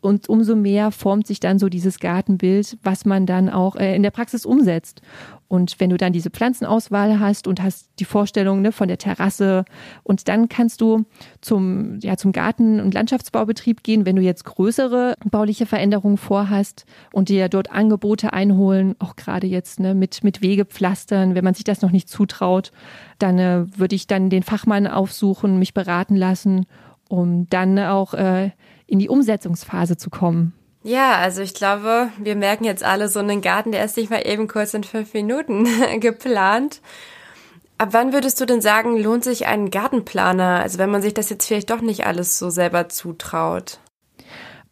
und 0.00 0.28
umso 0.28 0.56
mehr 0.56 0.90
formt 0.90 1.26
sich 1.26 1.40
dann 1.40 1.58
so 1.58 1.68
dieses 1.68 1.98
Gartenbild, 1.98 2.78
was 2.82 3.04
man 3.04 3.26
dann 3.26 3.48
auch 3.48 3.76
äh, 3.76 3.94
in 3.94 4.02
der 4.02 4.10
Praxis 4.10 4.46
umsetzt. 4.46 5.02
Und 5.46 5.78
wenn 5.78 5.90
du 5.90 5.96
dann 5.96 6.12
diese 6.12 6.30
Pflanzenauswahl 6.30 7.20
hast 7.20 7.46
und 7.46 7.62
hast 7.62 7.90
die 8.00 8.04
Vorstellung 8.04 8.62
ne, 8.62 8.72
von 8.72 8.88
der 8.88 8.98
Terrasse 8.98 9.64
und 10.02 10.26
dann 10.26 10.48
kannst 10.48 10.80
du 10.80 11.04
zum, 11.42 12.00
ja, 12.00 12.16
zum 12.16 12.32
Garten- 12.32 12.80
und 12.80 12.94
Landschaftsbaubetrieb 12.94 13.82
gehen, 13.82 14.04
wenn 14.06 14.16
du 14.16 14.22
jetzt 14.22 14.44
größere 14.44 15.14
bauliche 15.24 15.66
Veränderungen 15.66 16.16
vorhast 16.16 16.86
und 17.12 17.28
dir 17.28 17.48
dort 17.48 17.70
Angebote 17.70 18.32
einholen, 18.32 18.96
auch 18.98 19.16
gerade 19.16 19.46
jetzt 19.46 19.78
ne, 19.80 19.94
mit, 19.94 20.24
mit 20.24 20.42
Wegepflastern, 20.42 21.34
wenn 21.34 21.44
man 21.44 21.54
sich 21.54 21.64
das 21.64 21.82
noch 21.82 21.92
nicht 21.92 22.08
zutraut, 22.08 22.72
dann 23.18 23.38
äh, 23.38 23.66
würde 23.78 23.94
ich 23.94 24.06
dann 24.06 24.30
den 24.30 24.42
Fachmann 24.42 24.86
aufsuchen, 24.86 25.58
mich 25.58 25.74
beraten 25.74 26.16
lassen, 26.16 26.66
um 27.18 27.48
dann 27.48 27.78
auch 27.78 28.14
äh, 28.14 28.50
in 28.86 28.98
die 28.98 29.08
Umsetzungsphase 29.08 29.96
zu 29.96 30.10
kommen. 30.10 30.52
Ja, 30.82 31.16
also 31.16 31.40
ich 31.40 31.54
glaube, 31.54 32.10
wir 32.18 32.36
merken 32.36 32.64
jetzt 32.64 32.84
alle 32.84 33.08
so 33.08 33.18
einen 33.18 33.40
Garten, 33.40 33.72
der 33.72 33.84
ist 33.84 33.96
nicht 33.96 34.10
mal 34.10 34.26
eben 34.26 34.48
kurz 34.48 34.74
in 34.74 34.84
fünf 34.84 35.14
Minuten 35.14 35.66
geplant. 36.00 36.82
Ab 37.78 37.88
wann 37.92 38.12
würdest 38.12 38.40
du 38.40 38.44
denn 38.44 38.60
sagen, 38.60 38.98
lohnt 39.02 39.24
sich 39.24 39.46
ein 39.46 39.70
Gartenplaner? 39.70 40.60
Also 40.60 40.78
wenn 40.78 40.90
man 40.90 41.02
sich 41.02 41.14
das 41.14 41.30
jetzt 41.30 41.46
vielleicht 41.46 41.70
doch 41.70 41.80
nicht 41.80 42.06
alles 42.06 42.38
so 42.38 42.50
selber 42.50 42.88
zutraut. 42.90 43.78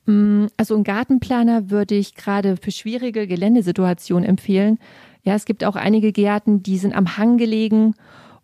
Mm, 0.05 0.46
also 0.57 0.76
ein 0.76 0.85
Gartenplaner 0.85 1.70
würde 1.70 1.94
ich 1.94 2.14
gerade 2.14 2.57
für 2.59 2.70
schwierige 2.70 3.26
Geländesituationen 3.26 4.28
empfehlen. 4.28 4.78
Ja, 5.22 5.35
es 5.35 5.46
gibt 5.46 5.64
auch 5.64 5.76
einige 5.76 6.12
Gärten, 6.12 6.62
die 6.62 6.76
sind 6.76 6.94
am 6.94 7.16
Hang 7.16 7.38
gelegen 7.38 7.94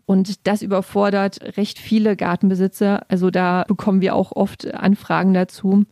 und 0.08 0.46
das 0.46 0.62
überfordert 0.62 1.58
recht 1.58 1.78
viele 1.78 2.16
Gartenbesitzer. 2.16 3.02
Also 3.08 3.30
da 3.30 3.66
bekommen 3.68 4.00
wir 4.00 4.14
auch 4.14 4.32
oft 4.32 4.72
Anfragen 4.72 5.34
dazu, 5.34 5.84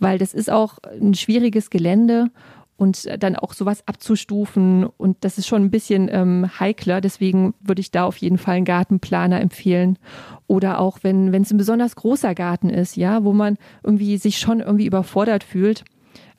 weil 0.00 0.18
das 0.18 0.34
ist 0.34 0.50
auch 0.50 0.78
ein 1.00 1.14
schwieriges 1.14 1.70
Gelände 1.70 2.32
und 2.76 3.06
dann 3.22 3.36
auch 3.36 3.52
sowas 3.52 3.86
abzustufen 3.86 4.84
und 4.84 5.18
das 5.20 5.38
ist 5.38 5.46
schon 5.46 5.62
ein 5.62 5.70
bisschen 5.70 6.08
ähm, 6.10 6.50
heikler. 6.58 7.00
Deswegen 7.00 7.54
würde 7.60 7.80
ich 7.80 7.92
da 7.92 8.02
auf 8.02 8.16
jeden 8.16 8.36
Fall 8.36 8.56
einen 8.56 8.64
Gartenplaner 8.64 9.40
empfehlen. 9.40 9.96
Oder 10.48 10.80
auch 10.80 10.98
wenn 11.02 11.30
wenn 11.30 11.42
es 11.42 11.52
ein 11.52 11.56
besonders 11.56 11.94
großer 11.94 12.34
Garten 12.34 12.68
ist, 12.68 12.96
ja, 12.96 13.22
wo 13.22 13.32
man 13.32 13.58
irgendwie 13.84 14.18
sich 14.18 14.40
schon 14.40 14.58
irgendwie 14.58 14.86
überfordert 14.86 15.44
fühlt 15.44 15.84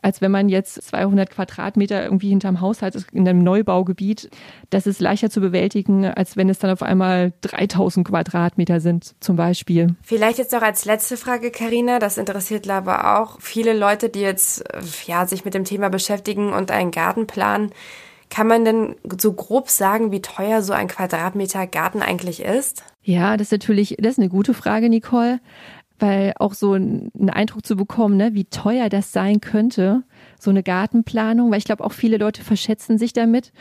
als 0.04 0.22
wenn 0.22 0.32
man 0.32 0.50
jetzt 0.50 0.82
200 0.84 1.30
Quadratmeter 1.30 2.04
irgendwie 2.04 2.30
hinterm 2.30 2.62
Haus 2.62 2.82
hat 2.82 2.96
in 3.12 3.28
einem 3.28 3.44
Neubaugebiet. 3.44 4.30
Das 4.70 4.86
ist 4.86 5.00
leichter 5.00 5.30
zu 5.30 5.39
bewältigen, 5.39 6.06
als 6.06 6.38
wenn 6.38 6.50
es 6.50 6.60
dann 6.60 6.72
auf 6.72 6.84
einmal 6.84 7.34
3000 7.42 8.08
Quadratmeter 8.08 8.80
sind 8.82 9.16
zum 9.20 9.36
Beispiel. 9.36 9.96
Vielleicht 10.04 10.38
jetzt 10.38 10.52
noch 10.52 10.62
als 10.62 10.86
letzte 10.86 11.18
Frage, 11.18 11.50
Karina. 11.50 12.00
Das 12.00 12.18
interessiert 12.18 12.70
aber 12.70 13.20
auch 13.20 13.39
viele 13.39 13.74
Leute, 13.74 14.10
die 14.10 14.22
jetzt 14.22 14.63
ja 15.08 15.26
sich 15.26 15.46
mit 15.46 15.54
dem 15.54 15.63
Thema 15.63 15.89
beschäftigen 15.89 16.52
und 16.52 16.70
einen 16.70 16.92
Garten 16.92 17.26
planen. 17.26 17.72
Kann 18.30 18.48
man 18.48 18.66
denn 18.66 18.96
so 19.20 19.32
grob 19.32 19.70
sagen, 19.70 20.12
wie 20.12 20.22
teuer 20.22 20.62
so 20.63 20.74
ein 20.74 20.88
Quadratmeter 20.88 21.68
Garten 21.68 22.02
eigentlich 22.02 22.42
ist? 22.42 22.84
Ja, 23.04 23.38
das 23.38 23.48
ist 23.48 23.52
natürlich, 23.52 23.98
das 24.00 24.13
ist 24.13 24.20
eine 24.20 24.30
gute 24.30 24.54
Frage, 24.54 24.89
Nicole 24.89 25.39
weil 25.99 26.34
auch 26.38 26.53
so 26.53 26.73
einen 26.73 27.29
Eindruck 27.29 27.65
zu 27.65 27.75
bekommen, 27.75 28.17
ne, 28.17 28.34
wie 28.34 28.45
teuer 28.45 28.89
das 28.89 29.12
sein 29.12 29.41
könnte, 29.41 30.03
so 30.39 30.49
eine 30.49 30.63
Gartenplanung, 30.63 31.51
weil 31.51 31.60
ich 31.60 31.65
glaube 31.65 31.84
auch 31.84 31.93
viele 31.93 32.17
Leute 32.17 32.43
verschätzen 32.43 32.97
sich 32.97 33.13
damit. 33.13 33.51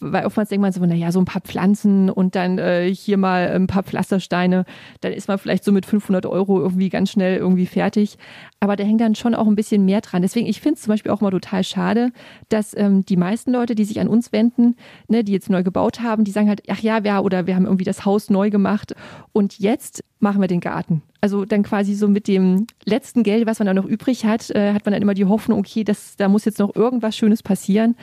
Weil 0.00 0.26
oftmals 0.26 0.48
denkt 0.48 0.62
man 0.62 0.72
so, 0.72 0.84
naja, 0.84 1.12
so 1.12 1.20
ein 1.20 1.24
paar 1.24 1.42
Pflanzen 1.42 2.10
und 2.10 2.34
dann 2.34 2.58
äh, 2.58 2.92
hier 2.92 3.16
mal 3.16 3.48
ein 3.48 3.66
paar 3.66 3.82
Pflastersteine, 3.82 4.64
dann 5.00 5.12
ist 5.12 5.28
man 5.28 5.38
vielleicht 5.38 5.64
so 5.64 5.72
mit 5.72 5.86
500 5.86 6.26
Euro 6.26 6.60
irgendwie 6.60 6.88
ganz 6.88 7.10
schnell 7.10 7.36
irgendwie 7.36 7.66
fertig. 7.66 8.18
Aber 8.60 8.76
da 8.76 8.84
hängt 8.84 9.00
dann 9.00 9.14
schon 9.14 9.34
auch 9.34 9.46
ein 9.46 9.56
bisschen 9.56 9.84
mehr 9.84 10.00
dran. 10.00 10.22
Deswegen, 10.22 10.46
ich 10.46 10.60
finde 10.60 10.74
es 10.74 10.82
zum 10.82 10.92
Beispiel 10.92 11.12
auch 11.12 11.20
mal 11.20 11.30
total 11.30 11.64
schade, 11.64 12.12
dass 12.48 12.76
ähm, 12.76 13.04
die 13.04 13.16
meisten 13.16 13.52
Leute, 13.52 13.74
die 13.74 13.84
sich 13.84 14.00
an 14.00 14.08
uns 14.08 14.32
wenden, 14.32 14.76
ne, 15.08 15.24
die 15.24 15.32
jetzt 15.32 15.50
neu 15.50 15.62
gebaut 15.62 16.00
haben, 16.00 16.24
die 16.24 16.30
sagen 16.30 16.48
halt, 16.48 16.62
ach 16.68 16.80
ja, 16.80 17.04
wir, 17.04 17.22
oder 17.22 17.46
wir 17.46 17.54
haben 17.54 17.64
irgendwie 17.64 17.84
das 17.84 18.04
Haus 18.04 18.30
neu 18.30 18.50
gemacht 18.50 18.94
und 19.32 19.58
jetzt 19.58 20.04
machen 20.20 20.40
wir 20.40 20.48
den 20.48 20.60
Garten. 20.60 21.02
Also 21.20 21.44
dann 21.44 21.62
quasi 21.62 21.94
so 21.94 22.08
mit 22.08 22.28
dem 22.28 22.66
letzten 22.84 23.22
Geld, 23.22 23.46
was 23.46 23.58
man 23.58 23.66
da 23.66 23.74
noch 23.74 23.84
übrig 23.84 24.24
hat, 24.24 24.50
äh, 24.50 24.72
hat 24.72 24.84
man 24.86 24.92
dann 24.92 25.02
immer 25.02 25.14
die 25.14 25.24
Hoffnung, 25.24 25.58
okay, 25.58 25.84
das, 25.84 26.16
da 26.16 26.28
muss 26.28 26.44
jetzt 26.44 26.58
noch 26.58 26.74
irgendwas 26.74 27.16
Schönes 27.16 27.42
passieren. 27.42 27.96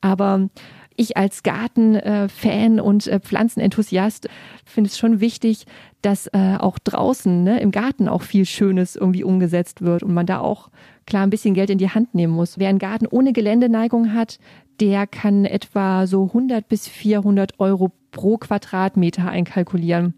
Aber 0.00 0.48
ich 0.96 1.16
als 1.16 1.42
Gartenfan 1.42 2.80
und 2.80 3.06
äh, 3.06 3.20
Pflanzenenthusiast 3.20 4.28
finde 4.64 4.88
es 4.88 4.98
schon 4.98 5.20
wichtig, 5.20 5.66
dass 6.02 6.26
äh, 6.28 6.56
auch 6.58 6.78
draußen 6.78 7.42
ne, 7.42 7.60
im 7.60 7.70
Garten 7.70 8.08
auch 8.08 8.22
viel 8.22 8.44
Schönes 8.44 8.96
irgendwie 8.96 9.24
umgesetzt 9.24 9.82
wird 9.82 10.02
und 10.02 10.14
man 10.14 10.26
da 10.26 10.40
auch 10.40 10.70
klar 11.06 11.22
ein 11.22 11.30
bisschen 11.30 11.54
Geld 11.54 11.70
in 11.70 11.78
die 11.78 11.90
Hand 11.90 12.14
nehmen 12.14 12.32
muss. 12.32 12.58
Wer 12.58 12.68
einen 12.68 12.78
Garten 12.78 13.06
ohne 13.06 13.32
Geländeneigung 13.32 14.12
hat, 14.12 14.38
der 14.80 15.06
kann 15.06 15.44
etwa 15.44 16.06
so 16.06 16.24
100 16.24 16.68
bis 16.68 16.88
400 16.88 17.58
Euro 17.58 17.92
pro 18.10 18.38
Quadratmeter 18.38 19.28
einkalkulieren. 19.28 20.14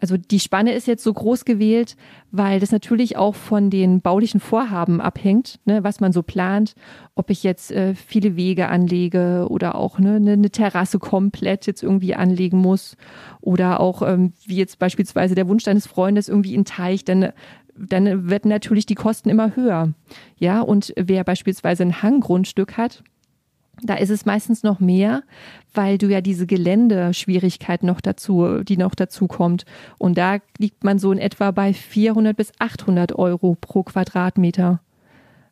Also 0.00 0.16
die 0.16 0.40
Spanne 0.40 0.72
ist 0.72 0.86
jetzt 0.86 1.02
so 1.02 1.12
groß 1.12 1.44
gewählt, 1.44 1.96
weil 2.30 2.60
das 2.60 2.70
natürlich 2.70 3.16
auch 3.16 3.34
von 3.34 3.70
den 3.70 4.00
baulichen 4.00 4.40
Vorhaben 4.40 5.00
abhängt, 5.00 5.58
ne, 5.64 5.82
was 5.82 6.00
man 6.00 6.12
so 6.12 6.22
plant, 6.22 6.74
ob 7.14 7.30
ich 7.30 7.42
jetzt 7.42 7.72
äh, 7.72 7.94
viele 7.94 8.36
Wege 8.36 8.68
anlege 8.68 9.46
oder 9.48 9.74
auch 9.74 9.98
ne, 9.98 10.16
eine, 10.16 10.32
eine 10.32 10.50
Terrasse 10.50 10.98
komplett 10.98 11.66
jetzt 11.66 11.82
irgendwie 11.82 12.14
anlegen 12.14 12.58
muss 12.58 12.96
oder 13.40 13.80
auch 13.80 14.02
ähm, 14.02 14.32
wie 14.46 14.56
jetzt 14.56 14.78
beispielsweise 14.78 15.34
der 15.34 15.48
Wunsch 15.48 15.64
deines 15.64 15.86
Freundes 15.86 16.28
irgendwie 16.28 16.54
in 16.54 16.64
Teich, 16.64 17.04
dann 17.04 17.32
dann 17.80 18.28
werden 18.28 18.48
natürlich 18.48 18.86
die 18.86 18.96
Kosten 18.96 19.28
immer 19.30 19.54
höher. 19.54 19.92
Ja, 20.36 20.60
und 20.60 20.92
wer 20.96 21.22
beispielsweise 21.22 21.84
ein 21.84 22.02
Hanggrundstück 22.02 22.76
hat, 22.76 23.04
da 23.82 23.94
ist 23.94 24.10
es 24.10 24.26
meistens 24.26 24.62
noch 24.62 24.80
mehr, 24.80 25.22
weil 25.72 25.98
du 25.98 26.08
ja 26.08 26.20
diese 26.20 26.46
Geländeschwierigkeit 26.46 27.82
noch 27.82 28.00
dazu, 28.00 28.62
die 28.64 28.76
noch 28.76 28.94
dazu 28.94 29.28
kommt. 29.28 29.64
Und 29.98 30.18
da 30.18 30.38
liegt 30.58 30.84
man 30.84 30.98
so 30.98 31.12
in 31.12 31.18
etwa 31.18 31.50
bei 31.50 31.72
400 31.72 32.36
bis 32.36 32.52
800 32.58 33.12
Euro 33.12 33.56
pro 33.60 33.82
Quadratmeter. 33.82 34.80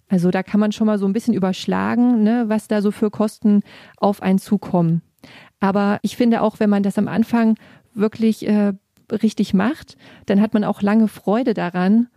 Also 0.08 0.30
da 0.30 0.42
kann 0.42 0.60
man 0.60 0.72
schon 0.72 0.86
mal 0.86 0.98
so 0.98 1.06
ein 1.06 1.12
bisschen 1.12 1.34
überschlagen, 1.34 2.22
ne, 2.22 2.44
was 2.48 2.68
da 2.68 2.80
so 2.80 2.90
für 2.90 3.10
Kosten 3.10 3.62
auf 3.96 4.22
einen 4.22 4.38
zukommen. 4.38 5.02
Aber 5.58 5.98
ich 6.02 6.16
finde 6.16 6.42
auch, 6.42 6.60
wenn 6.60 6.70
man 6.70 6.82
das 6.82 6.98
am 6.98 7.08
Anfang 7.08 7.56
wirklich 7.94 8.46
äh, 8.46 8.72
richtig 9.10 9.54
macht, 9.54 9.96
dann 10.26 10.40
hat 10.40 10.54
man 10.54 10.64
auch 10.64 10.82
lange 10.82 11.08
Freude 11.08 11.54
daran 11.54 12.08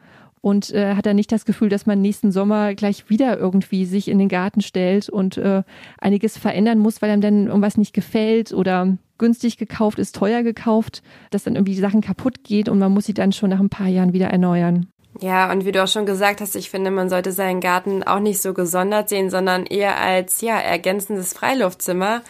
und 0.41 0.71
äh, 0.71 0.95
hat 0.95 1.06
dann 1.06 1.15
nicht 1.15 1.32
das 1.32 1.45
Gefühl, 1.45 1.69
dass 1.69 1.86
man 1.86 2.02
nächsten 2.02 2.32
Sommer 2.32 2.73
gleich 2.75 3.10
wieder 3.10 3.38
irgendwie 3.38 3.86
sich 3.86 4.08
in 4.08 4.19
den 4.19 4.30
Garten 4.30 4.62
stellt 4.62 5.10
und 5.10 5.38
äh, 5.38 5.63
einiges 5.99 6.38
verändern 6.38 6.80
muss, 6.80 7.02
weil 7.02 7.10
einem 7.10 7.21
dann 7.21 7.47
irgendwas 7.47 7.78
nicht 7.78 7.93
gefällt 7.93 8.54
oder 8.54 8.97
günstig 9.17 9.58
gekauft 9.58 9.99
ist, 9.99 10.15
teuer 10.15 10.43
gekauft, 10.43 11.04
dass 11.30 11.43
dann 11.43 11.56
irgendwie 11.56 11.75
die 11.75 11.82
Sachen 11.82 12.02
kaputt 12.02 12.43
geht 12.43 12.69
und 12.69 12.80
man 12.80 12.93
muss 12.93 13.06
sie 13.06 13.13
dann 13.13 13.32
schon 13.32 13.49
nach 13.49 13.60
ein 13.60 13.69
paar 13.69 13.88
Jahren 13.88 14.13
wieder 14.13 14.28
erneuern. 14.28 14.88
Ja, 15.21 15.52
und 15.52 15.65
wie 15.65 15.71
du 15.71 15.84
auch 15.84 15.88
schon 15.88 16.06
gesagt 16.06 16.39
hast, 16.39 16.56
ich 16.56 16.69
finde, 16.69 16.91
man 16.91 17.10
sollte 17.10 17.32
seinen 17.32 17.60
Garten 17.60 18.04
auch 18.04 18.19
nicht 18.19 18.41
so 18.41 18.54
gesondert 18.54 19.10
sehen, 19.10 19.30
sondern 19.30 19.65
eher 19.65 19.99
als 19.99 20.41
ja 20.41 20.58
ergänzendes 20.58 21.34
Freiluftzimmer, 21.34 22.21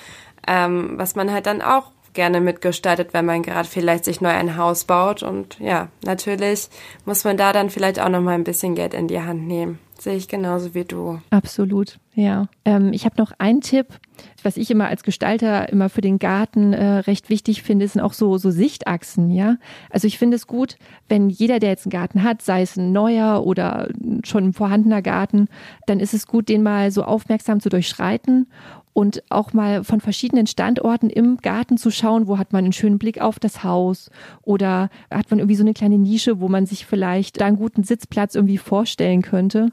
ähm, 0.47 0.93
was 0.95 1.15
man 1.15 1.31
halt 1.31 1.45
dann 1.45 1.61
auch 1.61 1.91
gerne 2.13 2.41
mitgestaltet, 2.41 3.13
wenn 3.13 3.25
man 3.25 3.43
gerade 3.43 3.67
vielleicht 3.67 4.05
sich 4.05 4.21
neu 4.21 4.29
ein 4.29 4.57
Haus 4.57 4.85
baut. 4.85 5.23
Und 5.23 5.59
ja, 5.59 5.89
natürlich 6.03 6.69
muss 7.05 7.23
man 7.23 7.37
da 7.37 7.53
dann 7.53 7.69
vielleicht 7.69 7.99
auch 7.99 8.09
noch 8.09 8.21
mal 8.21 8.35
ein 8.35 8.43
bisschen 8.43 8.75
Geld 8.75 8.93
in 8.93 9.07
die 9.07 9.21
Hand 9.21 9.47
nehmen. 9.47 9.79
Sehe 9.99 10.15
ich 10.15 10.29
genauso 10.29 10.73
wie 10.73 10.85
du. 10.85 11.19
Absolut, 11.29 11.99
ja. 12.13 12.47
Ähm, 12.63 12.93
ich 12.93 13.03
habe 13.03 13.15
noch 13.17 13.33
einen 13.37 13.59
Tipp, 13.59 13.87
was 14.43 14.55
ich 14.55 14.71
immer 14.71 14.87
als 14.87 15.03
Gestalter 15.03 15.67
immer 15.67 15.89
für 15.89 15.99
den 15.99 16.19
Garten 16.19 16.71
äh, 16.71 16.99
recht 16.99 17.29
wichtig 17.29 17.63
finde, 17.63 17.85
sind 17.85 17.99
auch 17.99 18.13
so, 18.13 18.37
so 18.37 18.49
Sichtachsen, 18.49 19.29
ja. 19.29 19.57
Also 19.89 20.07
ich 20.07 20.17
finde 20.17 20.37
es 20.37 20.47
gut, 20.47 20.77
wenn 21.09 21.29
jeder, 21.29 21.59
der 21.59 21.71
jetzt 21.71 21.85
einen 21.85 21.91
Garten 21.91 22.23
hat, 22.23 22.41
sei 22.41 22.61
es 22.61 22.77
ein 22.77 22.93
neuer 22.93 23.45
oder 23.45 23.89
schon 24.23 24.45
ein 24.45 24.53
vorhandener 24.53 25.01
Garten, 25.01 25.49
dann 25.85 25.99
ist 25.99 26.13
es 26.13 26.27
gut, 26.27 26.47
den 26.47 26.63
mal 26.63 26.91
so 26.91 27.03
aufmerksam 27.03 27.59
zu 27.59 27.67
durchschreiten 27.67 28.47
und 28.99 29.23
auch 29.29 29.53
mal 29.53 29.85
von 29.85 30.01
verschiedenen 30.01 30.45
Standorten 30.45 31.09
im 31.09 31.37
Garten 31.37 31.77
zu 31.77 31.89
schauen, 31.89 32.27
wo 32.27 32.37
hat 32.37 32.51
man 32.51 32.65
einen 32.65 32.73
schönen 32.73 32.99
Blick 32.99 33.21
auf 33.21 33.39
das 33.39 33.63
Haus 33.63 34.11
oder 34.41 34.89
hat 35.09 35.31
man 35.31 35.39
irgendwie 35.39 35.55
so 35.55 35.63
eine 35.63 35.73
kleine 35.73 35.97
Nische, 35.97 36.41
wo 36.41 36.49
man 36.49 36.65
sich 36.65 36.85
vielleicht 36.85 37.39
da 37.39 37.45
einen 37.45 37.55
guten 37.55 37.85
Sitzplatz 37.85 38.35
irgendwie 38.35 38.57
vorstellen 38.57 39.21
könnte. 39.21 39.69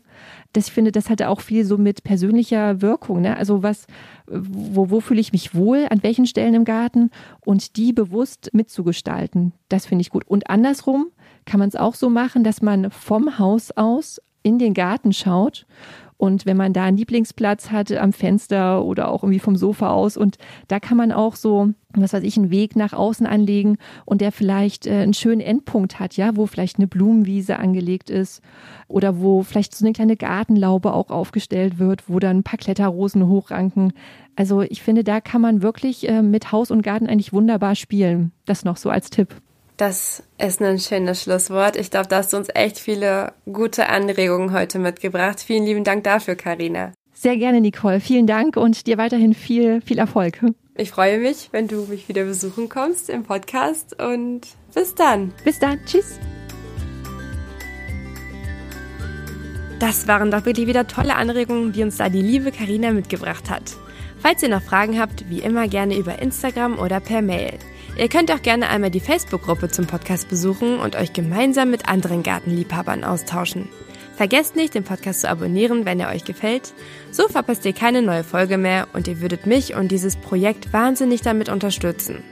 Das, 0.52 0.68
ich 0.68 0.72
finde, 0.72 0.92
das 0.92 1.10
hatte 1.10 1.28
auch 1.28 1.40
viel 1.40 1.64
so 1.64 1.76
mit 1.76 2.04
persönlicher 2.04 2.82
Wirkung. 2.82 3.22
Ne? 3.22 3.36
Also 3.36 3.64
was, 3.64 3.88
wo, 4.28 4.90
wo 4.90 5.00
fühle 5.00 5.20
ich 5.20 5.32
mich 5.32 5.56
wohl, 5.56 5.88
an 5.90 6.04
welchen 6.04 6.26
Stellen 6.26 6.54
im 6.54 6.64
Garten 6.64 7.10
und 7.44 7.76
die 7.76 7.92
bewusst 7.92 8.50
mitzugestalten. 8.52 9.54
Das 9.68 9.86
finde 9.86 10.02
ich 10.02 10.10
gut. 10.10 10.24
Und 10.24 10.48
andersrum 10.48 11.08
kann 11.46 11.58
man 11.58 11.68
es 11.68 11.74
auch 11.74 11.96
so 11.96 12.10
machen, 12.10 12.44
dass 12.44 12.62
man 12.62 12.92
vom 12.92 13.40
Haus 13.40 13.72
aus 13.72 14.20
in 14.44 14.60
den 14.60 14.72
Garten 14.72 15.12
schaut 15.12 15.66
und 16.18 16.46
wenn 16.46 16.56
man 16.56 16.72
da 16.72 16.84
einen 16.84 16.96
Lieblingsplatz 16.96 17.70
hat 17.70 17.92
am 17.92 18.12
Fenster 18.12 18.84
oder 18.84 19.10
auch 19.10 19.22
irgendwie 19.22 19.38
vom 19.38 19.56
Sofa 19.56 19.90
aus 19.90 20.16
und 20.16 20.38
da 20.68 20.80
kann 20.80 20.96
man 20.96 21.12
auch 21.12 21.36
so, 21.36 21.70
was 21.94 22.12
weiß 22.12 22.22
ich, 22.22 22.36
einen 22.36 22.50
Weg 22.50 22.74
nach 22.74 22.92
außen 22.92 23.26
anlegen 23.26 23.76
und 24.04 24.20
der 24.20 24.32
vielleicht 24.32 24.86
äh, 24.86 24.94
einen 24.94 25.14
schönen 25.14 25.40
Endpunkt 25.40 26.00
hat, 26.00 26.16
ja, 26.16 26.36
wo 26.36 26.46
vielleicht 26.46 26.78
eine 26.78 26.86
Blumenwiese 26.86 27.58
angelegt 27.58 28.08
ist 28.08 28.40
oder 28.88 29.20
wo 29.20 29.42
vielleicht 29.42 29.74
so 29.74 29.84
eine 29.84 29.92
kleine 29.92 30.16
Gartenlaube 30.16 30.92
auch 30.92 31.10
aufgestellt 31.10 31.78
wird, 31.78 32.08
wo 32.08 32.18
dann 32.18 32.38
ein 32.38 32.44
paar 32.44 32.58
Kletterrosen 32.58 33.28
hochranken. 33.28 33.92
Also 34.36 34.62
ich 34.62 34.82
finde, 34.82 35.04
da 35.04 35.20
kann 35.20 35.40
man 35.40 35.62
wirklich 35.62 36.08
äh, 36.08 36.22
mit 36.22 36.50
Haus 36.52 36.70
und 36.70 36.82
Garten 36.82 37.06
eigentlich 37.06 37.32
wunderbar 37.32 37.74
spielen. 37.74 38.32
Das 38.46 38.64
noch 38.64 38.76
so 38.76 38.90
als 38.90 39.10
Tipp. 39.10 39.34
Das 39.76 40.22
ist 40.38 40.62
ein 40.62 40.78
schönes 40.78 41.22
Schlusswort. 41.22 41.76
Ich 41.76 41.90
glaube, 41.90 42.08
da 42.08 42.16
hast 42.16 42.32
du 42.32 42.38
uns 42.38 42.48
echt 42.54 42.78
viele 42.78 43.34
gute 43.44 43.90
Anregungen 43.90 44.52
heute 44.54 44.78
mitgebracht. 44.78 45.40
Vielen 45.40 45.64
lieben 45.64 45.84
Dank 45.84 46.02
dafür, 46.04 46.34
Karina. 46.34 46.92
Sehr 47.12 47.36
gerne, 47.36 47.60
Nicole. 47.60 48.00
Vielen 48.00 48.26
Dank 48.26 48.56
und 48.56 48.86
dir 48.86 48.96
weiterhin 48.96 49.34
viel, 49.34 49.82
viel 49.82 49.98
Erfolg. 49.98 50.40
Ich 50.76 50.90
freue 50.90 51.18
mich, 51.18 51.48
wenn 51.52 51.68
du 51.68 51.86
mich 51.86 52.08
wieder 52.08 52.24
besuchen 52.24 52.70
kommst 52.70 53.10
im 53.10 53.24
Podcast 53.24 54.00
und 54.00 54.42
bis 54.74 54.94
dann. 54.94 55.32
Bis 55.44 55.58
dann. 55.58 55.78
Tschüss. 55.84 56.18
Das 59.78 60.08
waren 60.08 60.30
doch 60.30 60.46
wirklich 60.46 60.66
wieder 60.66 60.86
tolle 60.86 61.16
Anregungen, 61.16 61.72
die 61.72 61.82
uns 61.82 61.98
da 61.98 62.08
die 62.08 62.22
liebe 62.22 62.50
Karina 62.50 62.92
mitgebracht 62.92 63.50
hat. 63.50 63.76
Falls 64.20 64.42
ihr 64.42 64.48
noch 64.48 64.62
Fragen 64.62 64.98
habt, 64.98 65.28
wie 65.28 65.40
immer 65.40 65.68
gerne 65.68 65.98
über 65.98 66.18
Instagram 66.18 66.78
oder 66.78 67.00
per 67.00 67.20
Mail. 67.20 67.58
Ihr 67.96 68.08
könnt 68.08 68.30
auch 68.30 68.42
gerne 68.42 68.68
einmal 68.68 68.90
die 68.90 69.00
Facebook-Gruppe 69.00 69.70
zum 69.70 69.86
Podcast 69.86 70.28
besuchen 70.28 70.78
und 70.78 70.96
euch 70.96 71.14
gemeinsam 71.14 71.70
mit 71.70 71.88
anderen 71.88 72.22
Gartenliebhabern 72.22 73.04
austauschen. 73.04 73.70
Vergesst 74.16 74.54
nicht, 74.54 74.74
den 74.74 74.84
Podcast 74.84 75.22
zu 75.22 75.30
abonnieren, 75.30 75.86
wenn 75.86 76.00
er 76.00 76.10
euch 76.10 76.24
gefällt. 76.24 76.74
So 77.10 77.28
verpasst 77.28 77.64
ihr 77.64 77.72
keine 77.72 78.02
neue 78.02 78.24
Folge 78.24 78.58
mehr 78.58 78.88
und 78.92 79.08
ihr 79.08 79.20
würdet 79.20 79.46
mich 79.46 79.74
und 79.74 79.88
dieses 79.88 80.16
Projekt 80.16 80.74
wahnsinnig 80.74 81.22
damit 81.22 81.48
unterstützen. 81.48 82.22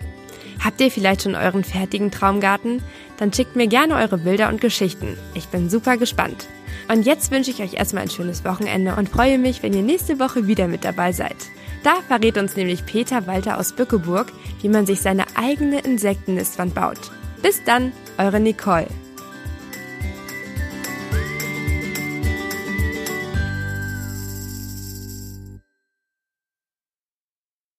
Habt 0.62 0.80
ihr 0.82 0.90
vielleicht 0.90 1.22
schon 1.22 1.34
euren 1.34 1.64
fertigen 1.64 2.10
Traumgarten? 2.10 2.82
Dann 3.16 3.32
schickt 3.32 3.56
mir 3.56 3.66
gerne 3.66 3.96
eure 3.96 4.18
Bilder 4.18 4.50
und 4.50 4.60
Geschichten. 4.60 5.16
Ich 5.34 5.48
bin 5.48 5.70
super 5.70 5.96
gespannt. 5.96 6.46
Und 6.88 7.06
jetzt 7.06 7.30
wünsche 7.30 7.50
ich 7.50 7.62
euch 7.62 7.74
erstmal 7.74 8.04
ein 8.04 8.10
schönes 8.10 8.44
Wochenende 8.44 8.96
und 8.96 9.08
freue 9.08 9.38
mich, 9.38 9.62
wenn 9.62 9.72
ihr 9.72 9.82
nächste 9.82 10.20
Woche 10.20 10.46
wieder 10.46 10.68
mit 10.68 10.84
dabei 10.84 11.12
seid. 11.12 11.36
Da 11.84 11.96
verrät 12.08 12.38
uns 12.38 12.56
nämlich 12.56 12.86
Peter 12.86 13.26
Walter 13.26 13.58
aus 13.58 13.72
Bückeburg, 13.72 14.32
wie 14.62 14.70
man 14.70 14.86
sich 14.86 15.02
seine 15.02 15.24
eigene 15.36 15.80
Insektennistwand 15.80 16.74
baut. 16.74 16.98
Bis 17.42 17.62
dann, 17.62 17.92
eure 18.16 18.40
Nicole. 18.40 18.88